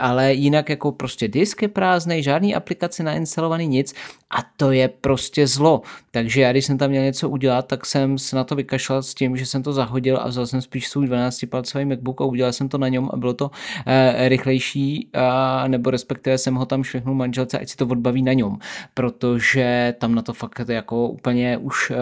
Ale 0.00 0.34
jinak 0.34 0.68
jako 0.68 0.92
prostě 0.92 1.28
disk 1.28 1.62
je 1.62 1.68
prázdný, 1.68 2.22
žádný 2.22 2.54
aplikace 2.54 3.02
nainstalovaný, 3.02 3.66
nic 3.66 3.94
a 4.30 4.36
to 4.56 4.72
je 4.72 4.88
prostě 4.88 5.46
zlo. 5.46 5.82
Takže 6.10 6.40
já, 6.40 6.52
když 6.52 6.64
jsem 6.64 6.78
tam 6.78 6.90
měl 6.90 7.02
něco 7.02 7.28
udělat, 7.28 7.66
tak 7.66 7.86
jsem 7.86 8.18
se 8.18 8.36
na 8.36 8.44
to 8.44 8.54
vykašlal 8.54 9.02
s 9.02 9.14
tím, 9.14 9.36
že 9.36 9.46
jsem 9.46 9.62
to 9.62 9.72
zahodil 9.72 10.18
a 10.20 10.28
vzal 10.28 10.46
jsem 10.46 10.62
spíš 10.62 10.88
svůj 10.88 11.06
12-palcový 11.06 11.88
MacBook 11.88 12.20
a 12.20 12.24
udělal 12.24 12.52
jsem 12.52 12.68
to 12.68 12.78
na 12.78 12.88
něm 12.88 13.08
a 13.12 13.16
bylo 13.16 13.34
to 13.34 13.50
e, 13.86 14.28
rychlejší, 14.28 15.08
a, 15.14 15.68
nebo 15.68 15.90
respektive 15.90 16.38
jsem 16.38 16.54
ho 16.54 16.66
tam 16.66 16.84
švihnul 16.84 17.14
manželce, 17.14 17.58
ať 17.58 17.68
si 17.68 17.76
to 17.78 17.86
odbaví 17.86 18.22
na 18.22 18.32
něm, 18.32 18.58
protože 18.94 19.94
tam 19.98 20.14
na 20.14 20.22
to 20.22 20.32
fakt 20.32 20.68
jako 20.68 21.08
úplně 21.08 21.56
už 21.56 21.90
uh, 21.90 21.96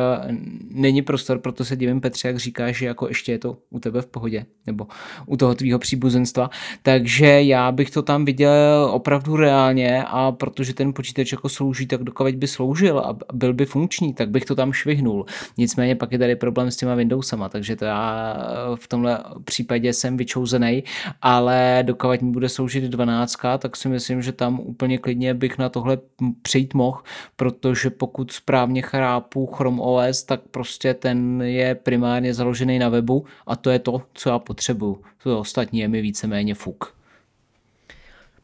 není 0.70 1.02
prostor, 1.02 1.38
proto 1.38 1.64
se 1.64 1.76
divím 1.76 2.00
Petře, 2.00 2.28
jak 2.28 2.38
říkáš, 2.38 2.76
že 2.76 2.86
jako 2.86 3.08
ještě 3.08 3.32
je 3.32 3.38
to 3.38 3.58
u 3.70 3.80
tebe 3.80 4.02
v 4.02 4.06
pohodě, 4.06 4.46
nebo 4.66 4.86
u 5.26 5.36
toho 5.36 5.54
tvýho 5.54 5.78
příbuzenstva, 5.78 6.50
takže 6.82 7.42
já 7.42 7.72
bych 7.72 7.90
to 7.90 8.02
tam 8.02 8.24
viděl 8.24 8.90
opravdu 8.92 9.36
reálně 9.36 10.04
a 10.04 10.32
protože 10.32 10.74
ten 10.74 10.92
počítač 10.92 11.32
jako 11.32 11.48
slouží, 11.48 11.86
tak 11.86 12.02
dokud 12.02 12.34
by 12.34 12.46
sloužil 12.46 12.98
a 12.98 13.18
byl 13.32 13.54
by 13.54 13.66
funkční, 13.66 14.14
tak 14.14 14.30
bych 14.30 14.44
to 14.44 14.54
tam 14.54 14.72
švihnul. 14.72 15.26
Nicméně 15.58 15.96
pak 15.96 16.12
je 16.12 16.18
tady 16.18 16.36
problém 16.36 16.70
s 16.70 16.76
těma 16.76 16.94
Windowsama, 16.94 17.48
takže 17.48 17.76
to 17.76 17.84
já 17.84 18.36
v 18.74 18.88
tomhle 18.88 19.18
případě 19.44 19.92
jsem 19.92 20.16
vyčouzený, 20.16 20.84
ale 21.22 21.78
dokud 21.82 22.22
mi 22.22 22.30
bude 22.30 22.48
sloužit 22.48 22.84
12, 22.84 23.36
tak 23.58 23.76
si 23.76 23.88
myslím, 23.88 24.22
že 24.22 24.32
tam 24.32 24.60
úplně 24.60 24.98
klidně 24.98 25.34
bych 25.34 25.58
na 25.58 25.65
tohle 25.68 25.98
přejít 26.42 26.74
mohl, 26.74 27.00
protože 27.36 27.90
pokud 27.90 28.32
správně 28.32 28.82
chrápu 28.82 29.46
Chrome 29.46 29.82
OS, 29.82 30.22
tak 30.22 30.40
prostě 30.50 30.94
ten 30.94 31.42
je 31.42 31.74
primárně 31.74 32.34
založený 32.34 32.78
na 32.78 32.88
webu 32.88 33.24
a 33.46 33.56
to 33.56 33.70
je 33.70 33.78
to, 33.78 34.02
co 34.14 34.28
já 34.28 34.38
potřebuju. 34.38 35.02
To 35.22 35.40
ostatní 35.40 35.80
je 35.80 35.88
mi 35.88 36.02
víceméně 36.02 36.54
fuk. 36.54 36.96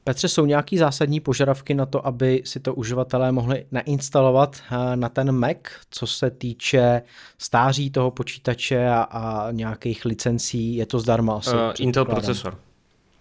Petře, 0.05 0.29
jsou 0.29 0.47
nějaký 0.47 0.79
zásadní 0.79 1.21
požadavky 1.21 1.75
na 1.75 1.87
to, 1.87 2.07
aby 2.07 2.43
si 2.45 2.61
to 2.61 2.75
uživatelé 2.75 3.33
mohli 3.33 3.67
nainstalovat 3.71 4.57
eh, 4.57 4.97
na 4.97 5.09
ten 5.09 5.33
Mac, 5.33 5.57
co 5.91 6.07
se 6.07 6.31
týče 6.31 7.03
stáří 7.39 7.91
toho 7.91 8.11
počítače 8.11 8.89
a, 8.89 9.03
a 9.03 9.51
nějakých 9.51 10.05
licencí? 10.05 10.77
Je 10.77 10.87
to 10.87 10.99
zdarma 10.99 11.37
asi? 11.37 11.51
Uh, 11.51 11.73
Intel 11.79 12.05
procesor. 12.05 12.59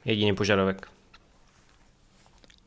Jediný 0.06 0.36
požadavek. 0.36 0.88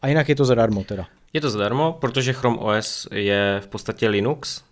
A 0.03 0.09
jinak 0.09 0.29
je 0.29 0.35
to 0.35 0.45
zadarmo 0.45 0.85
teda? 0.85 1.07
Je 1.35 1.41
to 1.41 1.51
zadarmo, 1.51 1.93
protože 2.01 2.33
Chrome 2.33 2.59
OS 2.59 3.09
je 3.13 3.61
v 3.65 3.67
podstatě 3.67 4.09
Linux, 4.09 4.65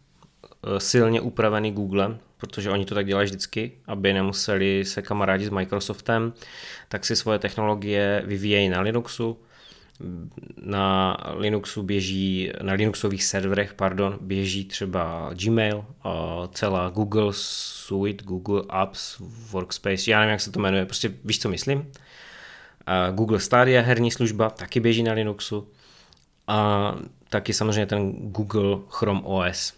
eh, 0.46 0.80
silně 0.80 1.20
upravený 1.20 1.72
Googlem, 1.72 2.18
protože 2.36 2.70
oni 2.70 2.84
to 2.84 2.94
tak 2.94 3.06
dělají 3.06 3.26
vždycky, 3.26 3.72
aby 3.86 4.12
nemuseli 4.12 4.84
se 4.84 5.02
kamarádi 5.02 5.44
s 5.44 5.50
Microsoftem, 5.50 6.32
tak 6.88 7.04
si 7.04 7.16
svoje 7.16 7.38
technologie 7.38 8.22
vyvíjejí 8.26 8.68
na 8.68 8.80
Linuxu. 8.80 9.38
Na 10.56 11.16
Linuxu 11.36 11.82
běží, 11.82 12.50
na 12.62 12.72
Linuxových 12.72 13.24
serverech, 13.24 13.74
pardon, 13.74 14.18
běží 14.20 14.64
třeba 14.64 15.30
Gmail, 15.34 15.84
celá 16.52 16.90
Google 16.90 17.28
Suite, 17.30 18.24
Google 18.24 18.62
Apps, 18.68 19.16
Workspace, 19.50 20.10
já 20.10 20.20
nevím, 20.20 20.30
jak 20.30 20.40
se 20.40 20.52
to 20.52 20.60
jmenuje, 20.60 20.84
prostě 20.84 21.12
víš, 21.24 21.38
co 21.38 21.48
myslím. 21.48 21.92
Google 23.12 23.40
Stadia, 23.40 23.82
herní 23.82 24.10
služba, 24.10 24.50
taky 24.50 24.80
běží 24.80 25.02
na 25.02 25.12
Linuxu 25.12 25.68
a 26.46 26.94
taky 27.28 27.54
samozřejmě 27.54 27.86
ten 27.86 28.12
Google 28.12 28.78
Chrome 28.88 29.20
OS. 29.24 29.74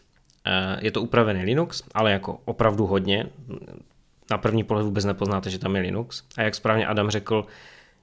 Eh, 0.47 0.79
je 0.81 0.91
to 0.91 1.03
upravený 1.03 1.45
Linux, 1.45 1.83
ale 1.95 2.13
jako 2.13 2.41
opravdu 2.45 2.87
hodně. 2.87 3.27
Na 4.31 4.39
první 4.39 4.65
pohled 4.65 4.85
vůbec 4.85 5.05
nepoznáte, 5.05 5.51
že 5.51 5.59
tam 5.59 5.77
je 5.77 5.83
Linux. 5.83 6.23
A 6.37 6.43
jak 6.43 6.55
správně 6.55 6.87
Adam 6.87 7.11
řekl, 7.11 7.47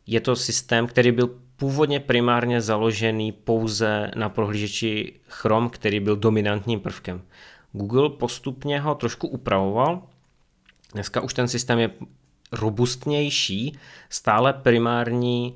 je 0.07 0.19
to 0.19 0.35
systém, 0.35 0.87
který 0.87 1.11
byl 1.11 1.29
původně 1.55 1.99
primárně 1.99 2.61
založený 2.61 3.31
pouze 3.31 4.11
na 4.15 4.29
prohlížeči 4.29 5.13
Chrome, 5.27 5.69
který 5.69 5.99
byl 5.99 6.15
dominantním 6.15 6.79
prvkem. 6.79 7.21
Google 7.71 8.09
postupně 8.09 8.79
ho 8.79 8.95
trošku 8.95 9.27
upravoval. 9.27 10.01
Dneska 10.93 11.21
už 11.21 11.33
ten 11.33 11.47
systém 11.47 11.79
je 11.79 11.89
robustnější, 12.51 13.77
stále 14.09 14.53
primární 14.53 15.55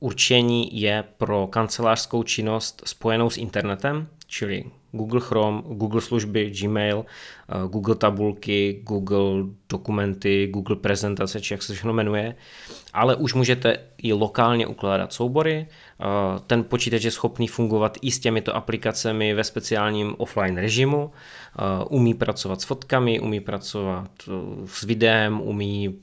určení 0.00 0.80
je 0.80 1.04
pro 1.16 1.46
kancelářskou 1.46 2.22
činnost 2.22 2.82
spojenou 2.86 3.30
s 3.30 3.36
internetem, 3.36 4.08
čili 4.26 4.64
Google 4.92 5.20
Chrome, 5.20 5.62
Google 5.66 6.00
služby, 6.00 6.50
Gmail, 6.50 7.04
eh, 7.48 7.68
Google 7.68 7.94
tabulky, 7.94 8.80
Google 8.82 9.44
dokumenty, 9.68 10.46
Google 10.46 10.76
prezentace, 10.76 11.40
či 11.40 11.54
jak 11.54 11.62
se 11.62 11.74
všechno 11.74 11.92
jmenuje, 11.92 12.34
ale 12.92 13.16
už 13.16 13.34
můžete 13.34 13.78
i 13.98 14.12
lokálně 14.12 14.66
ukládat 14.66 15.12
soubory. 15.12 15.66
Eh, 15.66 16.04
ten 16.46 16.64
počítač 16.64 17.02
je 17.02 17.10
schopný 17.10 17.48
fungovat 17.48 17.98
i 18.02 18.10
s 18.10 18.18
těmito 18.18 18.56
aplikacemi 18.56 19.34
ve 19.34 19.44
speciálním 19.44 20.14
offline 20.18 20.56
režimu, 20.56 21.10
eh, 21.10 21.84
umí 21.88 22.14
pracovat 22.14 22.60
s 22.60 22.64
fotkami, 22.64 23.20
umí 23.20 23.40
pracovat 23.40 24.10
s 24.64 24.82
videem, 24.82 25.40
umí 25.40 25.94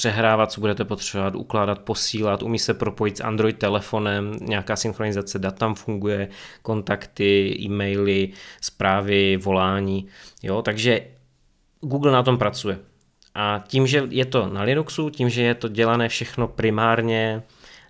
přehrávat, 0.00 0.52
co 0.52 0.60
budete 0.60 0.84
potřebovat, 0.84 1.34
ukládat, 1.34 1.78
posílat, 1.78 2.42
umí 2.42 2.58
se 2.58 2.74
propojit 2.74 3.16
s 3.16 3.20
Android 3.20 3.58
telefonem, 3.58 4.32
nějaká 4.40 4.76
synchronizace 4.76 5.38
dat 5.38 5.58
tam 5.58 5.74
funguje, 5.74 6.28
kontakty, 6.62 7.56
e-maily, 7.60 8.28
zprávy, 8.60 9.36
volání, 9.36 10.06
jo, 10.42 10.62
takže 10.62 11.00
Google 11.80 12.12
na 12.12 12.22
tom 12.22 12.38
pracuje. 12.38 12.78
A 13.34 13.64
tím, 13.68 13.86
že 13.86 14.02
je 14.10 14.24
to 14.24 14.48
na 14.48 14.62
Linuxu, 14.62 15.10
tím, 15.10 15.28
že 15.28 15.42
je 15.42 15.54
to 15.54 15.68
dělané 15.68 16.08
všechno 16.08 16.48
primárně 16.48 17.42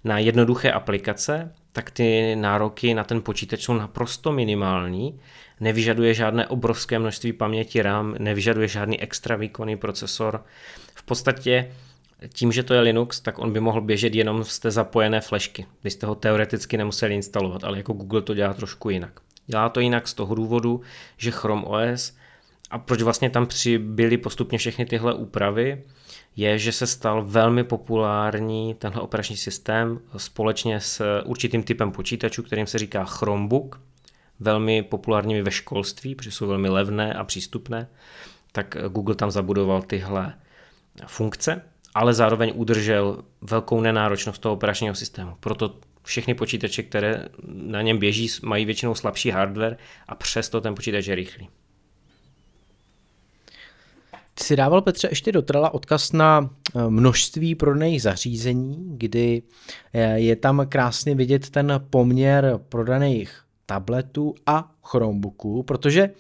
na 0.05 0.19
jednoduché 0.19 0.71
aplikace, 0.71 1.53
tak 1.73 1.91
ty 1.91 2.37
nároky 2.37 2.95
na 2.95 3.05
ten 3.05 3.23
počítač 3.23 3.61
jsou 3.61 3.75
naprosto 3.75 4.33
minimální. 4.33 5.21
Nevyžaduje 5.61 6.15
žádné 6.15 6.47
obrovské 6.47 6.99
množství 6.99 7.33
paměti 7.33 7.83
RAM, 7.83 8.15
nevyžaduje 8.19 8.69
žádný 8.69 9.01
extra 9.01 9.37
výkonný 9.37 9.77
procesor. 9.77 10.45
V 10.95 11.03
podstatě 11.03 11.71
tím, 12.29 12.53
že 12.53 12.62
to 12.62 12.75
je 12.75 12.81
Linux, 12.81 13.21
tak 13.21 13.39
on 13.39 13.53
by 13.53 13.61
mohl 13.61 13.81
běžet 13.81 14.14
jenom 14.14 14.45
z 14.45 14.59
té 14.59 14.71
zapojené 14.71 15.21
flešky. 15.21 15.66
Byste 15.85 16.07
ho 16.07 16.14
teoreticky 16.14 16.77
nemuseli 16.77 17.14
instalovat, 17.14 17.64
ale 17.64 17.77
jako 17.77 17.93
Google 17.93 18.23
to 18.23 18.35
dělá 18.35 18.55
trošku 18.55 18.91
jinak. 18.91 19.21
Dělá 19.47 19.68
to 19.68 19.81
jinak 19.81 20.09
z 20.09 20.14
toho 20.14 20.35
důvodu, 20.35 20.81
že 21.16 21.31
Chrome 21.31 21.64
OS 21.64 22.16
a 22.71 22.79
proč 22.79 23.03
vlastně 23.03 23.31
tam 23.31 23.47
přibyly 23.47 24.16
postupně 24.16 24.59
všechny 24.59 24.87
tyhle 24.87 25.14
úpravy, 25.14 25.85
je, 26.37 26.59
že 26.59 26.73
se 26.73 26.87
stal 26.87 27.25
velmi 27.25 27.64
populární 27.64 28.75
tenhle 28.75 29.03
operační 29.03 29.37
systém 29.37 30.01
společně 30.16 30.81
s 30.81 31.23
určitým 31.25 31.62
typem 31.62 31.93
počítačů, 31.93 32.43
kterým 32.43 32.66
se 32.66 32.79
říká 32.79 33.05
Chromebook, 33.05 33.81
velmi 34.41 34.83
populárními 34.83 35.43
ve 35.43 35.51
školství, 35.51 36.14
protože 36.14 36.31
jsou 36.31 36.47
velmi 36.47 36.68
levné 36.68 37.14
a 37.14 37.25
přístupné, 37.25 37.89
tak 38.53 38.77
Google 38.89 39.14
tam 39.14 39.31
zabudoval 39.31 39.83
tyhle 39.83 40.35
funkce 41.07 41.62
ale 41.95 42.14
zároveň 42.14 42.53
udržel 42.55 43.24
velkou 43.43 43.80
nenáročnost 43.80 44.41
toho 44.41 44.55
operačního 44.55 44.95
systému. 44.95 45.36
Proto 45.41 45.74
Všechny 46.03 46.34
počítače, 46.34 46.82
které 46.82 47.24
na 47.47 47.82
něm 47.82 47.99
běží, 47.99 48.28
mají 48.43 48.64
většinou 48.64 48.95
slabší 48.95 49.30
hardware 49.30 49.76
a 50.09 50.14
přesto 50.14 50.61
ten 50.61 50.74
počítač 50.74 51.07
je 51.07 51.14
rychlý. 51.14 51.49
Ty 54.34 54.45
si 54.45 54.57
dával, 54.57 54.82
Petře, 54.82 55.09
ještě 55.11 55.32
do 55.32 55.43
Trela 55.43 55.74
odkaz 55.74 56.12
na 56.12 56.51
eh, 56.76 56.91
množství 56.91 57.55
prodaných 57.55 58.03
zařízení, 58.03 58.93
kdy 58.97 59.43
eh, 59.93 60.18
je 60.18 60.36
tam 60.36 60.66
krásně 60.68 61.14
vidět 61.14 61.51
ten 61.51 61.86
poměr 61.91 62.61
prodaných 62.68 63.43
tabletů 63.66 64.34
a 64.47 64.72
Chromebooků, 64.84 65.62
protože 65.62 66.11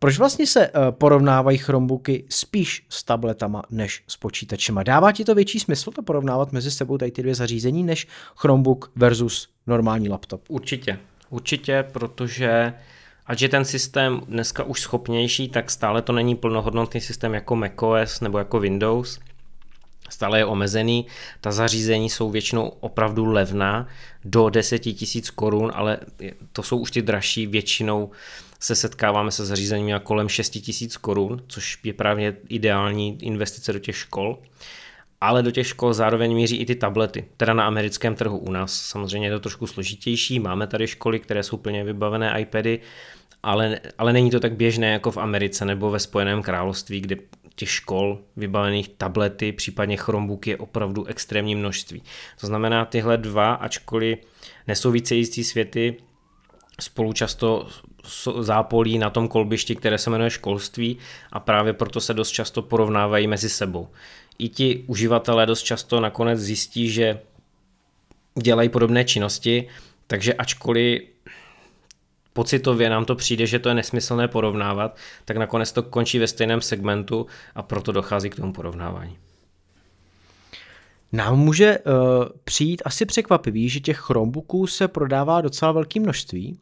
proč 0.00 0.18
vlastně 0.18 0.46
se 0.46 0.66
eh, 0.66 0.70
porovnávají 0.90 1.58
Chromebooky 1.58 2.24
spíš 2.28 2.86
s 2.88 3.04
tabletama 3.04 3.62
než 3.70 4.02
s 4.08 4.16
počítačema? 4.16 4.82
Dává 4.82 5.12
ti 5.12 5.24
to 5.24 5.34
větší 5.34 5.60
smysl 5.60 5.90
to 5.90 6.02
porovnávat 6.02 6.52
mezi 6.52 6.70
sebou 6.70 6.98
tady 6.98 7.10
ty 7.10 7.22
dvě 7.22 7.34
zařízení 7.34 7.82
než 7.82 8.06
Chromebook 8.36 8.90
versus 8.96 9.48
normální 9.66 10.08
laptop? 10.08 10.42
Určitě, 10.48 10.98
určitě, 11.30 11.84
protože 11.92 12.72
ať 13.26 13.42
je 13.42 13.48
ten 13.48 13.64
systém 13.64 14.20
dneska 14.28 14.64
už 14.64 14.80
schopnější, 14.80 15.48
tak 15.48 15.70
stále 15.70 16.02
to 16.02 16.12
není 16.12 16.36
plnohodnotný 16.36 17.00
systém 17.00 17.34
jako 17.34 17.56
macOS 17.56 18.20
nebo 18.20 18.38
jako 18.38 18.60
Windows. 18.60 19.20
Stále 20.10 20.38
je 20.38 20.44
omezený, 20.44 21.06
ta 21.40 21.52
zařízení 21.52 22.10
jsou 22.10 22.30
většinou 22.30 22.68
opravdu 22.68 23.24
levná, 23.24 23.88
do 24.24 24.48
10 24.48 24.86
000 24.86 24.96
korun, 25.34 25.72
ale 25.74 25.98
to 26.52 26.62
jsou 26.62 26.78
už 26.78 26.90
ty 26.90 27.02
dražší, 27.02 27.46
většinou 27.46 28.10
se 28.60 28.74
setkáváme 28.74 29.30
se 29.30 29.46
zařízením 29.46 30.00
kolem 30.02 30.28
6 30.28 30.58
000 30.80 30.92
korun, 31.00 31.42
což 31.46 31.78
je 31.84 31.92
právě 31.92 32.36
ideální 32.48 33.18
investice 33.24 33.72
do 33.72 33.78
těch 33.78 33.96
škol 33.96 34.38
ale 35.20 35.42
do 35.42 35.50
těch 35.50 35.66
škol 35.66 35.94
zároveň 35.94 36.34
míří 36.34 36.56
i 36.56 36.66
ty 36.66 36.74
tablety, 36.74 37.24
teda 37.36 37.54
na 37.54 37.66
americkém 37.66 38.14
trhu. 38.14 38.38
U 38.38 38.50
nás 38.50 38.72
samozřejmě 38.72 39.28
je 39.28 39.32
to 39.32 39.40
trošku 39.40 39.66
složitější, 39.66 40.40
máme 40.40 40.66
tady 40.66 40.86
školy, 40.86 41.20
které 41.20 41.42
jsou 41.42 41.56
plně 41.56 41.84
vybavené 41.84 42.40
iPady, 42.40 42.80
ale, 43.42 43.80
ale 43.98 44.12
není 44.12 44.30
to 44.30 44.40
tak 44.40 44.56
běžné 44.56 44.92
jako 44.92 45.10
v 45.10 45.16
Americe 45.16 45.64
nebo 45.64 45.90
ve 45.90 45.98
Spojeném 45.98 46.42
království, 46.42 47.00
kde 47.00 47.16
těch 47.54 47.70
škol 47.70 48.18
vybavených 48.36 48.88
tablety, 48.88 49.52
případně 49.52 49.96
Chromebooky 49.96 50.50
je 50.50 50.56
opravdu 50.56 51.04
extrémní 51.04 51.54
množství. 51.54 52.02
To 52.40 52.46
znamená, 52.46 52.84
tyhle 52.84 53.18
dva, 53.18 53.52
ačkoliv 53.52 54.18
nesouvisející 54.66 55.44
světy, 55.44 55.96
spolu 56.80 57.12
často 57.12 57.68
zápolí 58.40 58.98
na 58.98 59.10
tom 59.10 59.28
kolbišti, 59.28 59.76
které 59.76 59.98
se 59.98 60.10
jmenuje 60.10 60.30
školství 60.30 60.98
a 61.32 61.40
právě 61.40 61.72
proto 61.72 62.00
se 62.00 62.14
dost 62.14 62.30
často 62.30 62.62
porovnávají 62.62 63.26
mezi 63.26 63.48
sebou. 63.48 63.88
I 64.38 64.48
ti 64.48 64.84
uživatelé 64.86 65.46
dost 65.46 65.62
často 65.62 66.00
nakonec 66.00 66.40
zjistí, 66.40 66.90
že 66.90 67.20
dělají 68.42 68.68
podobné 68.68 69.04
činnosti, 69.04 69.68
takže 70.06 70.34
ačkoliv 70.34 71.02
pocitově 72.32 72.90
nám 72.90 73.04
to 73.04 73.14
přijde, 73.14 73.46
že 73.46 73.58
to 73.58 73.68
je 73.68 73.74
nesmyslné 73.74 74.28
porovnávat, 74.28 74.96
tak 75.24 75.36
nakonec 75.36 75.72
to 75.72 75.82
končí 75.82 76.18
ve 76.18 76.26
stejném 76.26 76.60
segmentu 76.60 77.26
a 77.54 77.62
proto 77.62 77.92
dochází 77.92 78.30
k 78.30 78.36
tomu 78.36 78.52
porovnávání. 78.52 79.18
Nám 81.12 81.38
může 81.38 81.78
uh, 81.78 81.94
přijít 82.44 82.82
asi 82.84 83.06
překvapivý, 83.06 83.68
že 83.68 83.80
těch 83.80 83.98
Chromebooků 83.98 84.66
se 84.66 84.88
prodává 84.88 85.40
docela 85.40 85.72
velké 85.72 86.00
množství 86.00 86.58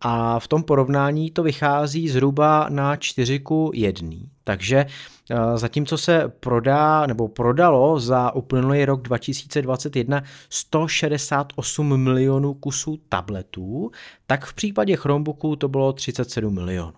a 0.00 0.38
v 0.38 0.48
tom 0.48 0.62
porovnání 0.62 1.30
to 1.30 1.42
vychází 1.42 2.08
zhruba 2.08 2.66
na 2.68 2.96
4 2.96 3.40
ku 3.40 3.70
1. 3.74 4.10
Takže 4.44 4.86
uh, 5.30 5.56
zatímco 5.56 5.98
se 5.98 6.32
prodá 6.40 7.06
nebo 7.06 7.28
prodalo 7.28 8.00
za 8.00 8.34
uplynulý 8.34 8.84
rok 8.84 9.02
2021 9.02 10.22
168 10.50 11.96
milionů 11.96 12.54
kusů 12.54 13.00
tabletů, 13.08 13.90
tak 14.26 14.44
v 14.44 14.54
případě 14.54 14.96
Chromebooků 14.96 15.56
to 15.56 15.68
bylo 15.68 15.92
37 15.92 16.54
milionů. 16.54 16.92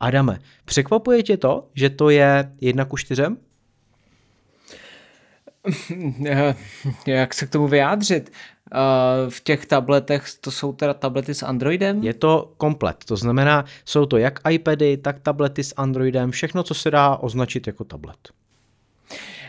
Adame, 0.00 0.38
překvapuje 0.64 1.22
tě 1.22 1.36
to, 1.36 1.68
že 1.74 1.90
to 1.90 2.10
je 2.10 2.52
1 2.60 2.84
ku 2.84 2.96
4? 2.96 3.22
Jak 7.06 7.34
se 7.34 7.46
k 7.46 7.50
tomu 7.50 7.68
vyjádřit? 7.68 8.32
Eh, 8.74 9.30
v 9.30 9.40
těch 9.40 9.66
tabletech, 9.66 10.24
to 10.40 10.50
jsou 10.50 10.72
teda 10.72 10.94
tablety 10.94 11.34
s 11.34 11.42
Androidem? 11.42 12.02
Je 12.02 12.14
to 12.14 12.52
komplet, 12.56 13.04
to 13.04 13.16
znamená, 13.16 13.64
jsou 13.84 14.06
to 14.06 14.16
jak 14.16 14.40
iPady, 14.50 14.96
tak 14.96 15.20
tablety 15.20 15.64
s 15.64 15.74
Androidem, 15.76 16.30
všechno, 16.30 16.62
co 16.62 16.74
se 16.74 16.90
dá 16.90 17.16
označit 17.16 17.66
jako 17.66 17.84
tablet. 17.84 18.28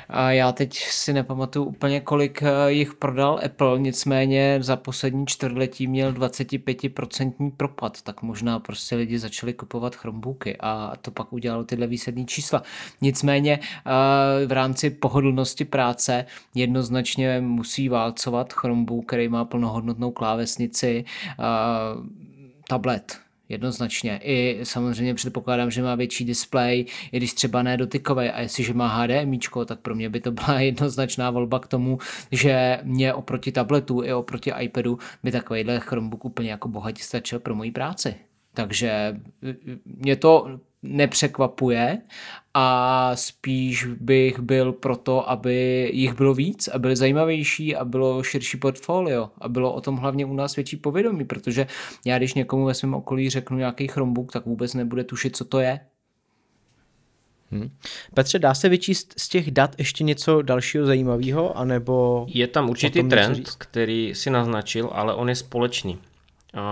A 0.10 0.32
já 0.32 0.52
teď 0.52 0.78
si 0.78 1.14
nepamatuju 1.14 1.66
úplně, 1.66 2.00
kolik 2.00 2.44
eh, 2.44 2.72
jich 2.72 2.94
prodal 2.94 3.40
Apple, 3.46 3.80
nicméně 3.80 4.58
za 4.62 4.76
poslední 4.76 5.28
čtvrtletí 5.28 5.88
měl 5.88 6.14
25% 6.14 7.52
propad, 7.58 8.02
tak 8.02 8.22
možná 8.22 8.60
prostě 8.60 8.96
lidi 8.96 9.20
začali 9.20 9.54
kupovat 9.54 9.96
Chromebooky 9.96 10.58
a 10.60 10.94
to 11.02 11.12
pak 11.12 11.34
udělalo 11.34 11.64
tyhle 11.64 11.88
výslední 11.88 12.26
čísla. 12.26 12.64
Nicméně 13.02 13.60
eh, 13.62 14.46
v 14.46 14.52
rámci 14.52 14.90
pohodlnosti 14.90 15.66
práce 15.66 16.26
jednoznačně 16.56 17.42
musí 17.42 17.90
válcovat 17.90 18.54
Chromebook, 18.54 19.06
který 19.06 19.28
má 19.28 19.46
plnohodnotnou 19.46 20.12
klávesnici, 20.12 21.06
eh, 21.30 21.44
tablet, 22.68 23.24
jednoznačně. 23.54 24.20
I 24.24 24.60
samozřejmě 24.64 25.14
předpokládám, 25.14 25.72
že 25.72 25.84
má 25.84 25.96
větší 25.96 26.26
displej, 26.26 26.86
i 27.12 27.18
když 27.18 27.34
třeba 27.34 27.64
ne 27.64 27.78
dotykový 27.78 28.30
a 28.30 28.42
jestliže 28.42 28.74
má 28.74 28.88
HDMI, 28.88 29.40
tak 29.66 29.80
pro 29.80 29.96
mě 29.96 30.10
by 30.10 30.20
to 30.20 30.32
byla 30.32 30.60
jednoznačná 30.60 31.32
volba 31.32 31.60
k 31.60 31.68
tomu, 31.68 32.00
že 32.32 32.80
mě 32.84 33.14
oproti 33.14 33.52
tabletu 33.52 34.04
i 34.04 34.14
oproti 34.14 34.52
iPadu 34.60 35.00
by 35.24 35.32
takovýhle 35.32 35.80
Chromebook 35.80 36.26
úplně 36.26 36.52
jako 36.52 36.68
bohatě 36.68 37.04
stačil 37.04 37.40
pro 37.40 37.56
moji 37.56 37.72
práci. 37.72 38.16
Takže 38.54 39.20
mě 39.86 40.16
to 40.16 40.60
nepřekvapuje 40.84 42.02
a 42.54 43.12
spíš 43.16 43.86
bych 43.86 44.40
byl 44.40 44.72
proto, 44.72 45.30
aby 45.30 45.90
jich 45.94 46.14
bylo 46.14 46.34
víc 46.34 46.68
a 46.68 46.80
byly 46.80 46.96
zajímavější 46.96 47.76
a 47.76 47.86
bylo 47.86 48.24
širší 48.24 48.58
portfolio 48.58 49.30
a 49.42 49.50
bylo 49.50 49.74
o 49.74 49.82
tom 49.82 49.98
hlavně 49.98 50.26
u 50.26 50.34
nás 50.34 50.56
větší 50.56 50.78
povědomí, 50.78 51.26
protože 51.26 51.68
já 52.06 52.18
když 52.18 52.34
někomu 52.34 52.66
ve 52.66 52.74
svém 52.74 52.94
okolí 52.94 53.30
řeknu 53.30 53.58
nějaký 53.58 53.88
Chromebook, 53.88 54.32
tak 54.32 54.46
vůbec 54.46 54.74
nebude 54.74 55.04
tušit, 55.04 55.36
co 55.36 55.46
to 55.46 55.60
je. 55.60 55.80
Hmm. 57.52 57.70
Petře, 58.14 58.40
dá 58.40 58.54
se 58.54 58.70
vyčíst 58.70 59.14
z 59.18 59.30
těch 59.30 59.52
dat 59.52 59.76
ještě 59.78 60.04
něco 60.04 60.42
dalšího 60.42 60.86
zajímavého, 60.86 61.58
anebo... 61.58 62.26
Je 62.30 62.48
tam 62.48 62.70
určitý 62.70 63.04
trend, 63.04 63.50
který 63.58 64.16
si 64.16 64.30
naznačil, 64.30 64.90
ale 64.94 65.14
on 65.14 65.30
je 65.30 65.36
společný. 65.36 65.98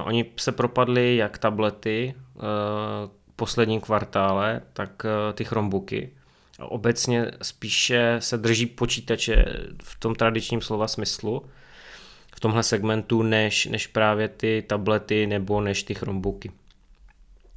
Oni 0.06 0.26
se 0.38 0.52
propadli 0.52 1.16
jak 1.16 1.38
tablety 1.38 2.14
eh, 2.16 2.42
posledním 3.42 3.82
kvartále, 3.82 4.62
tak 4.74 5.06
eh, 5.06 5.34
ty 5.34 5.46
Chromebooky. 5.46 6.10
Obecně 6.60 7.32
spíše 7.42 8.16
se 8.20 8.38
drží 8.38 8.66
počítače 8.66 9.46
v 9.84 10.00
tom 10.00 10.16
tradičním 10.16 10.62
slova 10.62 10.88
smyslu, 10.88 11.46
v 12.36 12.40
tomhle 12.40 12.64
segmentu, 12.64 13.24
než, 13.24 13.66
než 13.66 13.88
právě 13.88 14.28
ty 14.28 14.64
tablety 14.68 15.28
nebo 15.28 15.62
než 15.62 15.84
ty 15.84 15.94
Chromebooky. 15.94 16.52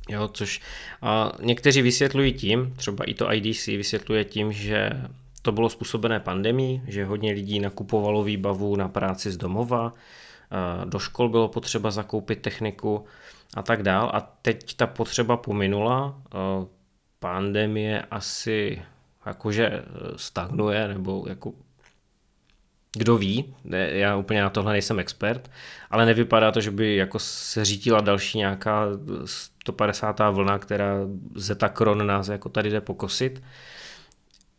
Jo, 0.08 0.28
což 0.28 0.60
a 1.02 1.32
někteří 1.40 1.82
vysvětlují 1.82 2.32
tím, 2.32 2.74
třeba 2.76 3.04
i 3.04 3.14
to 3.14 3.32
IDC 3.32 3.66
vysvětluje 3.66 4.24
tím, 4.24 4.52
že 4.52 4.90
to 5.42 5.52
bylo 5.52 5.68
způsobené 5.68 6.20
pandemí, 6.20 6.82
že 6.88 7.04
hodně 7.04 7.32
lidí 7.32 7.60
nakupovalo 7.60 8.24
výbavu 8.24 8.76
na 8.76 8.88
práci 8.88 9.30
z 9.30 9.36
domova, 9.36 9.92
do 10.84 10.98
škol 10.98 11.28
bylo 11.28 11.48
potřeba 11.48 11.90
zakoupit 11.90 12.42
techniku 12.42 13.04
a 13.54 13.62
tak 13.62 13.82
dál. 13.82 14.10
A 14.14 14.20
teď 14.20 14.76
ta 14.76 14.86
potřeba 14.86 15.36
pominula, 15.36 16.22
pandemie 17.18 18.02
asi 18.10 18.82
jakože 19.26 19.66
e, 19.66 19.82
stagnuje, 20.16 20.88
nebo 20.88 21.24
jako 21.28 21.52
kdo 22.96 23.16
ví, 23.16 23.54
já 23.88 24.16
úplně 24.16 24.42
na 24.42 24.50
tohle 24.50 24.72
nejsem 24.72 24.98
expert, 24.98 25.50
ale 25.90 26.06
nevypadá 26.06 26.52
to, 26.52 26.60
že 26.60 26.70
by 26.70 26.96
jako 26.96 27.18
se 27.18 27.64
řítila 27.64 28.00
další 28.00 28.38
nějaká 28.38 28.86
150. 29.24 30.20
vlna, 30.30 30.58
která 30.58 30.94
Zetakron 31.34 32.06
nás 32.06 32.28
jako 32.28 32.48
tady 32.48 32.70
jde 32.70 32.80
pokosit. 32.80 33.42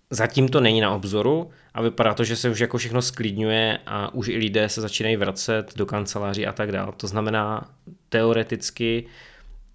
Zatím 0.09 0.49
to 0.49 0.61
není 0.61 0.81
na 0.81 0.91
obzoru 0.91 1.49
a 1.73 1.81
vypadá 1.81 2.13
to, 2.13 2.23
že 2.23 2.35
se 2.35 2.49
už 2.49 2.59
jako 2.59 2.77
všechno 2.77 3.01
sklidňuje 3.01 3.79
a 3.85 4.13
už 4.13 4.27
i 4.27 4.37
lidé 4.37 4.69
se 4.69 4.81
začínají 4.81 5.15
vracet 5.15 5.73
do 5.75 5.85
kanceláří 5.85 6.47
a 6.47 6.51
tak 6.51 6.71
dále. 6.71 6.91
To 6.97 7.07
znamená, 7.07 7.69
teoreticky 8.09 9.05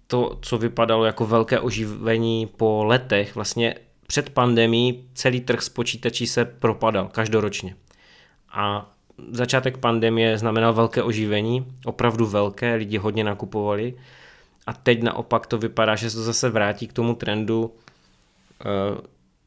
to, 0.07 0.39
co 0.41 0.57
vypadalo 0.57 1.05
jako 1.05 1.25
velké 1.25 1.59
oživení 1.59 2.47
po 2.57 2.83
letech, 2.83 3.35
vlastně 3.35 3.75
před 4.07 4.29
pandemí 4.29 5.05
celý 5.13 5.41
trh 5.41 5.61
s 5.61 5.69
počítačí 5.69 6.27
se 6.27 6.45
propadal 6.45 7.07
každoročně. 7.07 7.75
A 8.51 8.91
začátek 9.31 9.77
pandemie 9.77 10.37
znamenal 10.37 10.73
velké 10.73 11.03
oživení, 11.03 11.65
opravdu 11.85 12.25
velké, 12.25 12.75
lidi 12.75 12.97
hodně 12.97 13.23
nakupovali 13.23 13.93
a 14.67 14.73
teď 14.73 15.03
naopak 15.03 15.47
to 15.47 15.57
vypadá, 15.57 15.95
že 15.95 16.09
se 16.09 16.17
to 16.17 16.23
zase 16.23 16.49
vrátí 16.49 16.87
k 16.87 16.93
tomu 16.93 17.15
trendu, 17.15 17.73
eh, 18.61 19.01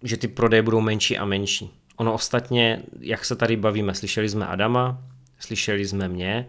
že 0.04 0.16
ty 0.16 0.28
prodeje 0.28 0.62
budou 0.62 0.80
menší 0.80 1.18
a 1.18 1.24
menší. 1.24 1.70
Ono 1.96 2.12
ostatně, 2.12 2.82
jak 3.00 3.24
se 3.24 3.36
tady 3.36 3.56
bavíme, 3.56 3.94
slyšeli 3.94 4.28
jsme 4.28 4.46
Adama, 4.46 5.02
slyšeli 5.38 5.86
jsme 5.86 6.08
mě, 6.08 6.48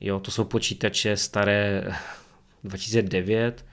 jo, 0.00 0.20
to 0.20 0.30
jsou 0.30 0.44
počítače 0.44 1.16
staré 1.16 1.84
2009, 2.64 3.64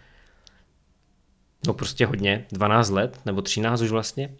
no 1.68 1.74
prostě 1.74 2.06
hodně, 2.06 2.46
12 2.52 2.90
let, 2.90 3.20
nebo 3.26 3.42
13 3.42 3.82
už 3.82 3.92
vlastně. 3.92 4.36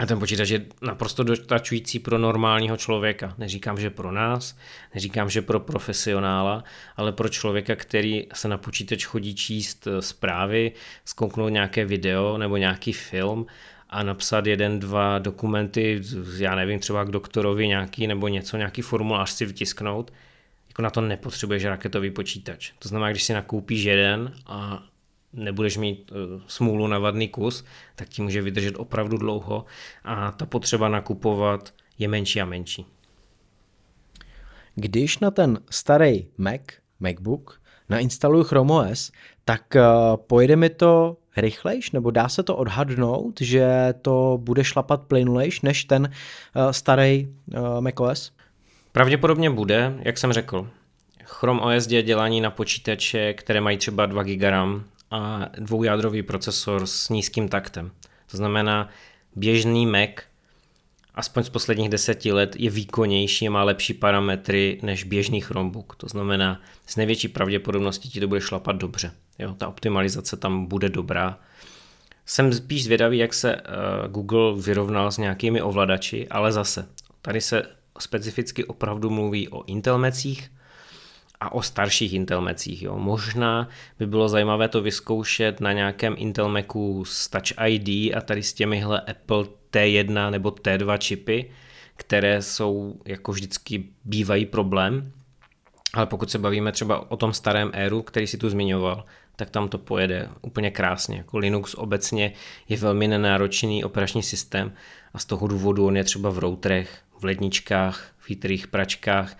A 0.00 0.06
ten 0.06 0.18
počítač 0.18 0.50
je 0.50 0.66
naprosto 0.82 1.22
dostačující 1.24 1.98
pro 1.98 2.18
normálního 2.18 2.76
člověka. 2.76 3.34
Neříkám, 3.38 3.80
že 3.80 3.90
pro 3.90 4.12
nás, 4.12 4.56
neříkám, 4.94 5.30
že 5.30 5.42
pro 5.42 5.60
profesionála, 5.60 6.64
ale 6.96 7.12
pro 7.12 7.28
člověka, 7.28 7.76
který 7.76 8.26
se 8.34 8.48
na 8.48 8.58
počítač 8.58 9.04
chodí 9.04 9.34
číst 9.34 9.86
eh, 9.86 10.02
zprávy, 10.02 10.72
zkouknout 11.04 11.52
nějaké 11.52 11.84
video 11.84 12.38
nebo 12.38 12.56
nějaký 12.56 12.92
film 12.92 13.46
a 13.90 14.02
napsat 14.02 14.46
jeden, 14.46 14.80
dva 14.80 15.18
dokumenty, 15.18 16.02
já 16.38 16.54
nevím, 16.54 16.78
třeba 16.78 17.04
k 17.04 17.10
doktorovi 17.10 17.68
nějaký 17.68 18.06
nebo 18.06 18.28
něco, 18.28 18.56
nějaký 18.56 18.82
formulář 18.82 19.30
si 19.30 19.46
vytisknout, 19.46 20.12
jako 20.68 20.82
na 20.82 20.90
to 20.90 21.00
nepotřebuješ 21.00 21.64
raketový 21.64 22.10
počítač. 22.10 22.72
To 22.78 22.88
znamená, 22.88 23.10
když 23.10 23.22
si 23.22 23.32
nakoupíš 23.32 23.82
jeden 23.82 24.32
a 24.46 24.82
nebudeš 25.32 25.76
mít 25.76 26.12
uh, 26.12 26.42
smůlu 26.46 26.86
na 26.86 26.98
vadný 26.98 27.28
kus, 27.28 27.64
tak 27.94 28.08
ti 28.08 28.22
může 28.22 28.42
vydržet 28.42 28.74
opravdu 28.78 29.16
dlouho 29.16 29.64
a 30.04 30.32
ta 30.32 30.46
potřeba 30.46 30.88
nakupovat 30.88 31.74
je 31.98 32.08
menší 32.08 32.40
a 32.40 32.44
menší. 32.44 32.86
Když 34.74 35.18
na 35.18 35.30
ten 35.30 35.58
starý 35.70 36.26
Mac, 36.38 36.60
MacBook, 37.00 37.60
nainstaluju 37.88 38.44
Chrome 38.44 38.72
OS, 38.72 39.12
tak 39.44 39.62
uh, 39.76 40.16
pojede 40.16 40.56
mi 40.56 40.70
to 40.70 41.16
rychlejš, 41.36 41.90
nebo 41.90 42.10
dá 42.10 42.28
se 42.28 42.42
to 42.42 42.56
odhadnout, 42.56 43.40
že 43.40 43.94
to 44.02 44.38
bude 44.42 44.64
šlapat 44.64 45.02
plynulejš 45.02 45.60
než 45.60 45.84
ten 45.84 46.02
uh, 46.56 46.70
starý 46.70 47.28
uh, 47.28 47.80
macOS? 47.80 48.32
Pravděpodobně 48.92 49.50
bude, 49.50 49.94
jak 50.02 50.18
jsem 50.18 50.32
řekl. 50.32 50.70
Chrome 51.24 51.60
OS 51.60 51.86
je 51.86 52.02
dělání 52.02 52.40
na 52.40 52.50
počítače, 52.50 53.34
které 53.34 53.60
mají 53.60 53.76
třeba 53.76 54.06
2 54.06 54.22
GB 54.22 54.42
RAM 54.42 54.84
a 55.10 55.46
dvoujádrový 55.58 56.22
procesor 56.22 56.86
s 56.86 57.08
nízkým 57.08 57.48
taktem. 57.48 57.90
To 58.30 58.36
znamená, 58.36 58.88
běžný 59.36 59.86
Mac, 59.86 60.10
aspoň 61.14 61.42
z 61.42 61.48
posledních 61.48 61.88
deseti 61.88 62.32
let, 62.32 62.56
je 62.58 62.70
výkonnější 62.70 63.48
a 63.48 63.50
má 63.50 63.64
lepší 63.64 63.94
parametry 63.94 64.80
než 64.82 65.04
běžný 65.04 65.40
Chromebook. 65.40 65.96
To 65.96 66.06
znamená, 66.08 66.60
s 66.86 66.96
největší 66.96 67.28
pravděpodobností 67.28 68.10
ti 68.10 68.20
to 68.20 68.28
bude 68.28 68.40
šlapat 68.40 68.76
dobře. 68.76 69.12
Jo, 69.40 69.54
ta 69.54 69.68
optimalizace 69.68 70.36
tam 70.36 70.66
bude 70.66 70.88
dobrá. 70.88 71.38
Jsem 72.26 72.52
spíš 72.52 72.84
zvědavý, 72.84 73.18
jak 73.18 73.34
se 73.34 73.56
uh, 73.56 73.62
Google 74.12 74.62
vyrovnal 74.62 75.10
s 75.10 75.18
nějakými 75.18 75.62
ovladači, 75.62 76.28
ale 76.28 76.52
zase, 76.52 76.88
tady 77.22 77.40
se 77.40 77.62
specificky 77.98 78.64
opravdu 78.64 79.10
mluví 79.10 79.48
o 79.48 79.64
Intelmecích, 79.64 80.50
a 81.40 81.52
o 81.52 81.62
starších 81.62 82.12
Intel 82.12 82.40
Macích. 82.40 82.82
Jo. 82.82 82.98
Možná 82.98 83.68
by 83.98 84.06
bylo 84.06 84.28
zajímavé 84.28 84.68
to 84.68 84.82
vyzkoušet 84.82 85.60
na 85.60 85.72
nějakém 85.72 86.14
Intel 86.18 86.48
Macu 86.48 87.04
s 87.04 87.28
Touch 87.28 87.66
ID 87.66 88.14
a 88.16 88.20
tady 88.20 88.42
s 88.42 88.52
těmihle 88.52 89.00
Apple 89.00 89.44
T1 89.72 90.30
nebo 90.30 90.50
T2 90.50 90.98
čipy, 90.98 91.50
které 91.96 92.42
jsou 92.42 93.00
jako 93.04 93.32
vždycky 93.32 93.84
bývají 94.04 94.46
problém. 94.46 95.12
Ale 95.94 96.06
pokud 96.06 96.30
se 96.30 96.38
bavíme 96.38 96.72
třeba 96.72 97.10
o 97.10 97.16
tom 97.16 97.32
starém 97.32 97.70
éru, 97.74 98.02
který 98.02 98.26
si 98.26 98.38
tu 98.38 98.50
zmiňoval, 98.50 99.04
tak 99.40 99.50
tam 99.50 99.68
to 99.68 99.78
pojede 99.78 100.28
úplně 100.42 100.70
krásně. 100.70 101.16
Jako 101.16 101.38
Linux 101.38 101.74
obecně 101.74 102.32
je 102.68 102.76
velmi 102.76 103.08
nenáročný 103.08 103.84
operační 103.84 104.22
systém 104.22 104.72
a 105.14 105.18
z 105.18 105.24
toho 105.24 105.46
důvodu 105.46 105.86
on 105.86 105.96
je 105.96 106.04
třeba 106.04 106.30
v 106.30 106.38
routerech, 106.38 106.98
v 107.18 107.24
ledničkách, 107.24 108.12
v 108.18 108.24
chytrých 108.24 108.66
pračkách 108.66 109.38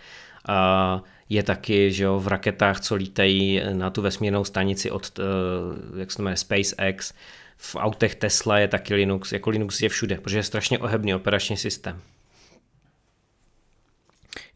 a 0.49 1.03
je 1.29 1.43
taky 1.43 1.93
že 1.93 2.05
jo, 2.05 2.21
v 2.21 2.29
raketách, 2.29 2.81
co 2.81 2.95
lítají 2.95 3.63
na 3.73 3.91
tu 3.91 4.03
vesmírnou 4.03 4.45
stanici 4.45 4.91
od, 4.91 5.19
eh, 5.19 6.01
jak 6.01 6.11
se 6.11 6.23
jmenuje, 6.23 6.37
SpaceX, 6.37 7.13
v 7.57 7.77
autech 7.77 8.15
Tesla 8.15 8.59
je 8.59 8.69
taky 8.69 8.95
Linux, 8.95 9.33
jako 9.33 9.51
Linux 9.51 9.83
je 9.83 9.89
všude, 9.89 10.15
protože 10.17 10.39
je 10.39 10.43
strašně 10.43 10.79
ohebný 10.79 11.15
operační 11.15 11.57
systém. 11.57 12.01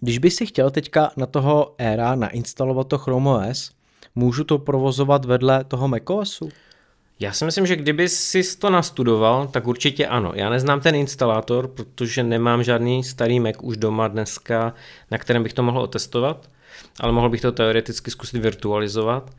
Když 0.00 0.18
by 0.18 0.30
si 0.30 0.46
chtěl 0.46 0.70
teďka 0.70 1.10
na 1.16 1.26
toho 1.26 1.74
éra 1.78 2.14
nainstalovat 2.14 2.88
to 2.88 2.98
Chrome 2.98 3.30
OS, 3.30 3.74
můžu 4.14 4.44
to 4.44 4.58
provozovat 4.58 5.24
vedle 5.24 5.64
toho 5.64 5.88
macOSu? 5.88 6.48
Já 7.20 7.32
si 7.32 7.44
myslím, 7.44 7.66
že 7.66 7.76
kdyby 7.76 8.08
si 8.08 8.56
to 8.58 8.70
nastudoval, 8.70 9.46
tak 9.46 9.66
určitě 9.66 10.06
ano. 10.06 10.32
Já 10.34 10.50
neznám 10.50 10.80
ten 10.80 10.94
instalátor, 10.94 11.68
protože 11.68 12.22
nemám 12.22 12.62
žádný 12.62 13.04
starý 13.04 13.40
Mac 13.40 13.56
už 13.62 13.76
doma 13.76 14.08
dneska, 14.08 14.74
na 15.10 15.18
kterém 15.18 15.42
bych 15.42 15.52
to 15.52 15.62
mohl 15.62 15.80
otestovat 15.80 16.48
ale 17.00 17.12
mohl 17.12 17.28
bych 17.28 17.40
to 17.40 17.52
teoreticky 17.52 18.10
zkusit 18.10 18.38
virtualizovat. 18.38 19.30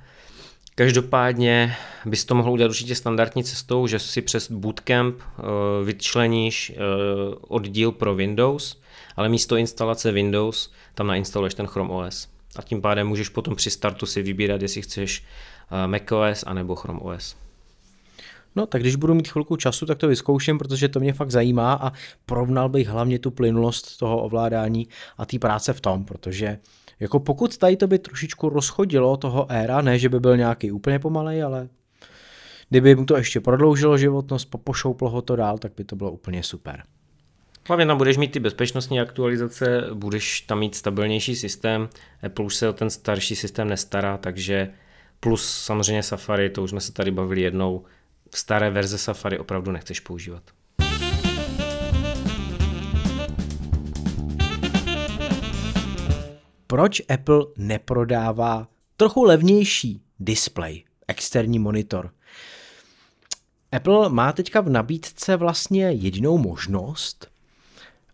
Každopádně 0.76 1.76
bys 2.06 2.26
to 2.26 2.36
mohl 2.36 2.52
udělat 2.52 2.70
určitě 2.70 2.96
standardní 2.96 3.44
cestou, 3.44 3.88
že 3.88 4.00
si 4.00 4.22
přes 4.22 4.52
Bootcamp 4.52 5.16
eh, 5.20 5.44
vyčleníš 5.86 6.70
eh, 6.76 6.76
oddíl 7.48 7.92
pro 7.92 8.16
Windows, 8.16 8.82
ale 9.16 9.30
místo 9.30 9.58
instalace 9.58 10.12
Windows 10.12 10.72
tam 10.94 11.08
nainstaluješ 11.08 11.54
ten 11.54 11.68
Chrome 11.68 11.94
OS. 11.94 12.35
A 12.56 12.62
tím 12.62 12.82
pádem 12.82 13.08
můžeš 13.08 13.30
potom 13.30 13.56
při 13.56 13.70
startu 13.70 14.06
si 14.06 14.22
vybírat, 14.22 14.62
jestli 14.62 14.82
chceš 14.82 15.24
eh, 15.72 15.88
macOS 15.88 16.44
anebo 16.48 16.76
Chrome 16.76 17.00
OS. 17.00 17.36
No, 18.56 18.66
tak 18.66 18.82
když 18.82 18.96
budu 18.96 19.14
mít 19.14 19.28
chvilku 19.28 19.56
času, 19.56 19.86
tak 19.86 19.98
to 19.98 20.08
vyzkouším, 20.08 20.58
protože 20.58 20.90
to 20.90 21.00
mě 21.00 21.14
fakt 21.14 21.32
zajímá 21.32 21.74
a 21.74 21.92
porovnal 22.26 22.70
bych 22.70 22.88
hlavně 22.88 23.20
tu 23.20 23.32
plynulost 23.32 23.98
toho 23.98 24.22
ovládání 24.22 24.88
a 25.18 25.26
té 25.26 25.40
práce 25.40 25.74
v 25.74 25.82
tom, 25.82 26.06
protože 26.06 26.60
jako 27.00 27.20
pokud 27.20 27.58
tady 27.58 27.78
to 27.78 27.88
by 27.88 28.00
trošičku 28.00 28.50
rozchodilo 28.50 29.18
toho 29.18 29.52
éra, 29.52 29.82
ne, 29.82 30.00
že 30.00 30.10
by 30.10 30.20
byl 30.20 30.38
nějaký 30.38 30.72
úplně 30.72 31.00
pomalej, 31.00 31.44
ale 31.44 31.70
kdyby 32.70 32.96
mu 32.96 33.06
to 33.06 33.18
ještě 33.18 33.40
prodloužilo 33.40 33.98
životnost, 33.98 34.56
pošouplo 34.64 35.10
ho 35.10 35.22
to 35.22 35.36
dál, 35.36 35.58
tak 35.58 35.72
by 35.78 35.84
to 35.84 35.96
bylo 35.96 36.12
úplně 36.12 36.44
super. 36.44 36.84
Hlavně 37.68 37.86
tam 37.86 37.98
budeš 37.98 38.18
mít 38.18 38.32
ty 38.32 38.40
bezpečnostní 38.40 39.00
aktualizace, 39.00 39.84
budeš 39.94 40.42
tam 40.42 40.60
mít 40.60 40.76
stabilnější 40.76 41.36
systém, 41.36 41.90
Apple 42.24 42.46
už 42.46 42.56
se 42.56 42.70
o 42.70 42.74
ten 42.74 42.90
starší 42.90 43.36
systém 43.36 43.68
nestará, 43.68 44.18
takže 44.18 44.74
plus 45.20 45.50
samozřejmě 45.50 46.04
Safari, 46.04 46.50
to 46.50 46.64
už 46.64 46.70
jsme 46.70 46.82
se 46.82 46.94
tady 46.94 47.12
bavili 47.12 47.42
jednou, 47.42 47.86
staré 48.36 48.70
verze 48.70 48.98
Safari 48.98 49.40
opravdu 49.40 49.72
nechceš 49.72 50.00
používat. 50.00 50.44
proč 56.68 57.02
Apple 57.10 57.46
neprodává 57.58 58.68
trochu 58.98 59.24
levnější 59.24 60.02
display, 60.20 60.84
externí 61.08 61.60
monitor. 61.60 62.12
Apple 63.72 64.10
má 64.10 64.34
teďka 64.34 64.62
v 64.62 64.70
nabídce 64.70 65.36
vlastně 65.36 65.92
jedinou 65.92 66.38
možnost, 66.38 67.28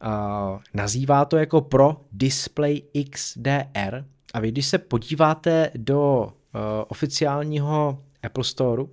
uh, 0.03 0.59
nazývá 0.73 1.25
to 1.25 1.37
jako 1.37 1.61
Pro 1.61 2.01
Display 2.11 2.81
XDR 3.11 4.05
a 4.33 4.39
vy 4.39 4.51
když 4.51 4.65
se 4.65 4.77
podíváte 4.77 5.71
do 5.75 6.23
uh, 6.23 6.61
oficiálního 6.87 8.03
Apple 8.23 8.43
Store 8.43 8.83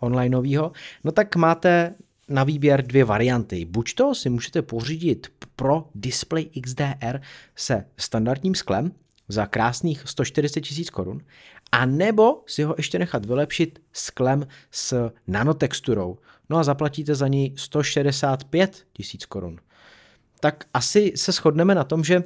onlineového, 0.00 0.72
no 1.04 1.12
tak 1.12 1.36
máte 1.36 1.94
na 2.28 2.44
výběr 2.44 2.86
dvě 2.86 3.04
varianty. 3.04 3.64
Buď 3.64 3.94
to 3.94 4.14
si 4.14 4.30
můžete 4.30 4.62
pořídit 4.62 5.26
pro 5.56 5.84
Display 5.94 6.44
XDR 6.44 7.20
se 7.56 7.84
standardním 7.96 8.54
sklem 8.54 8.92
za 9.28 9.46
krásných 9.46 10.02
140 10.04 10.60
tisíc 10.60 10.90
korun, 10.90 11.20
a 11.72 11.86
nebo 11.86 12.42
si 12.46 12.62
ho 12.62 12.74
ještě 12.76 12.98
nechat 12.98 13.26
vylepšit 13.26 13.78
sklem 13.92 14.46
s 14.70 15.10
nanotexturou. 15.26 16.18
No 16.50 16.56
a 16.56 16.64
zaplatíte 16.64 17.14
za 17.14 17.28
ní 17.28 17.54
165 17.56 18.86
tisíc 18.92 19.26
korun. 19.26 19.58
Tak 20.40 20.64
asi 20.74 21.12
se 21.16 21.32
shodneme 21.32 21.74
na 21.74 21.84
tom, 21.84 22.04
že 22.04 22.22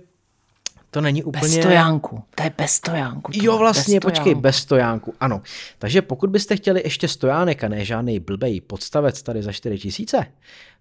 to 0.91 1.01
není 1.01 1.25
úplně... 1.25 1.43
Bez 1.43 1.59
stojánku. 1.61 2.23
To 2.35 2.43
je 2.43 2.53
bez 2.59 2.73
stojánku. 2.73 3.33
Jo, 3.35 3.59
vlastně, 3.59 4.01
bez 4.01 4.05
počkej, 4.05 4.35
bez 4.35 4.57
stojánku, 4.57 5.15
ano. 5.21 5.43
Takže 5.79 6.03
pokud 6.03 6.31
byste 6.31 6.57
chtěli 6.57 6.81
ještě 6.85 7.09
stojánek 7.09 7.65
a 7.65 7.69
ne 7.69 7.85
žádný 7.85 8.21
blbej 8.21 8.61
podstavec 8.61 9.23
tady 9.23 9.43
za 9.43 9.53
4 9.53 9.79
tisíce, 9.79 10.27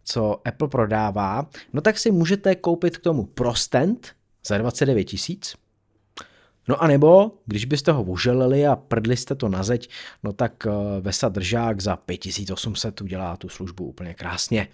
co 0.04 0.42
Apple 0.46 0.68
prodává, 0.68 1.50
no 1.74 1.82
tak 1.82 2.00
si 2.00 2.12
můžete 2.12 2.56
koupit 2.56 2.98
k 2.98 3.02
tomu 3.02 3.26
prostent 3.26 4.12
za 4.48 4.58
29 4.58 5.04
tisíc. 5.04 5.56
No 6.68 6.84
a 6.84 6.88
nebo, 6.88 7.32
když 7.46 7.66
byste 7.66 7.92
ho 7.92 8.04
uželili 8.04 8.68
a 8.68 8.76
prdli 8.76 9.18
jste 9.18 9.36
to 9.36 9.50
na 9.50 9.64
zeď, 9.64 9.90
no 10.24 10.34
tak 10.34 10.68
eh, 10.68 11.02
Vesa 11.02 11.30
Držák 11.30 11.82
za 11.82 11.96
5800 11.96 13.02
udělá 13.02 13.38
tu 13.38 13.50
službu 13.50 13.86
úplně 13.86 14.14
krásně. 14.14 14.68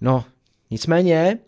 No, 0.00 0.24
nicméně, 0.70 1.38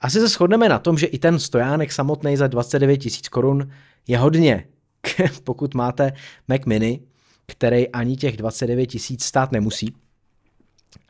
asi 0.00 0.20
se 0.20 0.28
shodneme 0.28 0.68
na 0.68 0.78
tom, 0.78 0.98
že 0.98 1.06
i 1.06 1.18
ten 1.18 1.38
stojánek 1.38 1.92
samotný 1.92 2.36
za 2.36 2.46
29 2.46 2.96
tisíc 2.96 3.28
korun 3.28 3.70
je 4.06 4.18
hodně, 4.18 4.68
pokud 5.44 5.74
máte 5.74 6.12
Mac 6.48 6.60
Mini, 6.66 7.00
který 7.46 7.88
ani 7.88 8.16
těch 8.16 8.36
29 8.36 8.86
tisíc 8.86 9.24
stát 9.24 9.52
nemusí 9.52 9.94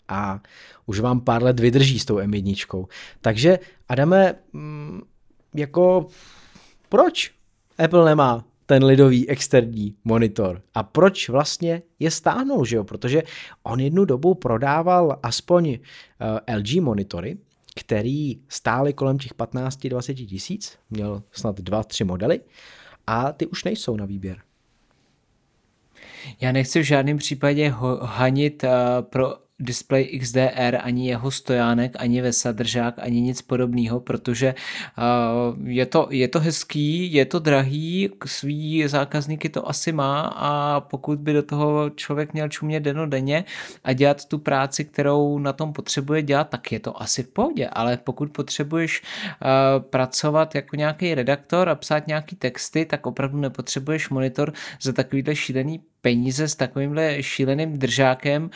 a 0.08 0.40
už 0.86 1.00
vám 1.00 1.20
pár 1.20 1.42
let 1.42 1.60
vydrží 1.60 1.98
s 1.98 2.04
tou 2.04 2.16
M1. 2.16 2.86
Takže 3.20 3.58
Adame, 3.88 4.34
mm, 4.52 5.00
jako 5.54 6.06
proč 6.88 7.32
Apple 7.84 8.04
nemá 8.04 8.44
ten 8.70 8.84
lidový 8.84 9.28
externí 9.28 9.96
monitor. 10.04 10.62
A 10.74 10.82
proč 10.82 11.28
vlastně 11.28 11.82
je 11.98 12.10
stáhnul, 12.10 12.64
že 12.64 12.76
jo? 12.76 12.84
Protože 12.84 13.22
on 13.62 13.80
jednu 13.80 14.04
dobu 14.04 14.34
prodával 14.34 15.18
aspoň 15.22 15.68
uh, 15.68 15.76
eh, 16.46 16.56
LG 16.56 16.74
monitory, 16.80 17.38
který 17.76 18.40
stály 18.48 18.92
kolem 18.92 19.18
těch 19.18 19.34
15-20 19.34 20.26
tisíc, 20.26 20.78
měl 20.90 21.22
snad 21.32 21.60
dva, 21.60 21.82
tři 21.82 22.04
modely 22.04 22.40
a 23.06 23.32
ty 23.32 23.46
už 23.46 23.64
nejsou 23.64 23.96
na 23.96 24.06
výběr. 24.06 24.38
Já 26.40 26.52
nechci 26.52 26.80
v 26.80 26.84
žádném 26.84 27.18
případě 27.18 27.74
hanit 28.02 28.64
uh, 28.64 28.70
pro 29.02 29.34
display 29.60 30.04
XDR, 30.18 30.78
ani 30.82 31.08
jeho 31.08 31.30
stojánek, 31.30 31.96
ani 31.98 32.22
vesadržák, 32.22 32.94
ani 32.98 33.20
nic 33.20 33.42
podobného, 33.42 34.00
protože 34.00 34.54
je, 35.64 35.86
to, 35.86 36.08
je 36.10 36.28
to 36.28 36.40
hezký, 36.40 37.12
je 37.12 37.24
to 37.24 37.38
drahý, 37.38 38.10
svý 38.26 38.88
zákazníky 38.88 39.48
to 39.48 39.68
asi 39.68 39.92
má 39.92 40.20
a 40.20 40.80
pokud 40.80 41.18
by 41.18 41.32
do 41.32 41.42
toho 41.42 41.90
člověk 41.90 42.32
měl 42.32 42.48
čumět 42.48 42.82
denně 43.06 43.44
a 43.84 43.92
dělat 43.92 44.24
tu 44.24 44.38
práci, 44.38 44.84
kterou 44.84 45.38
na 45.38 45.52
tom 45.52 45.72
potřebuje 45.72 46.22
dělat, 46.22 46.48
tak 46.48 46.72
je 46.72 46.80
to 46.80 47.02
asi 47.02 47.22
v 47.22 47.28
pohodě, 47.28 47.68
ale 47.72 47.96
pokud 47.96 48.32
potřebuješ 48.32 49.02
pracovat 49.90 50.54
jako 50.54 50.76
nějaký 50.76 51.14
redaktor 51.14 51.68
a 51.68 51.74
psát 51.74 52.06
nějaký 52.06 52.36
texty, 52.36 52.84
tak 52.84 53.06
opravdu 53.06 53.38
nepotřebuješ 53.38 54.08
monitor 54.08 54.52
za 54.82 54.92
takovýhle 54.92 55.36
šílený 55.36 55.80
peníze 56.00 56.48
s 56.48 56.56
takovýmhle 56.56 57.22
šíleným 57.22 57.78
držákem, 57.78 58.50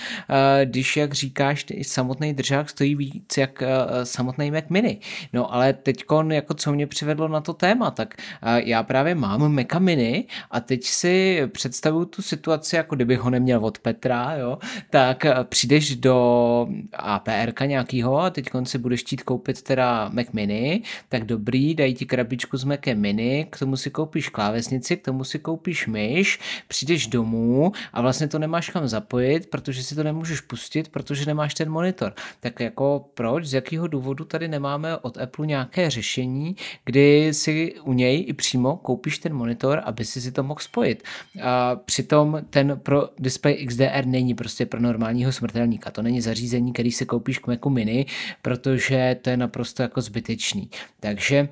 když, 0.64 0.96
jak 0.96 1.12
říkáš, 1.12 1.66
samotný 1.82 2.34
držák 2.34 2.70
stojí 2.70 2.94
víc 2.94 3.36
jak 3.38 3.62
samotný 4.04 4.50
Mac 4.50 4.64
Mini. 4.70 4.98
No 5.32 5.54
ale 5.54 5.72
teď, 5.72 6.04
jako 6.30 6.54
co 6.54 6.72
mě 6.72 6.86
přivedlo 6.86 7.28
na 7.28 7.40
to 7.40 7.52
téma, 7.52 7.90
tak 7.90 8.14
já 8.56 8.82
právě 8.82 9.14
mám 9.14 9.54
Mac 9.54 9.66
Mini 9.78 10.24
a 10.50 10.60
teď 10.60 10.84
si 10.84 11.42
představuju 11.52 12.04
tu 12.04 12.22
situaci, 12.22 12.76
jako 12.76 12.96
kdybych 12.96 13.20
ho 13.20 13.30
neměl 13.30 13.64
od 13.64 13.78
Petra, 13.78 14.34
jo, 14.34 14.58
tak 14.90 15.26
přijdeš 15.44 15.96
do 15.96 16.68
APR 16.92 17.66
nějakýho 17.66 18.18
a 18.18 18.30
teď 18.30 18.50
si 18.64 18.78
budeš 18.78 19.00
chtít 19.00 19.22
koupit 19.22 19.62
teda 19.62 20.08
Mac 20.12 20.26
Mini, 20.32 20.82
tak 21.08 21.24
dobrý, 21.24 21.74
dají 21.74 21.94
ti 21.94 22.06
krabičku 22.06 22.56
s 22.56 22.64
Macem 22.64 23.00
Mini, 23.00 23.46
k 23.50 23.58
tomu 23.58 23.76
si 23.76 23.90
koupíš 23.90 24.28
klávesnici, 24.28 24.96
k 24.96 25.04
tomu 25.04 25.24
si 25.24 25.38
koupíš 25.38 25.86
myš, 25.86 26.38
přijdeš 26.68 27.06
domů 27.06 27.33
domů 27.34 27.72
a 27.92 28.00
vlastně 28.00 28.28
to 28.28 28.38
nemáš 28.38 28.70
kam 28.70 28.88
zapojit, 28.88 29.50
protože 29.50 29.82
si 29.82 29.94
to 29.94 30.02
nemůžeš 30.02 30.40
pustit, 30.40 30.88
protože 30.88 31.26
nemáš 31.26 31.54
ten 31.54 31.70
monitor. 31.70 32.14
Tak 32.40 32.60
jako 32.60 33.10
proč, 33.14 33.44
z 33.44 33.54
jakého 33.54 33.86
důvodu 33.86 34.24
tady 34.24 34.48
nemáme 34.48 34.96
od 34.96 35.18
Apple 35.18 35.46
nějaké 35.46 35.90
řešení, 35.90 36.56
kdy 36.84 37.34
si 37.34 37.74
u 37.82 37.92
něj 37.92 38.24
i 38.28 38.32
přímo 38.32 38.76
koupíš 38.76 39.18
ten 39.18 39.34
monitor, 39.34 39.82
aby 39.84 40.04
si 40.04 40.20
si 40.20 40.32
to 40.32 40.42
mohl 40.42 40.60
spojit. 40.60 41.02
A 41.42 41.76
přitom 41.76 42.40
ten 42.50 42.80
pro 42.82 43.08
display 43.18 43.66
XDR 43.66 44.06
není 44.06 44.34
prostě 44.34 44.66
pro 44.66 44.80
normálního 44.80 45.32
smrtelníka. 45.32 45.90
To 45.90 46.02
není 46.02 46.20
zařízení, 46.20 46.72
který 46.72 46.92
si 46.92 47.06
koupíš 47.06 47.38
k 47.38 47.46
Macu 47.46 47.70
Mini, 47.70 48.06
protože 48.42 49.16
to 49.22 49.30
je 49.30 49.36
naprosto 49.36 49.82
jako 49.82 50.00
zbytečný. 50.00 50.70
Takže 51.00 51.48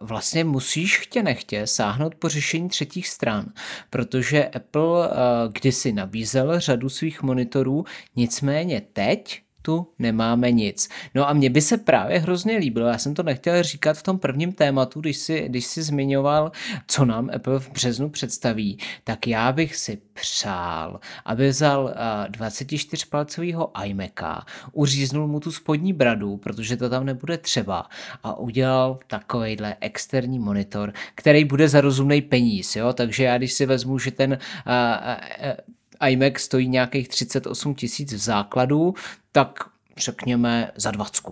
vlastně 0.00 0.44
musíš 0.44 0.98
chtě 0.98 1.22
nechtě 1.22 1.66
sáhnout 1.66 2.14
po 2.14 2.28
řešení 2.28 2.68
třetích 2.68 3.08
stran, 3.08 3.46
protože 3.90 4.48
Apple 4.48 5.08
eh, 5.10 5.14
kdysi 5.52 5.92
nabízel 5.92 6.60
řadu 6.60 6.88
svých 6.88 7.22
monitorů, 7.22 7.84
nicméně 8.16 8.82
teď 8.92 9.42
tu 9.62 9.86
nemáme 9.98 10.52
nic. 10.52 10.88
No 11.14 11.28
a 11.28 11.32
mně 11.32 11.50
by 11.50 11.60
se 11.60 11.78
právě 11.78 12.18
hrozně 12.18 12.56
líbilo, 12.56 12.86
já 12.86 12.98
jsem 12.98 13.14
to 13.14 13.22
nechtěl 13.22 13.62
říkat 13.62 13.96
v 13.96 14.02
tom 14.02 14.18
prvním 14.18 14.52
tématu, 14.52 15.00
když 15.00 15.16
si, 15.16 15.48
když 15.48 15.66
si 15.66 15.82
zmiňoval, 15.82 16.52
co 16.86 17.04
nám 17.04 17.30
Apple 17.34 17.60
v 17.60 17.70
březnu 17.70 18.08
představí, 18.08 18.78
tak 19.04 19.26
já 19.26 19.52
bych 19.52 19.76
si 19.76 19.98
přál, 20.12 21.00
aby 21.24 21.48
vzal 21.48 21.84
uh, 21.84 21.90
24-palcového 22.32 23.70
iMaca, 23.84 24.44
uříznul 24.72 25.26
mu 25.26 25.40
tu 25.40 25.52
spodní 25.52 25.92
bradu, 25.92 26.36
protože 26.36 26.76
to 26.76 26.90
tam 26.90 27.04
nebude 27.04 27.38
třeba 27.38 27.88
a 28.22 28.38
udělal 28.38 28.98
takovejhle 29.06 29.76
externí 29.80 30.38
monitor, 30.38 30.92
který 31.14 31.44
bude 31.44 31.68
za 31.68 31.80
rozumný 31.80 32.22
peníz, 32.22 32.76
jo? 32.76 32.92
takže 32.92 33.24
já 33.24 33.38
když 33.38 33.52
si 33.52 33.66
vezmu, 33.66 33.98
že 33.98 34.10
ten 34.10 34.30
uh, 34.30 34.36
uh, 34.36 35.74
iMac 36.08 36.38
stojí 36.38 36.68
nějakých 36.68 37.08
38 37.08 37.74
tisíc 37.74 38.12
v 38.12 38.18
základu, 38.18 38.94
tak 39.32 39.58
řekněme 39.98 40.72
za 40.76 40.90
20. 40.90 41.22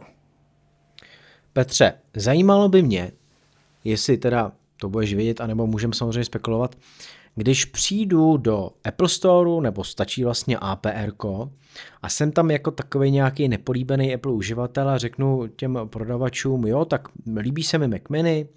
Petře, 1.53 1.93
zajímalo 2.17 2.69
by 2.69 2.83
mě, 2.83 3.13
jestli 3.85 4.17
teda 4.17 4.53
to 4.81 4.89
budeš 4.89 5.15
vědět, 5.15 5.41
anebo 5.41 5.67
můžeme 5.67 5.95
samozřejmě 5.95 6.25
spekulovat, 6.25 6.77
když 7.35 7.65
přijdu 7.65 8.37
do 8.37 8.71
Apple 8.85 9.09
Store, 9.09 9.51
nebo 9.61 9.85
stačí 9.85 10.25
vlastně 10.25 10.59
APR, 10.59 11.13
a 12.03 12.09
jsem 12.09 12.33
tam 12.33 12.51
jako 12.51 12.71
takový 12.71 13.11
nějaký 13.11 13.49
nepolíbený 13.49 14.15
Apple 14.15 14.33
uživatel 14.33 14.89
a 14.89 14.99
řeknu 14.99 15.47
těm 15.47 15.79
prodavačům, 15.85 16.67
jo, 16.67 16.85
tak 16.85 17.09
líbí 17.37 17.63
se 17.63 17.79
mi 17.79 17.89
Mac 17.89 18.03
Mini, 18.11 18.49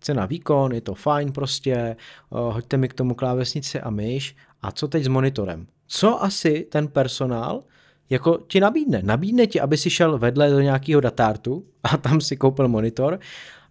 cena 0.00 0.26
výkon, 0.26 0.72
je 0.72 0.80
to 0.80 0.94
fajn 0.94 1.32
prostě, 1.32 1.72
eh, 1.72 1.96
hoďte 2.30 2.76
mi 2.76 2.88
k 2.88 2.94
tomu 2.94 3.14
klávesnici 3.14 3.80
a 3.80 3.90
myš 3.90 4.36
a 4.62 4.72
co 4.72 4.88
teď 4.88 5.04
s 5.04 5.08
monitorem? 5.08 5.66
Co 5.86 6.22
asi 6.22 6.66
ten 6.70 6.88
personál 6.88 7.62
jako 8.10 8.38
ti 8.48 8.60
nabídne? 8.60 9.00
Nabídne 9.02 9.46
ti, 9.46 9.60
aby 9.60 9.76
si 9.76 9.90
šel 9.90 10.18
vedle 10.18 10.50
do 10.50 10.60
nějakého 10.60 11.00
datártu 11.00 11.66
a 11.82 11.96
tam 11.96 12.20
si 12.20 12.36
koupil 12.36 12.68
monitor, 12.68 13.18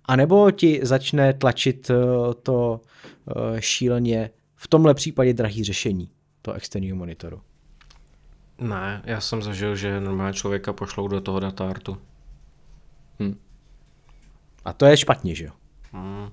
anebo 0.05 0.51
ti 0.51 0.79
začne 0.83 1.33
tlačit 1.33 1.89
eh, 1.89 1.95
to 2.43 2.81
eh, 3.29 3.61
šíleně 3.61 4.29
v 4.55 4.67
tomhle 4.67 4.93
případě 4.93 5.33
drahý 5.33 5.63
řešení, 5.63 6.09
to 6.41 6.53
externího 6.53 6.97
monitoru? 6.97 7.41
Ne, 8.57 9.01
já 9.05 9.21
jsem 9.21 9.41
zažil, 9.41 9.75
že 9.75 9.99
normálně 10.01 10.33
člověka 10.33 10.73
pošlou 10.73 11.07
do 11.07 11.21
toho 11.21 11.39
datártu. 11.39 11.97
Hm. 13.19 13.39
A 14.65 14.73
to 14.73 14.85
je 14.85 14.97
špatně, 14.97 15.35
že 15.35 15.45
jo? 15.45 15.51
Hmm. 15.91 16.29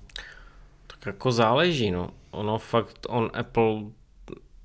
Tak 0.87 1.05
jako 1.05 1.31
záleží, 1.31 1.91
no. 1.91 2.09
Ono 2.31 2.57
fakt, 2.57 3.05
on 3.09 3.31
Apple 3.33 3.83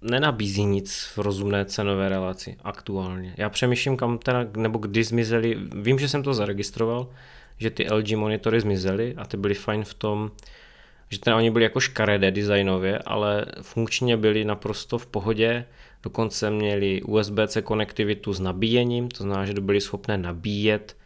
nenabízí 0.03 0.65
nic 0.65 1.13
v 1.17 1.19
rozumné 1.19 1.65
cenové 1.65 2.09
relaci 2.09 2.57
aktuálně. 2.65 3.35
Já 3.37 3.49
přemýšlím, 3.49 3.97
kam 3.97 4.19
teda, 4.19 4.47
nebo 4.57 4.79
kdy 4.79 5.05
zmizely, 5.05 5.57
vím, 5.83 5.99
že 5.99 6.09
jsem 6.09 6.23
to 6.23 6.35
zaregistroval, 6.35 7.09
že 7.59 7.71
ty 7.71 7.93
LG 7.93 8.13
monitory 8.13 8.61
zmizely 8.61 9.15
a 9.17 9.25
ty 9.25 9.37
byly 9.37 9.55
fajn 9.55 9.85
v 9.85 9.95
tom, 9.95 10.31
že 11.11 11.19
teda 11.21 11.37
oni 11.37 11.51
byli 11.51 11.65
jako 11.65 11.81
škaredé 11.81 12.31
designově, 12.31 12.99
ale 12.99 13.47
funkčně 13.63 14.17
byli 14.17 14.45
naprosto 14.45 14.99
v 14.99 15.07
pohodě, 15.07 15.65
dokonce 16.03 16.51
měli 16.51 17.03
USB-C 17.03 17.63
konektivitu 17.63 18.33
s 18.33 18.41
nabíjením, 18.41 19.09
to 19.09 19.23
znamená, 19.23 19.47
že 19.47 19.53
byli 19.61 19.81
schopné 19.81 20.19
nabíjet 20.19 20.97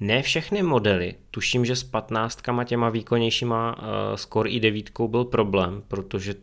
ne 0.00 0.22
všechny 0.22 0.62
modely, 0.62 1.14
tuším, 1.30 1.64
že 1.64 1.76
s 1.76 1.84
15 1.84 2.42
těma 2.64 2.88
výkonnějšíma 2.88 3.78
uh, 3.78 3.84
Score 4.14 4.50
i9 4.50 5.08
byl 5.08 5.24
problém, 5.24 5.82
protože 5.88 6.34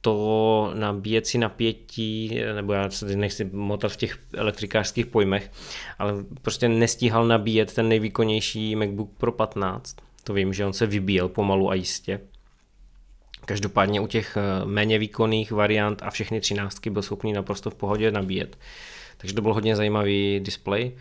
to 0.00 0.72
nabíjecí 0.74 1.38
napětí, 1.38 2.40
nebo 2.54 2.72
já 2.72 2.90
se 2.90 3.16
nechci 3.16 3.44
motat 3.44 3.88
v 3.88 3.96
těch 3.96 4.18
elektrikářských 4.34 5.06
pojmech, 5.06 5.50
ale 5.98 6.12
prostě 6.42 6.68
nestíhal 6.68 7.26
nabíjet 7.26 7.74
ten 7.74 7.88
nejvýkonnější 7.88 8.76
MacBook 8.76 9.10
Pro 9.18 9.32
15. 9.32 9.96
To 10.24 10.34
vím, 10.34 10.52
že 10.52 10.66
on 10.66 10.72
se 10.72 10.86
vybíjel 10.86 11.28
pomalu 11.28 11.70
a 11.70 11.74
jistě. 11.74 12.20
Každopádně 13.44 14.00
u 14.00 14.06
těch 14.06 14.36
eh, 14.36 14.64
méně 14.64 14.98
výkonných 14.98 15.52
variant 15.52 16.02
a 16.02 16.10
všechny 16.10 16.40
třináctky 16.40 16.90
byl 16.90 17.02
schopný 17.02 17.32
naprosto 17.32 17.70
v 17.70 17.74
pohodě 17.74 18.10
nabíjet. 18.10 18.58
Takže 19.16 19.34
to 19.34 19.42
byl 19.42 19.54
hodně 19.54 19.76
zajímavý 19.76 20.40
display 20.40 20.92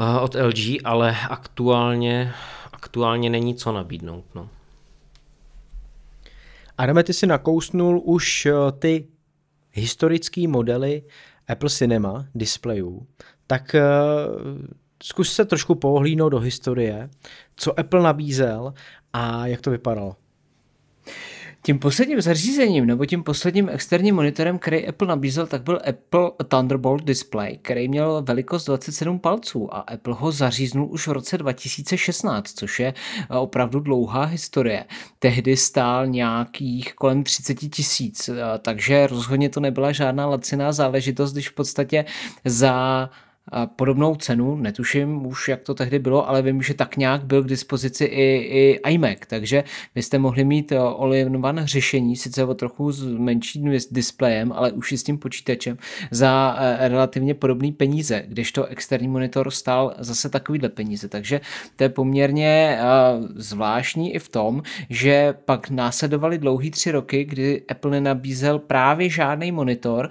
eh, 0.00 0.20
od 0.20 0.34
LG, 0.34 0.80
ale 0.84 1.16
aktuálně, 1.30 2.34
aktuálně 2.72 3.30
není 3.30 3.54
co 3.54 3.72
nabídnout. 3.72 4.24
No. 4.34 4.48
Adame, 6.78 7.04
ty 7.04 7.12
si 7.12 7.26
nakousnul 7.26 8.00
už 8.04 8.46
eh, 8.46 8.52
ty 8.78 9.08
historické 9.72 10.48
modely 10.48 11.02
Apple 11.48 11.70
Cinema 11.70 12.26
displejů, 12.34 13.06
tak 13.46 13.76
zkus 15.02 15.32
se 15.32 15.44
trošku 15.44 15.74
pohlínout 15.74 16.32
do 16.32 16.38
historie, 16.38 17.10
co 17.56 17.80
Apple 17.80 18.02
nabízel 18.02 18.74
a 19.12 19.46
jak 19.46 19.60
to 19.60 19.70
vypadalo. 19.70 20.16
Tím 21.66 21.78
posledním 21.78 22.20
zařízením 22.20 22.86
nebo 22.86 23.06
tím 23.06 23.22
posledním 23.22 23.68
externím 23.68 24.14
monitorem, 24.14 24.58
který 24.58 24.86
Apple 24.86 25.08
nabízel, 25.08 25.46
tak 25.46 25.62
byl 25.62 25.80
Apple 25.88 26.30
Thunderbolt 26.48 27.04
Display, 27.04 27.58
který 27.62 27.88
měl 27.88 28.22
velikost 28.22 28.64
27 28.64 29.18
palců 29.18 29.74
a 29.74 29.80
Apple 29.80 30.14
ho 30.14 30.32
zaříznul 30.32 30.88
už 30.90 31.06
v 31.06 31.12
roce 31.12 31.38
2016, 31.38 32.52
což 32.52 32.80
je 32.80 32.94
eh, 33.30 33.36
opravdu 33.36 33.80
dlouhá 33.80 34.24
historie. 34.24 34.84
Tehdy 35.18 35.56
stál 35.56 36.06
nějakých 36.06 36.94
kolem 36.94 37.24
30 37.24 37.54
tisíc, 37.54 38.28
eh, 38.28 38.34
takže 38.58 39.06
rozhodně 39.06 39.48
to 39.48 39.60
nebyla 39.60 39.92
žádná 39.92 40.26
laciná 40.26 40.72
záležitost, 40.72 41.32
když 41.32 41.48
v 41.48 41.54
podstatě 41.54 42.04
za 42.44 43.10
podobnou 43.76 44.14
cenu, 44.14 44.56
netuším 44.56 45.26
už, 45.26 45.48
jak 45.48 45.62
to 45.62 45.74
tehdy 45.74 45.98
bylo, 45.98 46.28
ale 46.28 46.42
vím, 46.42 46.62
že 46.62 46.74
tak 46.74 46.96
nějak 46.96 47.24
byl 47.24 47.42
k 47.42 47.46
dispozici 47.46 48.04
i, 48.04 48.22
i 48.36 48.80
iMac, 48.90 49.18
takže 49.26 49.64
vy 49.94 50.02
jste 50.02 50.18
mohli 50.18 50.44
mít 50.44 50.72
eh, 50.72 50.78
all-in-one 50.78 51.66
řešení, 51.66 52.16
sice 52.16 52.44
o 52.44 52.54
trochu 52.54 52.92
s 52.92 53.04
menším 53.04 53.78
displejem, 53.90 54.52
ale 54.52 54.72
už 54.72 54.92
i 54.92 54.98
s 54.98 55.02
tím 55.02 55.18
počítačem 55.18 55.78
za 56.10 56.56
eh, 56.58 56.88
relativně 56.88 57.34
podobný 57.34 57.72
peníze, 57.72 58.24
když 58.28 58.52
to 58.52 58.64
externí 58.64 59.08
monitor 59.08 59.50
stál 59.50 59.94
zase 59.98 60.28
takovýhle 60.28 60.68
peníze, 60.68 61.08
takže 61.08 61.40
to 61.76 61.84
je 61.84 61.88
poměrně 61.88 62.78
eh, 62.78 62.84
zvláštní 63.36 64.14
i 64.14 64.18
v 64.18 64.28
tom, 64.28 64.62
že 64.90 65.34
pak 65.44 65.70
následovaly 65.70 66.38
dlouhý 66.38 66.70
tři 66.70 66.90
roky, 66.90 67.24
kdy 67.24 67.62
Apple 67.68 67.90
nenabízel 67.90 68.58
právě 68.58 69.10
žádný 69.10 69.52
monitor, 69.52 70.08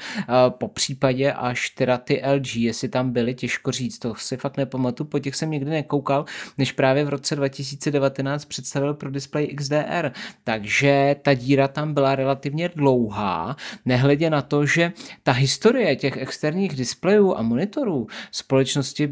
po 0.50 0.68
případě 0.68 1.34
až 1.34 1.70
teda 1.70 1.98
ty 1.98 2.22
LG, 2.36 2.56
jestli 2.56 2.90
tam 2.90 3.12
byly 3.12 3.23
byly, 3.24 3.36
těžko 3.36 3.72
říct, 3.72 4.00
to 4.00 4.16
si 4.16 4.38
fakt 4.38 4.58
nepamatuju, 4.58 5.08
po 5.08 5.20
těch 5.20 5.36
jsem 5.36 5.52
nikdy 5.52 5.72
nekoukal, 5.72 6.26
než 6.58 6.72
právě 6.72 7.06
v 7.06 7.10
roce 7.10 7.36
2019 7.36 8.46
představil 8.46 8.94
pro 8.94 9.12
display 9.12 9.48
XDR. 9.48 10.12
Takže 10.44 11.16
ta 11.22 11.34
díra 11.34 11.68
tam 11.68 11.94
byla 11.94 12.16
relativně 12.16 12.70
dlouhá, 12.76 13.56
nehledě 13.86 14.30
na 14.30 14.42
to, 14.42 14.66
že 14.66 14.92
ta 15.24 15.32
historie 15.32 15.96
těch 15.96 16.18
externích 16.18 16.76
displejů 16.76 17.36
a 17.36 17.42
monitorů 17.42 18.08
společnosti 18.32 19.10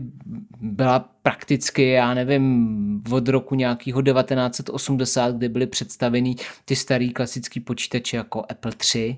byla 0.62 1.00
prakticky, 1.00 1.90
já 1.90 2.14
nevím, 2.14 3.04
od 3.12 3.28
roku 3.28 3.56
nějakého 3.56 4.02
1980, 4.02 5.36
kdy 5.36 5.50
byly 5.50 5.68
představeny 5.68 6.36
ty 6.66 6.76
starý 6.76 7.14
klasický 7.14 7.60
počítače 7.60 8.18
jako 8.18 8.44
Apple 8.50 8.72
3, 8.72 9.18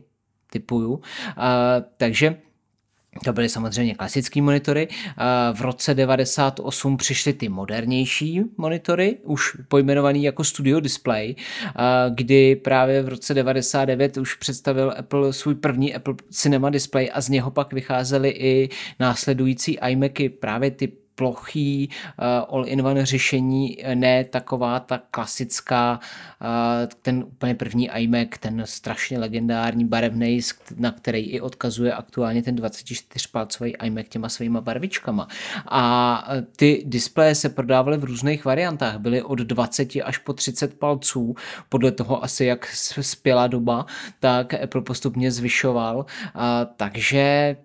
typuju. 0.51 0.93
Uh, 0.93 1.01
takže 1.97 2.35
to 3.25 3.33
byly 3.33 3.49
samozřejmě 3.49 3.95
klasické 3.95 4.41
monitory. 4.41 4.87
V 5.53 5.61
roce 5.61 5.93
98 5.93 6.97
přišly 6.97 7.33
ty 7.33 7.49
modernější 7.49 8.41
monitory, 8.57 9.17
už 9.23 9.57
pojmenovaný 9.67 10.23
jako 10.23 10.43
Studio 10.43 10.79
Display, 10.79 11.35
kdy 12.09 12.55
právě 12.55 13.01
v 13.01 13.07
roce 13.07 13.33
99 13.33 14.17
už 14.17 14.35
představil 14.35 14.93
Apple 14.97 15.33
svůj 15.33 15.55
první 15.55 15.95
Apple 15.95 16.15
Cinema 16.29 16.69
Display 16.69 17.09
a 17.13 17.21
z 17.21 17.29
něho 17.29 17.51
pak 17.51 17.73
vycházely 17.73 18.29
i 18.29 18.69
následující 18.99 19.77
iMacy, 19.89 20.29
právě 20.29 20.71
ty 20.71 20.91
plochý 21.15 21.89
uh, 21.89 22.55
all-in-one 22.55 23.05
řešení, 23.05 23.77
ne 23.93 24.23
taková 24.23 24.79
ta 24.79 25.01
klasická, 25.11 25.99
uh, 26.41 26.47
ten 27.01 27.23
úplně 27.23 27.55
první 27.55 27.89
iMac, 27.89 28.27
ten 28.39 28.61
strašně 28.65 29.19
legendární 29.19 29.85
barevný, 29.85 30.39
na 30.75 30.91
který 30.91 31.19
i 31.19 31.41
odkazuje 31.41 31.93
aktuálně 31.93 32.43
ten 32.43 32.55
24-palcový 32.55 33.73
iMac 33.83 34.05
těma 34.09 34.29
svýma 34.29 34.61
barvičkama. 34.61 35.27
A 35.67 36.25
eh, 36.29 36.41
ty 36.55 36.83
displeje 36.85 37.35
se 37.35 37.49
prodávaly 37.49 37.97
v 37.97 38.03
různých 38.03 38.45
variantách, 38.45 38.97
byly 38.97 39.21
od 39.21 39.39
20 39.39 39.89
až 40.03 40.17
po 40.17 40.33
30 40.33 40.79
palců, 40.79 41.35
podle 41.69 41.91
toho 41.91 42.23
asi 42.23 42.45
jak 42.45 42.65
spěla 43.01 43.47
doba, 43.47 43.85
tak 44.19 44.53
Apple 44.53 44.81
postupně 44.81 45.31
zvyšoval, 45.31 46.05
takže 46.77 47.55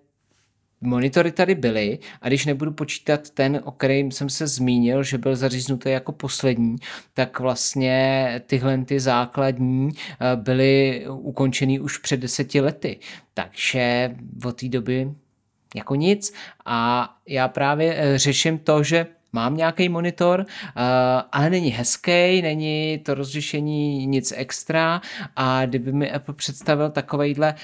monitory 0.80 1.32
tady 1.32 1.54
byly 1.54 1.98
a 2.22 2.28
když 2.28 2.46
nebudu 2.46 2.72
počítat 2.72 3.30
ten, 3.30 3.60
o 3.64 3.72
kterém 3.72 4.10
jsem 4.10 4.28
se 4.28 4.46
zmínil, 4.46 5.02
že 5.02 5.18
byl 5.18 5.36
zaříznutý 5.36 5.90
jako 5.90 6.12
poslední, 6.12 6.76
tak 7.14 7.40
vlastně 7.40 8.40
tyhle 8.46 8.84
ty 8.84 9.00
základní 9.00 9.90
eh, 9.92 10.36
byly 10.36 11.04
ukončený 11.08 11.80
už 11.80 11.98
před 11.98 12.20
deseti 12.20 12.60
lety. 12.60 12.98
Takže 13.34 14.16
od 14.44 14.60
té 14.60 14.68
doby 14.68 15.12
jako 15.74 15.94
nic 15.94 16.32
a 16.64 17.08
já 17.26 17.48
právě 17.48 17.94
eh, 17.96 18.18
řeším 18.18 18.58
to, 18.58 18.82
že 18.82 19.06
mám 19.32 19.56
nějaký 19.56 19.88
monitor, 19.88 20.46
ale 21.32 21.50
není 21.50 21.70
hezký, 21.70 22.42
není 22.42 22.98
to 22.98 23.14
rozlišení 23.14 24.06
nic 24.06 24.32
extra 24.36 25.00
a 25.36 25.66
kdyby 25.66 25.92
mi 25.92 26.12
Apple 26.12 26.34
představil 26.34 26.90
takovýhle, 26.90 27.54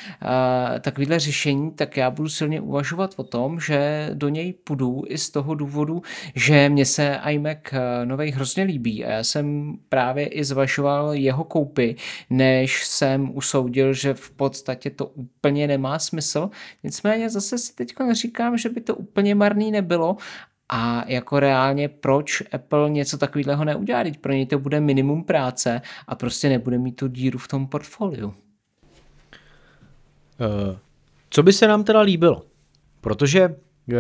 takovýhle 0.81 1.19
řešení, 1.19 1.71
tak 1.71 1.97
já 1.97 2.11
budu 2.11 2.29
silně 2.29 2.61
uvažovat 2.61 3.15
o 3.17 3.25
tom, 3.25 3.61
že 3.61 4.11
do 4.15 4.29
něj 4.29 4.53
půjdu 4.53 5.03
i 5.07 5.19
z 5.19 5.31
toho 5.31 5.55
důvodu, 5.55 6.03
že 6.35 6.69
mě 6.69 6.85
se 6.85 7.21
iMac 7.31 7.59
novej 8.05 8.31
hrozně 8.31 8.65
líbí 8.65 9.05
a 9.05 9.11
já 9.11 9.25
jsem 9.25 9.75
právě 9.89 10.27
i 10.27 10.45
zvažoval 10.45 11.15
jeho 11.15 11.45
koupy, 11.45 11.97
než 12.31 12.87
jsem 12.87 13.37
usoudil, 13.37 13.93
že 13.93 14.15
v 14.15 14.31
podstatě 14.31 14.91
to 14.91 15.07
úplně 15.07 15.67
nemá 15.67 15.99
smysl. 15.99 16.51
Nicméně 16.83 17.31
zase 17.31 17.59
si 17.59 17.75
teď 17.75 17.95
říkám, 18.13 18.59
že 18.59 18.69
by 18.69 18.81
to 18.81 18.97
úplně 18.97 19.35
marný 19.35 19.71
nebylo 19.71 20.17
a 20.69 21.05
jako 21.09 21.41
reálně, 21.41 21.89
proč 21.89 22.43
Apple 22.53 22.91
něco 22.91 23.19
takového 23.19 23.65
neudělá? 23.65 24.03
Teď 24.03 24.19
pro 24.19 24.33
něj 24.33 24.47
to 24.47 24.59
bude 24.59 24.81
minimum 24.81 25.25
práce 25.25 25.83
a 26.07 26.15
prostě 26.15 26.49
nebude 26.49 26.79
mít 26.79 26.93
tu 26.93 27.09
díru 27.09 27.39
v 27.39 27.49
tom 27.49 27.67
portfoliu. 27.67 28.35
Eh, 30.41 30.79
co 31.31 31.43
by 31.43 31.53
se 31.53 31.69
nám 31.69 31.85
teda 31.85 32.01
líbilo? 32.01 32.43
Protože 33.01 33.41
eh, 33.43 33.95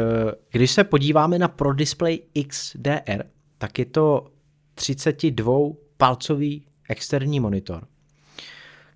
když 0.50 0.70
se 0.70 0.84
podíváme 0.84 1.38
na 1.38 1.48
Pro 1.48 1.72
Display 1.72 2.18
XDR, 2.48 3.24
tak 3.58 3.78
je 3.78 3.84
to 3.84 4.30
32 4.74 5.52
palcový 5.96 6.66
externí 6.88 7.40
monitor, 7.40 7.86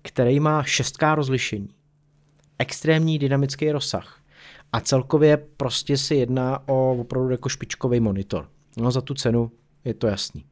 který 0.01 0.39
má 0.39 0.63
6K 0.63 1.15
rozlišení, 1.15 1.69
extrémní 2.59 3.19
dynamický 3.19 3.71
rozsah, 3.71 4.18
a 4.73 4.79
celkově 4.79 5.37
prostě 5.37 5.97
se 5.97 6.15
jedná 6.15 6.69
o 6.69 6.91
opravdu 6.91 7.29
jako 7.29 7.49
špičkový 7.49 7.99
monitor. 7.99 8.49
No 8.77 8.91
za 8.91 9.01
tu 9.01 9.13
cenu 9.13 9.51
je 9.85 9.93
to 9.93 10.07
jasný. 10.07 10.45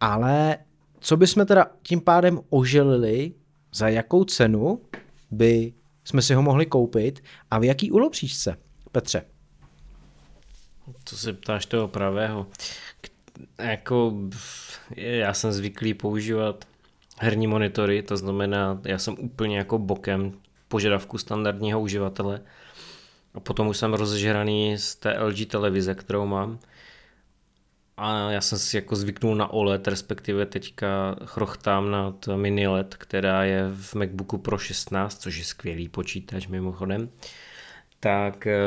Ale 0.00 0.58
co 1.00 1.16
bychom 1.16 1.46
teda 1.46 1.66
tím 1.82 2.00
pádem 2.00 2.40
oželili, 2.50 3.32
za 3.74 3.88
jakou 3.88 4.24
cenu 4.24 4.80
by 5.30 5.72
jsme 6.04 6.22
si 6.22 6.34
ho 6.34 6.42
mohli 6.42 6.66
koupit 6.66 7.24
a 7.50 7.58
v 7.58 7.64
jaký 7.64 7.90
ulopříčce, 7.90 8.56
Petře? 8.92 9.24
To 11.10 11.16
se 11.16 11.32
ptáš 11.32 11.66
toho 11.66 11.88
pravého. 11.88 12.46
Jako, 13.58 14.12
já 14.96 15.34
jsem 15.34 15.52
zvyklý 15.52 15.94
používat 15.94 16.64
herní 17.18 17.46
monitory, 17.46 18.02
to 18.02 18.16
znamená, 18.16 18.80
já 18.84 18.98
jsem 18.98 19.16
úplně 19.18 19.58
jako 19.58 19.78
bokem 19.78 20.32
požadavku 20.68 21.18
standardního 21.18 21.80
uživatele 21.80 22.40
a 23.34 23.40
potom 23.40 23.68
už 23.68 23.76
jsem 23.76 23.94
rozžraný 23.94 24.78
z 24.78 24.94
té 24.94 25.18
LG 25.18 25.46
televize, 25.46 25.94
kterou 25.94 26.26
mám. 26.26 26.58
A 27.96 28.30
já 28.30 28.40
jsem 28.40 28.58
si 28.58 28.76
jako 28.76 28.96
zvyknul 28.96 29.34
na 29.34 29.52
OLED, 29.52 29.88
respektive 29.88 30.46
teďka 30.46 31.16
chrochtám 31.24 31.90
nad 31.90 32.28
mini 32.36 32.66
LED, 32.66 32.94
která 32.94 33.44
je 33.44 33.70
v 33.74 33.94
MacBooku 33.94 34.38
Pro 34.38 34.58
16, 34.58 35.22
což 35.22 35.36
je 35.36 35.44
skvělý 35.44 35.88
počítač 35.88 36.46
mimochodem. 36.46 37.08
Tak 38.00 38.46
eh, 38.46 38.58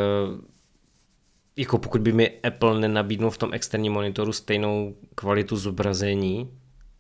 jako 1.57 1.77
pokud 1.77 2.01
by 2.01 2.11
mi 2.11 2.41
Apple 2.41 2.79
nenabídnul 2.79 3.29
v 3.29 3.37
tom 3.37 3.53
externím 3.53 3.93
monitoru 3.93 4.33
stejnou 4.33 4.95
kvalitu 5.15 5.57
zobrazení, 5.57 6.51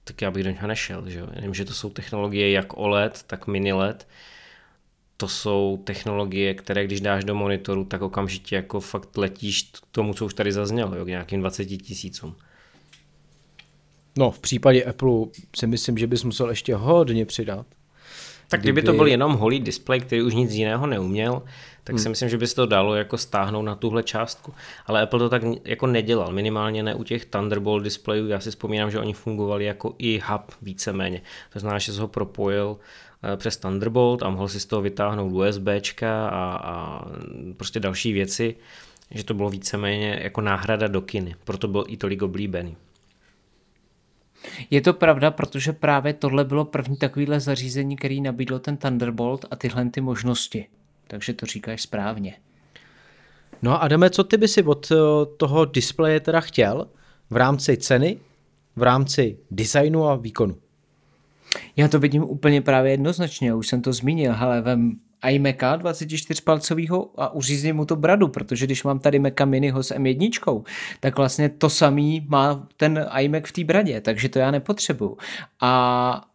tak 0.03 0.21
já 0.21 0.31
bych 0.31 0.43
do 0.43 0.49
něho 0.49 0.67
nešel. 0.67 1.09
Že? 1.09 1.23
Vím, 1.41 1.53
že 1.53 1.65
to 1.65 1.73
jsou 1.73 1.89
technologie 1.89 2.51
jak 2.51 2.77
OLED, 2.77 3.23
tak 3.23 3.47
mini 3.47 3.73
LED, 3.73 4.07
to 5.17 5.27
jsou 5.27 5.81
technologie, 5.83 6.53
které 6.53 6.85
když 6.85 7.01
dáš 7.01 7.23
do 7.23 7.35
monitoru, 7.35 7.85
tak 7.85 8.01
okamžitě 8.01 8.55
jako 8.55 8.79
fakt 8.79 9.17
letíš 9.17 9.71
tomu, 9.91 10.13
co 10.13 10.25
už 10.25 10.33
tady 10.33 10.51
zaznělo, 10.51 10.95
jo, 10.95 11.05
k 11.05 11.07
nějakým 11.07 11.39
20 11.39 11.65
tisícům. 11.65 12.35
No, 14.17 14.31
v 14.31 14.39
případě 14.39 14.83
Apple 14.83 15.11
si 15.55 15.67
myslím, 15.67 15.97
že 15.97 16.07
bys 16.07 16.23
musel 16.23 16.49
ještě 16.49 16.75
hodně 16.75 17.25
přidat. 17.25 17.65
Tak 18.49 18.59
kdyby, 18.59 18.81
kdyby 18.81 18.85
to 18.85 18.97
byl 18.97 19.07
jenom 19.07 19.33
holý 19.33 19.59
displej, 19.59 19.99
který 19.99 20.21
už 20.21 20.33
nic 20.33 20.51
jiného 20.51 20.87
neuměl, 20.87 21.41
tak 21.83 21.93
hmm. 21.93 22.03
si 22.03 22.09
myslím, 22.09 22.29
že 22.29 22.37
by 22.37 22.47
se 22.47 22.55
to 22.55 22.65
dalo 22.65 22.95
jako 22.95 23.17
stáhnout 23.17 23.61
na 23.61 23.75
tuhle 23.75 24.03
částku. 24.03 24.53
Ale 24.85 25.01
Apple 25.01 25.19
to 25.19 25.29
tak 25.29 25.41
jako 25.65 25.87
nedělal, 25.87 26.31
minimálně 26.31 26.83
ne 26.83 26.95
u 26.95 27.03
těch 27.03 27.25
Thunderbolt 27.25 27.83
displejů. 27.83 28.27
Já 28.27 28.39
si 28.39 28.49
vzpomínám, 28.49 28.91
že 28.91 28.99
oni 28.99 29.13
fungovali 29.13 29.65
jako 29.65 29.95
i 29.97 30.21
hub 30.25 30.51
víceméně. 30.61 31.21
To 31.53 31.59
znamená, 31.59 31.79
že 31.79 31.93
se 31.93 32.01
ho 32.01 32.07
propojil 32.07 32.77
přes 33.35 33.57
Thunderbolt 33.57 34.23
a 34.23 34.29
mohl 34.29 34.47
si 34.47 34.59
z 34.59 34.65
toho 34.65 34.81
vytáhnout 34.81 35.33
USBčka 35.33 36.29
a, 36.29 36.59
a 36.63 37.05
prostě 37.57 37.79
další 37.79 38.13
věci, 38.13 38.55
že 39.11 39.23
to 39.23 39.33
bylo 39.33 39.49
víceméně 39.49 40.19
jako 40.23 40.41
náhrada 40.41 40.87
do 40.87 41.01
kiny, 41.01 41.35
proto 41.43 41.67
byl 41.67 41.83
i 41.87 41.97
tolik 41.97 42.21
oblíbený. 42.21 42.77
Je 44.69 44.81
to 44.81 44.93
pravda, 44.93 45.31
protože 45.31 45.73
právě 45.73 46.13
tohle 46.13 46.43
bylo 46.43 46.65
první 46.65 46.97
takovýhle 46.97 47.39
zařízení, 47.39 47.95
který 47.95 48.21
nabídl 48.21 48.59
ten 48.59 48.77
Thunderbolt 48.77 49.45
a 49.51 49.55
tyhle 49.55 49.89
ty 49.89 50.01
možnosti. 50.01 50.67
Takže 51.07 51.33
to 51.33 51.45
říkáš 51.45 51.81
správně. 51.81 52.35
No 53.61 53.71
a 53.71 53.75
Adame, 53.75 54.09
co 54.09 54.23
ty 54.23 54.37
by 54.37 54.47
si 54.47 54.63
od 54.63 54.91
eh, 54.91 54.95
toho 55.37 55.65
displeje 55.65 56.19
teda 56.19 56.39
chtěl 56.39 56.87
v 57.29 57.35
rámci 57.35 57.77
ceny, 57.77 58.19
v 58.75 58.83
rámci 58.83 59.37
designu 59.51 60.07
a 60.07 60.15
výkonu? 60.15 60.57
Já 61.75 61.87
to 61.87 61.99
vidím 61.99 62.23
úplně 62.23 62.61
právě 62.61 62.91
jednoznačně, 62.91 63.53
už 63.53 63.67
jsem 63.67 63.81
to 63.81 63.93
zmínil, 63.93 64.35
ale 64.39 64.61
vem 64.61 64.91
iMaca 65.29 65.77
24-palcového 65.77 67.09
a 67.17 67.33
uřízne 67.33 67.73
mu 67.73 67.85
to 67.85 67.95
bradu, 67.95 68.27
protože 68.27 68.65
když 68.65 68.83
mám 68.83 68.99
tady 68.99 69.19
Maca 69.19 69.45
Miniho 69.45 69.83
s 69.83 69.95
M1, 69.95 70.63
tak 70.99 71.17
vlastně 71.17 71.49
to 71.49 71.69
samý 71.69 72.25
má 72.29 72.67
ten 72.77 73.05
iMac 73.19 73.43
v 73.45 73.51
té 73.51 73.63
bradě, 73.63 74.01
takže 74.01 74.29
to 74.29 74.39
já 74.39 74.51
nepotřebuju. 74.51 75.17
A 75.61 76.25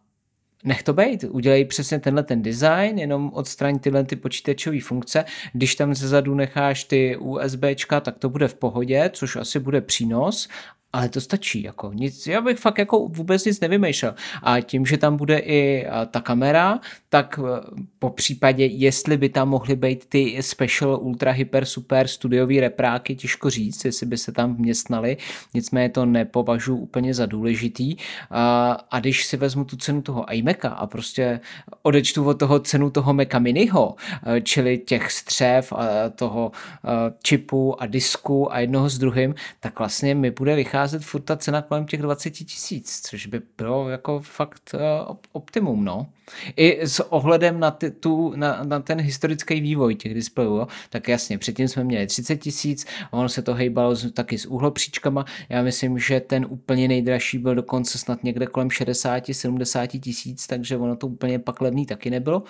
nech 0.63 0.83
to 0.83 0.93
být, 0.93 1.23
udělej 1.23 1.65
přesně 1.65 1.99
tenhle 1.99 2.23
ten 2.23 2.41
design, 2.41 2.99
jenom 2.99 3.31
odstraň 3.33 3.79
tyhle 3.79 4.03
ty 4.03 4.15
počítačové 4.15 4.81
funkce, 4.81 5.25
když 5.53 5.75
tam 5.75 5.95
zezadu 5.95 6.35
necháš 6.35 6.83
ty 6.83 7.17
USBčka, 7.17 7.99
tak 7.99 8.17
to 8.17 8.29
bude 8.29 8.47
v 8.47 8.55
pohodě, 8.55 9.09
což 9.13 9.35
asi 9.35 9.59
bude 9.59 9.81
přínos 9.81 10.47
ale 10.93 11.09
to 11.09 11.21
stačí, 11.21 11.63
jako 11.63 11.91
nic, 11.93 12.27
já 12.27 12.41
bych 12.41 12.57
fakt 12.57 12.77
jako 12.77 13.07
vůbec 13.07 13.45
nic 13.45 13.59
nevymýšlel. 13.59 14.15
A 14.43 14.61
tím, 14.61 14.85
že 14.85 14.97
tam 14.97 15.17
bude 15.17 15.39
i 15.39 15.87
ta 16.11 16.21
kamera, 16.21 16.79
tak 17.09 17.39
e, 17.39 17.61
po 17.99 18.09
případě, 18.09 18.65
jestli 18.65 19.17
by 19.17 19.29
tam 19.29 19.49
mohly 19.49 19.75
být 19.75 20.05
ty 20.05 20.37
special, 20.43 20.99
ultra, 21.01 21.31
hyper, 21.31 21.65
super 21.65 22.07
studiový 22.07 22.59
repráky, 22.59 23.15
těžko 23.15 23.49
říct, 23.49 23.85
jestli 23.85 24.05
by 24.05 24.17
se 24.17 24.31
tam 24.31 24.55
vměstnaly, 24.55 25.17
nicméně 25.53 25.89
to 25.89 26.05
nepovažuji 26.05 26.75
úplně 26.77 27.13
za 27.13 27.25
důležitý. 27.25 27.95
A, 28.31 28.71
a 28.91 28.99
když 28.99 29.25
si 29.25 29.37
vezmu 29.37 29.65
tu 29.65 29.77
cenu 29.77 30.01
toho 30.01 30.33
iMaca 30.33 30.69
a 30.69 30.87
prostě 30.87 31.39
odečtu 31.81 32.25
od 32.25 32.39
toho 32.39 32.59
cenu 32.59 32.89
toho 32.89 33.13
Maca 33.13 33.39
Miniho, 33.39 33.95
e, 34.25 34.41
čili 34.41 34.77
těch 34.77 35.11
střev 35.11 35.73
a 35.73 36.09
toho 36.15 36.51
e, 36.85 37.13
čipu 37.23 37.81
a 37.81 37.85
disku 37.85 38.53
a 38.53 38.59
jednoho 38.59 38.89
s 38.89 38.97
druhým, 38.97 39.35
tak 39.59 39.79
vlastně 39.79 40.15
mi 40.15 40.31
bude 40.31 40.55
vycházet 40.55 40.80
vycházet 40.81 41.03
furt 41.03 41.21
ta 41.21 41.37
cena 41.37 41.61
kolem 41.61 41.85
těch 41.85 42.01
20 42.01 42.29
tisíc, 42.29 43.01
což 43.01 43.25
by 43.25 43.41
bylo 43.57 43.89
jako 43.89 44.19
fakt 44.19 44.75
uh, 44.75 45.15
optimum, 45.31 45.85
no. 45.85 46.07
I 46.55 46.81
s 46.81 47.11
ohledem 47.11 47.59
na, 47.59 47.71
ty, 47.71 47.91
tu, 47.91 48.33
na, 48.35 48.63
na 48.63 48.79
ten 48.79 49.01
historický 49.01 49.61
vývoj 49.61 49.95
těch 49.95 50.13
displejů, 50.13 50.55
jo, 50.55 50.67
tak 50.89 51.07
jasně, 51.07 51.37
předtím 51.37 51.67
jsme 51.67 51.83
měli 51.83 52.07
30 52.07 52.37
tisíc, 52.37 52.85
ono 53.11 53.29
se 53.29 53.41
to 53.41 53.53
hejbalo 53.53 53.95
taky 54.13 54.37
s 54.37 54.45
úhlopříčkama, 54.45 55.25
já 55.49 55.61
myslím, 55.61 55.99
že 55.99 56.19
ten 56.19 56.45
úplně 56.49 56.87
nejdražší 56.87 57.37
byl 57.37 57.55
dokonce 57.55 57.97
snad 57.97 58.23
někde 58.23 58.45
kolem 58.45 58.67
60-70 58.67 59.99
tisíc, 59.99 60.47
takže 60.47 60.77
ono 60.77 60.95
to 60.95 61.07
úplně 61.07 61.39
pak 61.39 61.61
levný 61.61 61.85
taky 61.85 62.09
nebylo, 62.09 62.43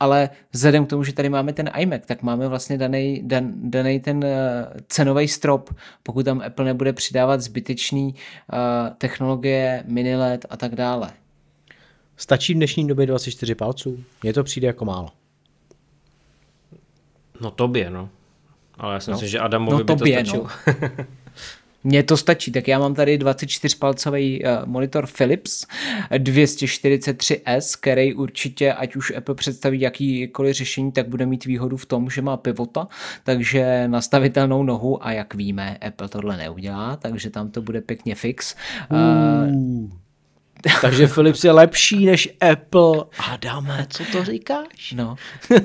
ale 0.00 0.30
vzhledem 0.52 0.86
k 0.86 0.88
tomu, 0.88 1.04
že 1.04 1.12
tady 1.12 1.28
máme 1.28 1.52
ten 1.52 1.70
iMac, 1.78 2.02
tak 2.06 2.22
máme 2.22 2.48
vlastně 2.48 2.78
daný, 2.78 3.22
dan, 3.24 3.52
daný 3.70 4.00
ten 4.00 4.16
uh, 4.16 4.30
cenový 4.88 5.28
strop, 5.28 5.74
pokud 6.02 6.24
tam 6.24 6.42
Apple 6.46 6.64
nebude 6.64 6.92
přidávat 6.92 7.40
zbytečný 7.40 8.14
uh, 8.14 8.58
technologie, 8.98 9.84
mini 9.86 10.16
LED 10.16 10.46
a 10.50 10.56
tak 10.56 10.74
dále. 10.74 11.10
Stačí 12.16 12.54
v 12.54 12.56
dnešní 12.56 12.86
době 12.86 13.06
24 13.06 13.54
palců? 13.54 14.04
Mně 14.22 14.32
to 14.32 14.44
přijde 14.44 14.66
jako 14.66 14.84
málo. 14.84 15.08
No 17.40 17.50
tobě, 17.50 17.90
no. 17.90 18.08
Ale 18.78 18.94
já 18.94 19.00
si 19.00 19.10
no. 19.10 19.14
myslím, 19.14 19.28
že 19.28 19.38
Adamovi 19.38 19.72
no, 19.72 19.78
by 19.78 19.84
tobě, 19.84 20.24
to 20.24 20.24
stačilo. 20.24 20.46
No. 20.66 21.04
Mně 21.88 22.02
to 22.02 22.16
stačí, 22.16 22.52
tak 22.52 22.68
já 22.68 22.78
mám 22.78 22.94
tady 22.94 23.18
24-palcový 23.18 24.44
uh, 24.44 24.66
monitor 24.66 25.06
Philips 25.06 25.66
243S, 26.10 27.76
který 27.80 28.14
určitě, 28.14 28.72
ať 28.72 28.96
už 28.96 29.12
Apple 29.16 29.34
představí 29.34 29.80
jakýkoliv 29.80 30.56
řešení, 30.56 30.92
tak 30.92 31.08
bude 31.08 31.26
mít 31.26 31.44
výhodu 31.44 31.76
v 31.76 31.86
tom, 31.86 32.10
že 32.10 32.22
má 32.22 32.36
pivota, 32.36 32.88
takže 33.24 33.88
nastavitelnou 33.88 34.62
nohu 34.62 35.06
a 35.06 35.12
jak 35.12 35.34
víme, 35.34 35.76
Apple 35.76 36.08
tohle 36.08 36.36
neudělá, 36.36 36.96
takže 36.96 37.30
tam 37.30 37.50
to 37.50 37.62
bude 37.62 37.80
pěkně 37.80 38.14
fix. 38.14 38.54
Uh, 38.90 40.07
takže 40.80 41.06
Philips 41.06 41.44
je 41.44 41.52
lepší 41.52 42.06
než 42.06 42.28
Apple. 42.50 43.04
Adame, 43.32 43.86
co 43.90 44.04
to 44.12 44.24
říkáš? 44.24 44.92
No, 44.96 45.16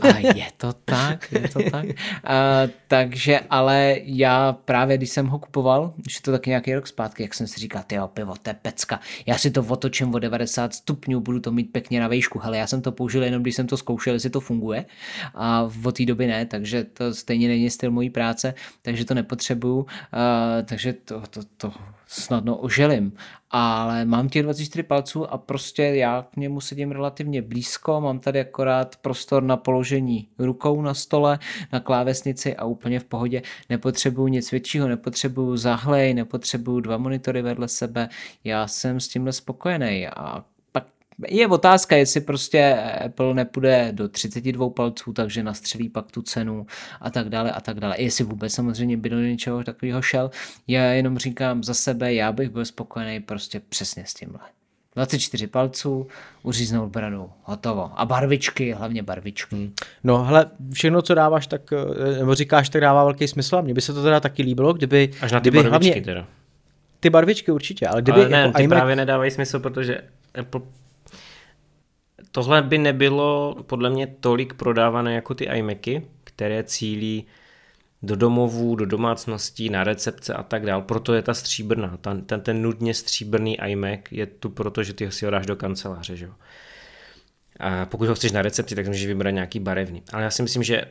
a 0.01 0.17
je 0.17 0.47
to 0.57 0.73
tak, 0.85 1.31
je 1.31 1.49
to 1.49 1.59
tak. 1.71 1.85
A, 2.23 2.61
takže, 2.87 3.39
ale 3.49 3.95
já 4.03 4.53
právě, 4.53 4.97
když 4.97 5.09
jsem 5.09 5.27
ho 5.27 5.39
kupoval, 5.39 5.93
už 6.07 6.15
je 6.15 6.21
to 6.21 6.31
taky 6.31 6.49
nějaký 6.49 6.75
rok 6.75 6.87
zpátky, 6.87 7.23
jak 7.23 7.33
jsem 7.33 7.47
si 7.47 7.59
říkal, 7.59 7.83
ty 7.87 7.99
pivo, 8.13 8.33
to 8.43 8.49
je 8.49 8.53
pecka. 8.61 8.99
Já 9.25 9.37
si 9.37 9.51
to 9.51 9.61
otočím 9.63 10.13
o 10.13 10.19
90 10.19 10.73
stupňů, 10.73 11.19
budu 11.19 11.39
to 11.39 11.51
mít 11.51 11.71
pěkně 11.71 11.99
na 11.99 12.07
výšku. 12.07 12.39
Hele, 12.39 12.57
já 12.57 12.67
jsem 12.67 12.81
to 12.81 12.91
použil 12.91 13.23
jenom, 13.23 13.41
když 13.41 13.55
jsem 13.55 13.67
to 13.67 13.77
zkoušel, 13.77 14.13
jestli 14.13 14.29
to 14.29 14.39
funguje. 14.39 14.85
A 15.35 15.63
v 15.63 15.91
té 15.91 16.05
doby 16.05 16.27
ne, 16.27 16.45
takže 16.45 16.83
to 16.83 17.13
stejně 17.13 17.47
není 17.47 17.69
styl 17.69 17.91
mojí 17.91 18.09
práce, 18.09 18.53
takže 18.81 19.05
to 19.05 19.13
nepotřebuju. 19.13 19.85
A, 20.11 20.61
takže 20.61 20.93
to, 20.93 21.21
to, 21.29 21.41
to 21.57 21.73
snadno 22.07 22.57
oželím. 22.57 23.13
Ale 23.55 24.05
mám 24.05 24.29
těch 24.29 24.43
24 24.43 24.83
palců 24.83 25.25
a 25.25 25.37
prostě 25.37 25.83
já 25.83 26.25
k 26.33 26.37
němu 26.37 26.61
sedím 26.61 26.91
relativně 26.91 27.41
blízko, 27.41 28.01
mám 28.01 28.19
tady 28.19 28.39
akorát 28.39 28.95
prostor 28.95 29.43
na 29.43 29.57
položení 29.57 30.29
rukou 30.39 30.81
na 30.81 30.93
stole, 30.93 31.39
na 31.71 31.79
klávesnici 31.79 32.55
a 32.55 32.65
úplně 32.65 32.99
v 32.99 33.03
pohodě. 33.03 33.41
Nepotřebuju 33.69 34.27
nic 34.27 34.51
většího, 34.51 34.87
nepotřebuju 34.87 35.57
zahlej, 35.57 36.13
nepotřebuju 36.13 36.79
dva 36.79 36.97
monitory 36.97 37.41
vedle 37.41 37.67
sebe. 37.67 38.09
Já 38.43 38.67
jsem 38.67 38.99
s 38.99 39.07
tímhle 39.07 39.33
spokojený 39.33 40.07
a 40.07 40.45
je 41.27 41.47
otázka, 41.47 41.95
jestli 41.95 42.21
prostě 42.21 42.77
Apple 43.05 43.33
nepůjde 43.33 43.89
do 43.91 44.09
32 44.09 44.69
palců, 44.69 45.13
takže 45.13 45.43
nastřelí 45.43 45.89
pak 45.89 46.11
tu 46.11 46.21
cenu 46.21 46.65
a 47.01 47.09
tak 47.09 47.29
dále 47.29 47.51
a 47.51 47.61
tak 47.61 47.79
dále. 47.79 48.01
Jestli 48.01 48.23
vůbec 48.23 48.53
samozřejmě 48.53 48.97
by 48.97 49.09
do 49.09 49.19
něčeho 49.19 49.63
takového 49.63 50.01
šel. 50.01 50.31
Já 50.67 50.83
jenom 50.83 51.17
říkám 51.17 51.63
za 51.63 51.73
sebe, 51.73 52.13
já 52.13 52.31
bych 52.31 52.49
byl 52.49 52.65
spokojený 52.65 53.19
prostě 53.19 53.61
přesně 53.69 54.03
s 54.05 54.13
tímhle. 54.13 54.39
24 54.95 55.47
palců, 55.47 56.07
uříznout 56.43 56.91
bradu, 56.91 57.29
hotovo. 57.43 57.91
A 57.95 58.05
barvičky, 58.05 58.71
hlavně 58.71 59.03
barvičky. 59.03 59.55
Hmm. 59.55 59.73
No 60.03 60.23
hele, 60.23 60.45
všechno, 60.73 61.01
co 61.01 61.13
dáváš, 61.13 61.47
tak, 61.47 61.61
eh, 61.73 62.17
nebo 62.17 62.35
říkáš, 62.35 62.69
tak 62.69 62.81
dává 62.81 63.03
velký 63.03 63.27
smysl 63.27 63.55
a 63.55 63.61
mně 63.61 63.73
by 63.73 63.81
se 63.81 63.93
to 63.93 64.03
teda 64.03 64.19
taky 64.19 64.43
líbilo, 64.43 64.73
kdyby... 64.73 65.11
Až 65.21 65.31
na 65.31 65.39
ty 65.39 65.49
kdyby 65.49 65.69
barvičky 65.69 65.89
hlavně, 65.89 66.01
teda. 66.01 66.27
Ty 66.99 67.09
barvičky 67.09 67.51
určitě, 67.51 67.87
ale 67.87 68.01
kdyby... 68.01 68.19
Ale 68.19 68.29
ne, 68.29 68.37
jako 68.37 68.57
ty 68.57 68.63
iMac... 68.63 68.77
právě 68.77 68.95
nedávají 68.95 69.31
smysl, 69.31 69.59
protože 69.59 70.01
Apple 70.39 70.61
tohle 72.35 72.61
by 72.61 72.77
nebylo 72.77 73.55
podle 73.65 73.89
mě 73.89 74.07
tolik 74.07 74.53
prodávané 74.53 75.13
jako 75.13 75.33
ty 75.33 75.45
iMacy, 75.45 76.07
které 76.23 76.63
cílí 76.63 77.25
do 78.03 78.15
domovů, 78.15 78.75
do 78.75 78.85
domácností, 78.85 79.69
na 79.69 79.83
recepce 79.83 80.33
a 80.33 80.43
tak 80.43 80.65
dál. 80.65 80.81
Proto 80.81 81.13
je 81.13 81.21
ta 81.21 81.33
stříbrná. 81.33 81.97
Ten, 81.97 82.21
ten, 82.21 82.41
ten 82.41 82.61
nudně 82.61 82.93
stříbrný 82.93 83.59
iMac 83.61 83.99
je 84.11 84.25
tu 84.25 84.49
proto, 84.49 84.83
že 84.83 84.93
ty 84.93 85.05
ho 85.05 85.11
si 85.11 85.25
ho 85.25 85.31
dáš 85.31 85.45
do 85.45 85.55
kanceláře. 85.55 86.15
Že? 86.15 86.29
A 87.59 87.85
pokud 87.85 88.07
ho 88.07 88.15
chceš 88.15 88.31
na 88.31 88.41
recepci, 88.41 88.75
tak 88.75 88.87
můžeš 88.87 89.05
vybrat 89.05 89.31
nějaký 89.31 89.59
barevný. 89.59 90.03
Ale 90.13 90.23
já 90.23 90.29
si 90.29 90.41
myslím, 90.41 90.63
že 90.63 90.85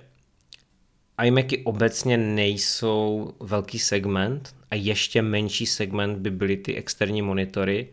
iMacy 1.24 1.64
obecně 1.64 2.16
nejsou 2.16 3.32
velký 3.40 3.78
segment 3.78 4.55
a 4.70 4.74
ještě 4.74 5.22
menší 5.22 5.66
segment 5.66 6.18
by 6.18 6.30
byly 6.30 6.57
ty 6.57 6.74
externí 6.74 7.22
monitory, 7.22 7.88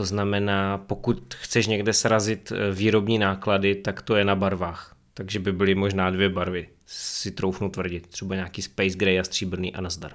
to 0.00 0.04
znamená, 0.04 0.78
pokud 0.78 1.34
chceš 1.34 1.66
někde 1.66 1.92
srazit 1.92 2.52
eh, 2.52 2.72
výrobní 2.72 3.18
náklady, 3.18 3.74
tak 3.74 4.02
to 4.02 4.16
je 4.16 4.24
na 4.24 4.36
barvách. 4.36 4.94
Takže 5.14 5.38
by 5.38 5.52
byly 5.52 5.74
možná 5.74 6.10
dvě 6.10 6.28
barvy, 6.28 6.68
si 6.86 7.30
troufnu 7.30 7.70
tvrdit. 7.70 8.06
Třeba 8.06 8.34
nějaký 8.34 8.62
Space 8.62 8.96
Gray 8.96 9.20
a 9.20 9.24
stříbrný 9.24 9.74
a 9.74 9.80
nazdar. 9.80 10.12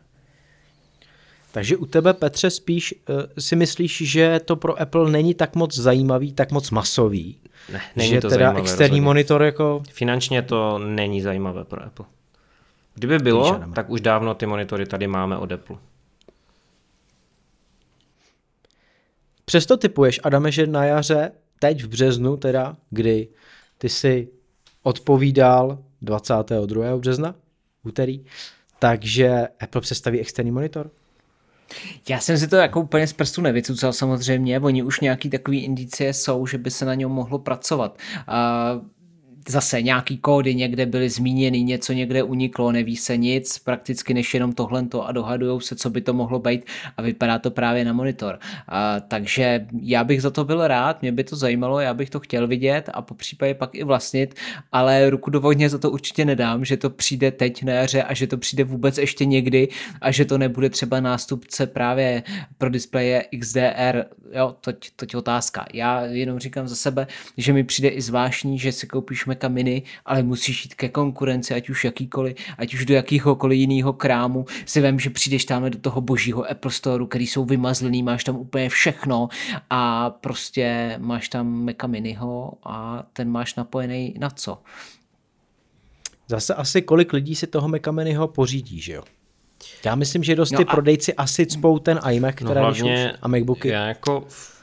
Takže 1.51 1.77
u 1.77 1.85
tebe, 1.85 2.13
Petře, 2.13 2.49
spíš 2.49 2.93
uh, 3.09 3.15
si 3.39 3.55
myslíš, 3.55 4.01
že 4.05 4.39
to 4.45 4.55
pro 4.55 4.81
Apple 4.81 5.11
není 5.11 5.33
tak 5.33 5.55
moc 5.55 5.75
zajímavý, 5.75 6.33
tak 6.33 6.51
moc 6.51 6.71
masový? 6.71 7.37
Ne, 7.73 7.81
není 7.95 8.09
že 8.09 8.21
to 8.21 8.29
teda 8.29 8.45
zajímavé, 8.45 8.61
externí 8.61 8.89
rozhodně. 8.89 9.01
monitor 9.01 9.43
jako... 9.43 9.83
Finančně 9.91 10.41
to 10.41 10.77
není 10.77 11.21
zajímavé 11.21 11.63
pro 11.63 11.83
Apple. 11.83 12.05
Kdyby 12.95 13.19
bylo, 13.19 13.61
tak 13.75 13.89
už 13.89 14.01
dávno 14.01 14.33
ty 14.33 14.45
monitory 14.45 14.85
tady 14.85 15.07
máme 15.07 15.37
od 15.37 15.51
Apple. 15.51 15.77
Přesto 19.45 19.77
typuješ, 19.77 20.19
Adame, 20.23 20.51
že 20.51 20.67
na 20.67 20.85
jaře, 20.85 21.31
teď 21.59 21.83
v 21.83 21.87
březnu 21.87 22.37
teda, 22.37 22.77
kdy 22.89 23.27
ty 23.77 23.89
si 23.89 24.27
odpovídal 24.83 25.79
22. 26.01 26.97
března, 26.97 27.35
úterý, 27.83 28.25
takže 28.79 29.47
Apple 29.59 29.81
představí 29.81 30.19
externí 30.19 30.51
monitor? 30.51 30.91
Já 32.09 32.19
jsem 32.19 32.37
si 32.37 32.47
to 32.47 32.55
jako 32.55 32.81
úplně 32.81 33.07
z 33.07 33.13
prstu 33.13 33.41
nevycucal 33.41 33.93
samozřejmě, 33.93 34.59
oni 34.59 34.83
už 34.83 34.99
nějaký 34.99 35.29
takový 35.29 35.63
indicie 35.63 36.13
jsou, 36.13 36.47
že 36.47 36.57
by 36.57 36.71
se 36.71 36.85
na 36.85 36.93
něm 36.93 37.09
mohlo 37.09 37.39
pracovat. 37.39 37.97
Uh, 38.27 38.85
zase 39.49 39.81
nějaký 39.81 40.17
kódy 40.17 40.55
někde 40.55 40.85
byly 40.85 41.09
zmíněny, 41.09 41.63
něco 41.63 41.93
někde 41.93 42.23
uniklo, 42.23 42.71
neví 42.71 42.95
se 42.95 43.17
nic, 43.17 43.59
prakticky 43.59 44.13
než 44.13 44.33
jenom 44.33 44.53
tohle 44.53 44.85
a 45.03 45.11
dohadujou 45.11 45.59
se, 45.59 45.75
co 45.75 45.89
by 45.89 46.01
to 46.01 46.13
mohlo 46.13 46.39
být 46.39 46.65
a 46.97 47.01
vypadá 47.01 47.39
to 47.39 47.51
právě 47.51 47.85
na 47.85 47.93
monitor. 47.93 48.39
A, 48.67 48.99
takže 48.99 49.67
já 49.81 50.03
bych 50.03 50.21
za 50.21 50.29
to 50.29 50.43
byl 50.43 50.67
rád, 50.67 51.01
mě 51.01 51.11
by 51.11 51.23
to 51.23 51.35
zajímalo, 51.35 51.79
já 51.79 51.93
bych 51.93 52.09
to 52.09 52.19
chtěl 52.19 52.47
vidět 52.47 52.89
a 52.93 53.01
po 53.01 53.13
případě 53.13 53.53
pak 53.53 53.75
i 53.75 53.83
vlastnit, 53.83 54.35
ale 54.71 55.09
ruku 55.09 55.29
do 55.29 55.41
vodně 55.41 55.69
za 55.69 55.77
to 55.77 55.91
určitě 55.91 56.25
nedám, 56.25 56.65
že 56.65 56.77
to 56.77 56.89
přijde 56.89 57.31
teď 57.31 57.63
na 57.63 57.73
jaře 57.73 58.03
a 58.03 58.13
že 58.13 58.27
to 58.27 58.37
přijde 58.37 58.63
vůbec 58.63 58.97
ještě 58.97 59.25
někdy 59.25 59.67
a 60.01 60.11
že 60.11 60.25
to 60.25 60.37
nebude 60.37 60.69
třeba 60.69 60.99
nástupce 60.99 61.67
právě 61.67 62.23
pro 62.57 62.69
displeje 62.69 63.25
XDR, 63.39 64.05
jo, 64.33 64.55
toť, 64.61 64.89
toť 64.95 65.15
otázka. 65.15 65.65
Já 65.73 66.05
jenom 66.05 66.39
říkám 66.39 66.67
za 66.67 66.75
sebe, 66.75 67.07
že 67.37 67.53
mi 67.53 67.63
přijde 67.63 67.89
i 67.89 68.01
zvláštní, 68.01 68.59
že 68.59 68.71
si 68.71 68.87
koupíš 68.87 69.25
Maca 69.35 69.47
Mini, 69.47 69.83
ale 70.05 70.23
musíš 70.23 70.65
jít 70.65 70.73
ke 70.75 70.89
konkurenci, 70.89 71.53
ať 71.53 71.69
už 71.69 71.85
jakýkoliv, 71.85 72.35
ať 72.57 72.73
už 72.73 72.85
do 72.85 72.93
jakýhokoliv 72.93 73.59
jiného 73.59 73.93
krámu. 73.93 74.45
Si 74.65 74.81
vím, 74.81 74.99
že 74.99 75.09
přijdeš 75.09 75.45
tam 75.45 75.69
do 75.69 75.79
toho 75.79 76.01
božího 76.01 76.49
Apple 76.51 76.71
Store, 76.71 77.05
který 77.05 77.27
jsou 77.27 77.45
vymazlený, 77.45 78.03
máš 78.03 78.23
tam 78.23 78.35
úplně 78.35 78.69
všechno 78.69 79.29
a 79.69 80.09
prostě 80.09 80.95
máš 81.01 81.29
tam 81.29 81.47
Maca 81.65 81.87
Miniho 81.87 82.53
a 82.63 83.03
ten 83.13 83.29
máš 83.31 83.55
napojený 83.55 84.15
na 84.19 84.29
co? 84.29 84.57
Zase 86.27 86.53
asi 86.53 86.81
kolik 86.81 87.13
lidí 87.13 87.35
si 87.35 87.47
toho 87.47 87.67
Maca 87.67 87.91
Miniho 87.91 88.27
pořídí, 88.27 88.81
že 88.81 88.93
jo? 88.93 89.03
Já 89.85 89.95
myslím, 89.95 90.23
že 90.23 90.35
dost 90.35 90.51
No 90.51 90.57
ty 90.57 90.65
a- 90.65 90.71
prodejci 90.71 91.13
asi 91.13 91.45
cpou 91.45 91.79
ten 91.79 91.99
iMac, 92.11 92.35
No 92.41 92.45
které 92.45 92.61
hlavně 92.61 93.13
a 93.21 93.27
MacBooky. 93.27 93.67
já 93.67 93.85
jako 93.87 94.25
v 94.27 94.55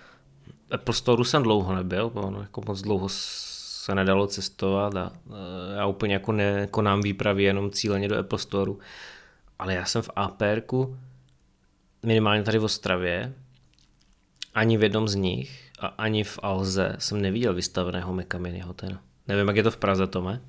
Apple 0.70 0.94
Store 0.94 1.24
jsem 1.24 1.42
dlouho 1.42 1.74
nebyl, 1.74 2.10
bo 2.10 2.20
ono 2.20 2.40
jako 2.40 2.62
moc 2.66 2.82
dlouho 2.82 3.08
se 3.82 3.94
nedalo 3.94 4.26
cestovat 4.26 4.96
a 4.96 5.12
eh, 5.26 5.76
já 5.76 5.86
úplně 5.86 6.14
jako 6.14 6.32
nekonám 6.32 7.00
výpravy 7.00 7.42
jenom 7.42 7.70
cíleně 7.70 8.08
do 8.08 8.18
Apple 8.18 8.38
Store. 8.38 8.72
Ale 9.58 9.74
já 9.74 9.84
jsem 9.84 10.02
v 10.02 10.10
APRku, 10.16 10.96
minimálně 12.02 12.42
tady 12.42 12.58
v 12.58 12.64
Ostravě, 12.64 13.32
ani 14.54 14.76
v 14.76 14.82
jednom 14.82 15.08
z 15.08 15.14
nich 15.14 15.70
a 15.80 15.86
ani 15.86 16.24
v 16.24 16.38
Alze 16.42 16.96
jsem 16.98 17.22
neviděl 17.22 17.54
vystaveného 17.54 18.12
Maca 18.12 18.38
Miniho 18.38 18.72
teda. 18.72 18.98
Nevím, 19.28 19.48
jak 19.48 19.56
je 19.56 19.62
to 19.62 19.70
v 19.70 19.76
Praze, 19.76 20.06
Tome. 20.06 20.40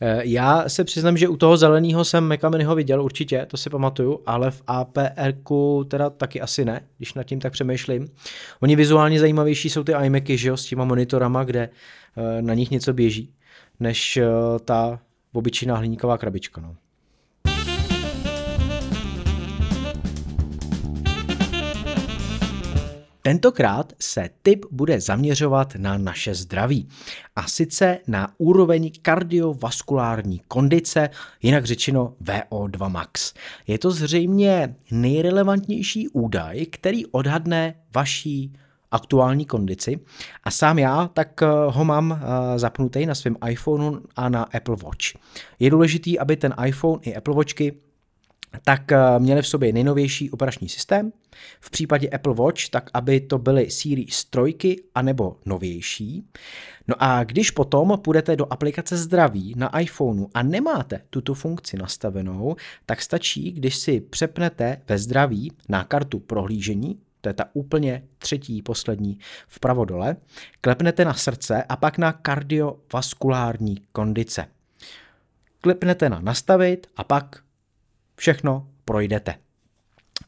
Eh, 0.00 0.20
Já 0.24 0.68
se 0.68 0.84
přiznám, 0.84 1.16
že 1.16 1.28
u 1.28 1.36
toho 1.36 1.56
zeleného 1.56 2.04
jsem 2.04 2.28
Maca 2.28 2.48
Miniho 2.48 2.74
viděl 2.74 3.02
určitě, 3.02 3.46
to 3.46 3.56
si 3.56 3.70
pamatuju, 3.70 4.20
ale 4.26 4.50
v 4.50 4.62
APRku 4.66 5.86
teda 5.88 6.10
taky 6.10 6.40
asi 6.40 6.64
ne, 6.64 6.80
když 6.96 7.14
nad 7.14 7.22
tím 7.22 7.40
tak 7.40 7.52
přemýšlím. 7.52 8.08
Oni 8.60 8.76
vizuálně 8.76 9.20
zajímavější 9.20 9.70
jsou 9.70 9.84
ty 9.84 9.92
iMacy, 9.92 10.36
že 10.36 10.48
jo, 10.48 10.56
s 10.56 10.64
těma 10.64 10.84
monitorama, 10.84 11.44
kde 11.44 11.68
na 12.40 12.54
nich 12.54 12.70
něco 12.70 12.92
běží, 12.92 13.34
než 13.80 14.16
eh, 14.16 14.26
ta 14.64 15.00
obyčejná 15.32 15.76
hliníková 15.76 16.18
krabička. 16.18 16.60
No. 16.60 16.76
Tentokrát 23.22 23.92
se 24.00 24.30
tip 24.42 24.64
bude 24.70 25.00
zaměřovat 25.00 25.74
na 25.76 25.98
naše 25.98 26.34
zdraví 26.34 26.88
a 27.36 27.48
sice 27.48 27.98
na 28.06 28.28
úroveň 28.38 28.90
kardiovaskulární 29.02 30.40
kondice, 30.48 31.10
jinak 31.42 31.64
řečeno 31.64 32.14
VO2 32.22 32.90
max. 32.90 33.34
Je 33.66 33.78
to 33.78 33.90
zřejmě 33.90 34.74
nejrelevantnější 34.90 36.08
údaj, 36.08 36.66
který 36.66 37.06
odhadne 37.06 37.74
vaší 37.94 38.52
aktuální 38.96 39.44
kondici 39.44 40.00
a 40.44 40.50
sám 40.50 40.78
já 40.78 41.10
tak 41.12 41.42
eh, 41.42 41.46
ho 41.66 41.84
mám 41.84 42.12
eh, 42.12 42.58
zapnutý 42.58 43.06
na 43.06 43.14
svém 43.14 43.36
iPhoneu 43.48 44.00
a 44.16 44.28
na 44.28 44.42
Apple 44.42 44.76
Watch. 44.82 45.14
Je 45.58 45.70
důležitý, 45.70 46.18
aby 46.18 46.36
ten 46.36 46.54
iPhone 46.66 47.00
i 47.02 47.16
Apple 47.16 47.34
Watchky 47.34 47.74
tak 48.64 48.92
eh, 48.92 48.98
měli 49.18 49.42
v 49.42 49.46
sobě 49.46 49.72
nejnovější 49.72 50.30
operační 50.30 50.68
systém. 50.68 51.12
V 51.60 51.70
případě 51.70 52.08
Apple 52.08 52.34
Watch, 52.34 52.68
tak 52.68 52.90
aby 52.94 53.20
to 53.20 53.38
byly 53.38 53.70
Series 53.70 54.24
3 54.24 54.76
anebo 54.94 55.36
novější. 55.46 56.26
No 56.88 56.94
a 56.98 57.24
když 57.24 57.50
potom 57.50 57.98
půjdete 58.04 58.36
do 58.36 58.52
aplikace 58.52 58.96
zdraví 58.96 59.54
na 59.56 59.80
iPhoneu 59.80 60.26
a 60.34 60.42
nemáte 60.42 61.00
tuto 61.10 61.34
funkci 61.34 61.76
nastavenou, 61.76 62.56
tak 62.86 63.02
stačí, 63.02 63.52
když 63.52 63.76
si 63.76 64.00
přepnete 64.00 64.82
ve 64.88 64.98
zdraví 64.98 65.52
na 65.68 65.84
kartu 65.84 66.18
prohlížení, 66.18 66.98
to 67.20 67.28
je 67.28 67.34
ta 67.34 67.44
úplně 67.52 68.02
třetí, 68.18 68.62
poslední 68.62 69.18
vpravo 69.48 69.84
dole, 69.84 70.16
klepnete 70.60 71.04
na 71.04 71.14
srdce 71.14 71.62
a 71.62 71.76
pak 71.76 71.98
na 71.98 72.12
kardiovaskulární 72.12 73.76
kondice. 73.92 74.48
Klepnete 75.60 76.08
na 76.08 76.20
nastavit 76.20 76.86
a 76.96 77.04
pak 77.04 77.42
všechno 78.16 78.68
projdete. 78.84 79.34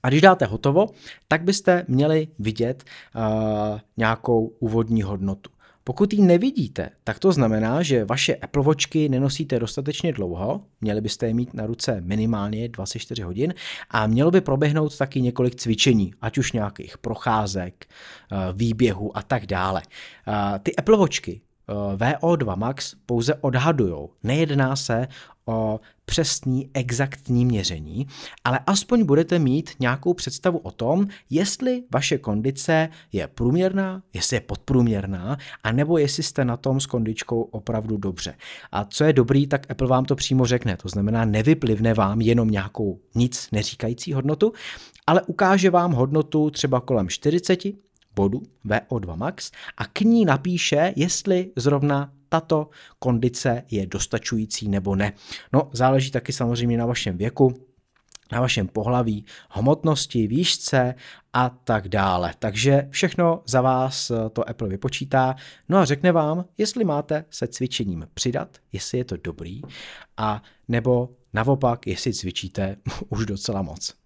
A 0.02 0.08
když 0.08 0.20
dáte 0.20 0.44
hotovo, 0.44 0.86
tak 1.28 1.42
byste 1.42 1.84
měli 1.88 2.28
vidět 2.38 2.84
uh, 2.84 3.80
nějakou 3.96 4.46
úvodní 4.46 5.02
hodnotu. 5.02 5.50
Pokud 5.88 6.12
ji 6.12 6.22
nevidíte, 6.22 6.90
tak 7.04 7.18
to 7.18 7.32
znamená, 7.32 7.82
že 7.82 8.04
vaše 8.04 8.34
Apple 8.34 8.62
Watchky 8.62 9.08
nenosíte 9.08 9.58
dostatečně 9.58 10.12
dlouho, 10.12 10.60
měli 10.80 11.00
byste 11.00 11.26
je 11.26 11.34
mít 11.34 11.54
na 11.54 11.66
ruce 11.66 12.00
minimálně 12.00 12.68
24 12.68 13.22
hodin 13.22 13.54
a 13.90 14.06
mělo 14.06 14.30
by 14.30 14.40
proběhnout 14.40 14.98
taky 14.98 15.20
několik 15.20 15.54
cvičení, 15.54 16.14
ať 16.20 16.38
už 16.38 16.52
nějakých 16.52 16.98
procházek, 16.98 17.86
uh, 18.32 18.38
výběhů 18.58 19.16
a 19.16 19.22
tak 19.22 19.46
dále. 19.46 19.82
Uh, 20.28 20.58
ty 20.58 20.76
Apple 20.76 20.96
Watchky 20.96 21.40
VO2 21.96 22.56
max 22.56 22.94
pouze 23.06 23.34
odhadujou. 23.34 24.10
Nejedná 24.22 24.76
se 24.76 25.08
o 25.48 25.80
přesný, 26.04 26.70
exaktní 26.74 27.44
měření, 27.44 28.06
ale 28.44 28.60
aspoň 28.66 29.04
budete 29.04 29.38
mít 29.38 29.70
nějakou 29.80 30.14
představu 30.14 30.58
o 30.58 30.70
tom, 30.70 31.06
jestli 31.30 31.82
vaše 31.92 32.18
kondice 32.18 32.88
je 33.12 33.28
průměrná, 33.28 34.02
jestli 34.14 34.36
je 34.36 34.40
podprůměrná, 34.40 35.36
anebo 35.64 35.98
jestli 35.98 36.22
jste 36.22 36.44
na 36.44 36.56
tom 36.56 36.80
s 36.80 36.86
kondičkou 36.86 37.42
opravdu 37.42 37.96
dobře. 37.96 38.34
A 38.72 38.84
co 38.84 39.04
je 39.04 39.12
dobrý, 39.12 39.46
tak 39.46 39.70
Apple 39.70 39.88
vám 39.88 40.04
to 40.04 40.16
přímo 40.16 40.46
řekne. 40.46 40.76
To 40.76 40.88
znamená, 40.88 41.24
nevyplivne 41.24 41.94
vám 41.94 42.20
jenom 42.20 42.50
nějakou 42.50 43.00
nic 43.14 43.48
neříkající 43.52 44.12
hodnotu, 44.12 44.52
ale 45.06 45.22
ukáže 45.22 45.70
vám 45.70 45.92
hodnotu 45.92 46.50
třeba 46.50 46.80
kolem 46.80 47.08
40, 47.08 47.58
bodu 48.14 48.42
VO2 48.66 49.16
max 49.16 49.50
a 49.76 49.86
k 49.86 50.00
ní 50.00 50.24
napíše, 50.24 50.92
jestli 50.96 51.50
zrovna 51.56 52.12
tato 52.28 52.70
kondice 52.98 53.62
je 53.70 53.86
dostačující 53.86 54.68
nebo 54.68 54.96
ne. 54.96 55.12
No, 55.52 55.70
záleží 55.72 56.10
taky 56.10 56.32
samozřejmě 56.32 56.78
na 56.78 56.86
vašem 56.86 57.16
věku, 57.16 57.68
na 58.32 58.40
vašem 58.40 58.68
pohlaví, 58.68 59.24
hmotnosti, 59.50 60.26
výšce 60.26 60.94
a 61.32 61.48
tak 61.48 61.88
dále. 61.88 62.34
Takže 62.38 62.88
všechno 62.90 63.42
za 63.46 63.60
vás 63.60 64.12
to 64.32 64.48
Apple 64.48 64.68
vypočítá, 64.68 65.36
no 65.68 65.78
a 65.78 65.84
řekne 65.84 66.12
vám, 66.12 66.44
jestli 66.58 66.84
máte 66.84 67.24
se 67.30 67.48
cvičením 67.48 68.08
přidat, 68.14 68.58
jestli 68.72 68.98
je 68.98 69.04
to 69.04 69.16
dobrý, 69.16 69.62
a 70.16 70.42
nebo 70.68 71.08
naopak, 71.32 71.86
jestli 71.86 72.14
cvičíte 72.14 72.76
už 73.08 73.26
docela 73.26 73.62
moc. 73.62 73.97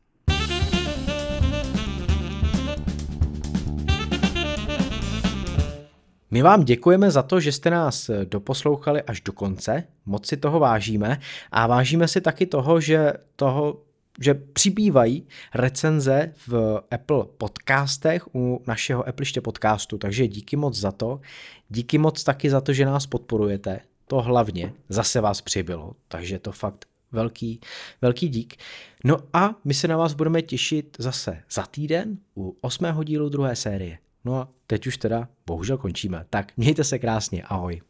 My 6.32 6.42
vám 6.42 6.64
děkujeme 6.64 7.10
za 7.10 7.22
to, 7.22 7.40
že 7.40 7.52
jste 7.52 7.70
nás 7.70 8.10
doposlouchali 8.24 9.02
až 9.02 9.20
do 9.20 9.32
konce, 9.32 9.84
moc 10.06 10.26
si 10.26 10.36
toho 10.36 10.58
vážíme 10.58 11.20
a 11.50 11.66
vážíme 11.66 12.08
si 12.08 12.20
taky 12.20 12.46
toho, 12.46 12.80
že 12.80 13.12
toho 13.36 13.80
že 14.20 14.34
přibývají 14.34 15.26
recenze 15.54 16.34
v 16.46 16.80
Apple 16.90 17.24
podcastech 17.38 18.34
u 18.34 18.62
našeho 18.66 19.08
Appleiště 19.08 19.40
podcastu, 19.40 19.98
takže 19.98 20.28
díky 20.28 20.56
moc 20.56 20.76
za 20.76 20.92
to. 20.92 21.20
Díky 21.68 21.98
moc 21.98 22.24
taky 22.24 22.50
za 22.50 22.60
to, 22.60 22.72
že 22.72 22.84
nás 22.84 23.06
podporujete. 23.06 23.80
To 24.06 24.22
hlavně 24.22 24.72
zase 24.88 25.20
vás 25.20 25.40
přibylo, 25.40 25.92
takže 26.08 26.38
to 26.38 26.52
fakt 26.52 26.84
velký, 27.12 27.60
velký 28.02 28.28
dík. 28.28 28.56
No 29.04 29.16
a 29.32 29.54
my 29.64 29.74
se 29.74 29.88
na 29.88 29.96
vás 29.96 30.14
budeme 30.14 30.42
těšit 30.42 30.96
zase 30.98 31.42
za 31.50 31.62
týden 31.62 32.18
u 32.36 32.56
osmého 32.60 33.04
dílu 33.04 33.28
druhé 33.28 33.56
série. 33.56 33.98
No 34.24 34.36
a 34.36 34.48
teď 34.66 34.86
už 34.86 34.96
teda 34.96 35.28
bohužel 35.46 35.78
končíme. 35.78 36.24
Tak 36.30 36.56
mějte 36.56 36.84
se 36.84 36.98
krásně, 36.98 37.42
ahoj. 37.42 37.82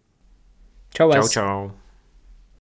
Čau, 0.95 1.13
Čau, 1.13 1.29
čau. 1.29 1.71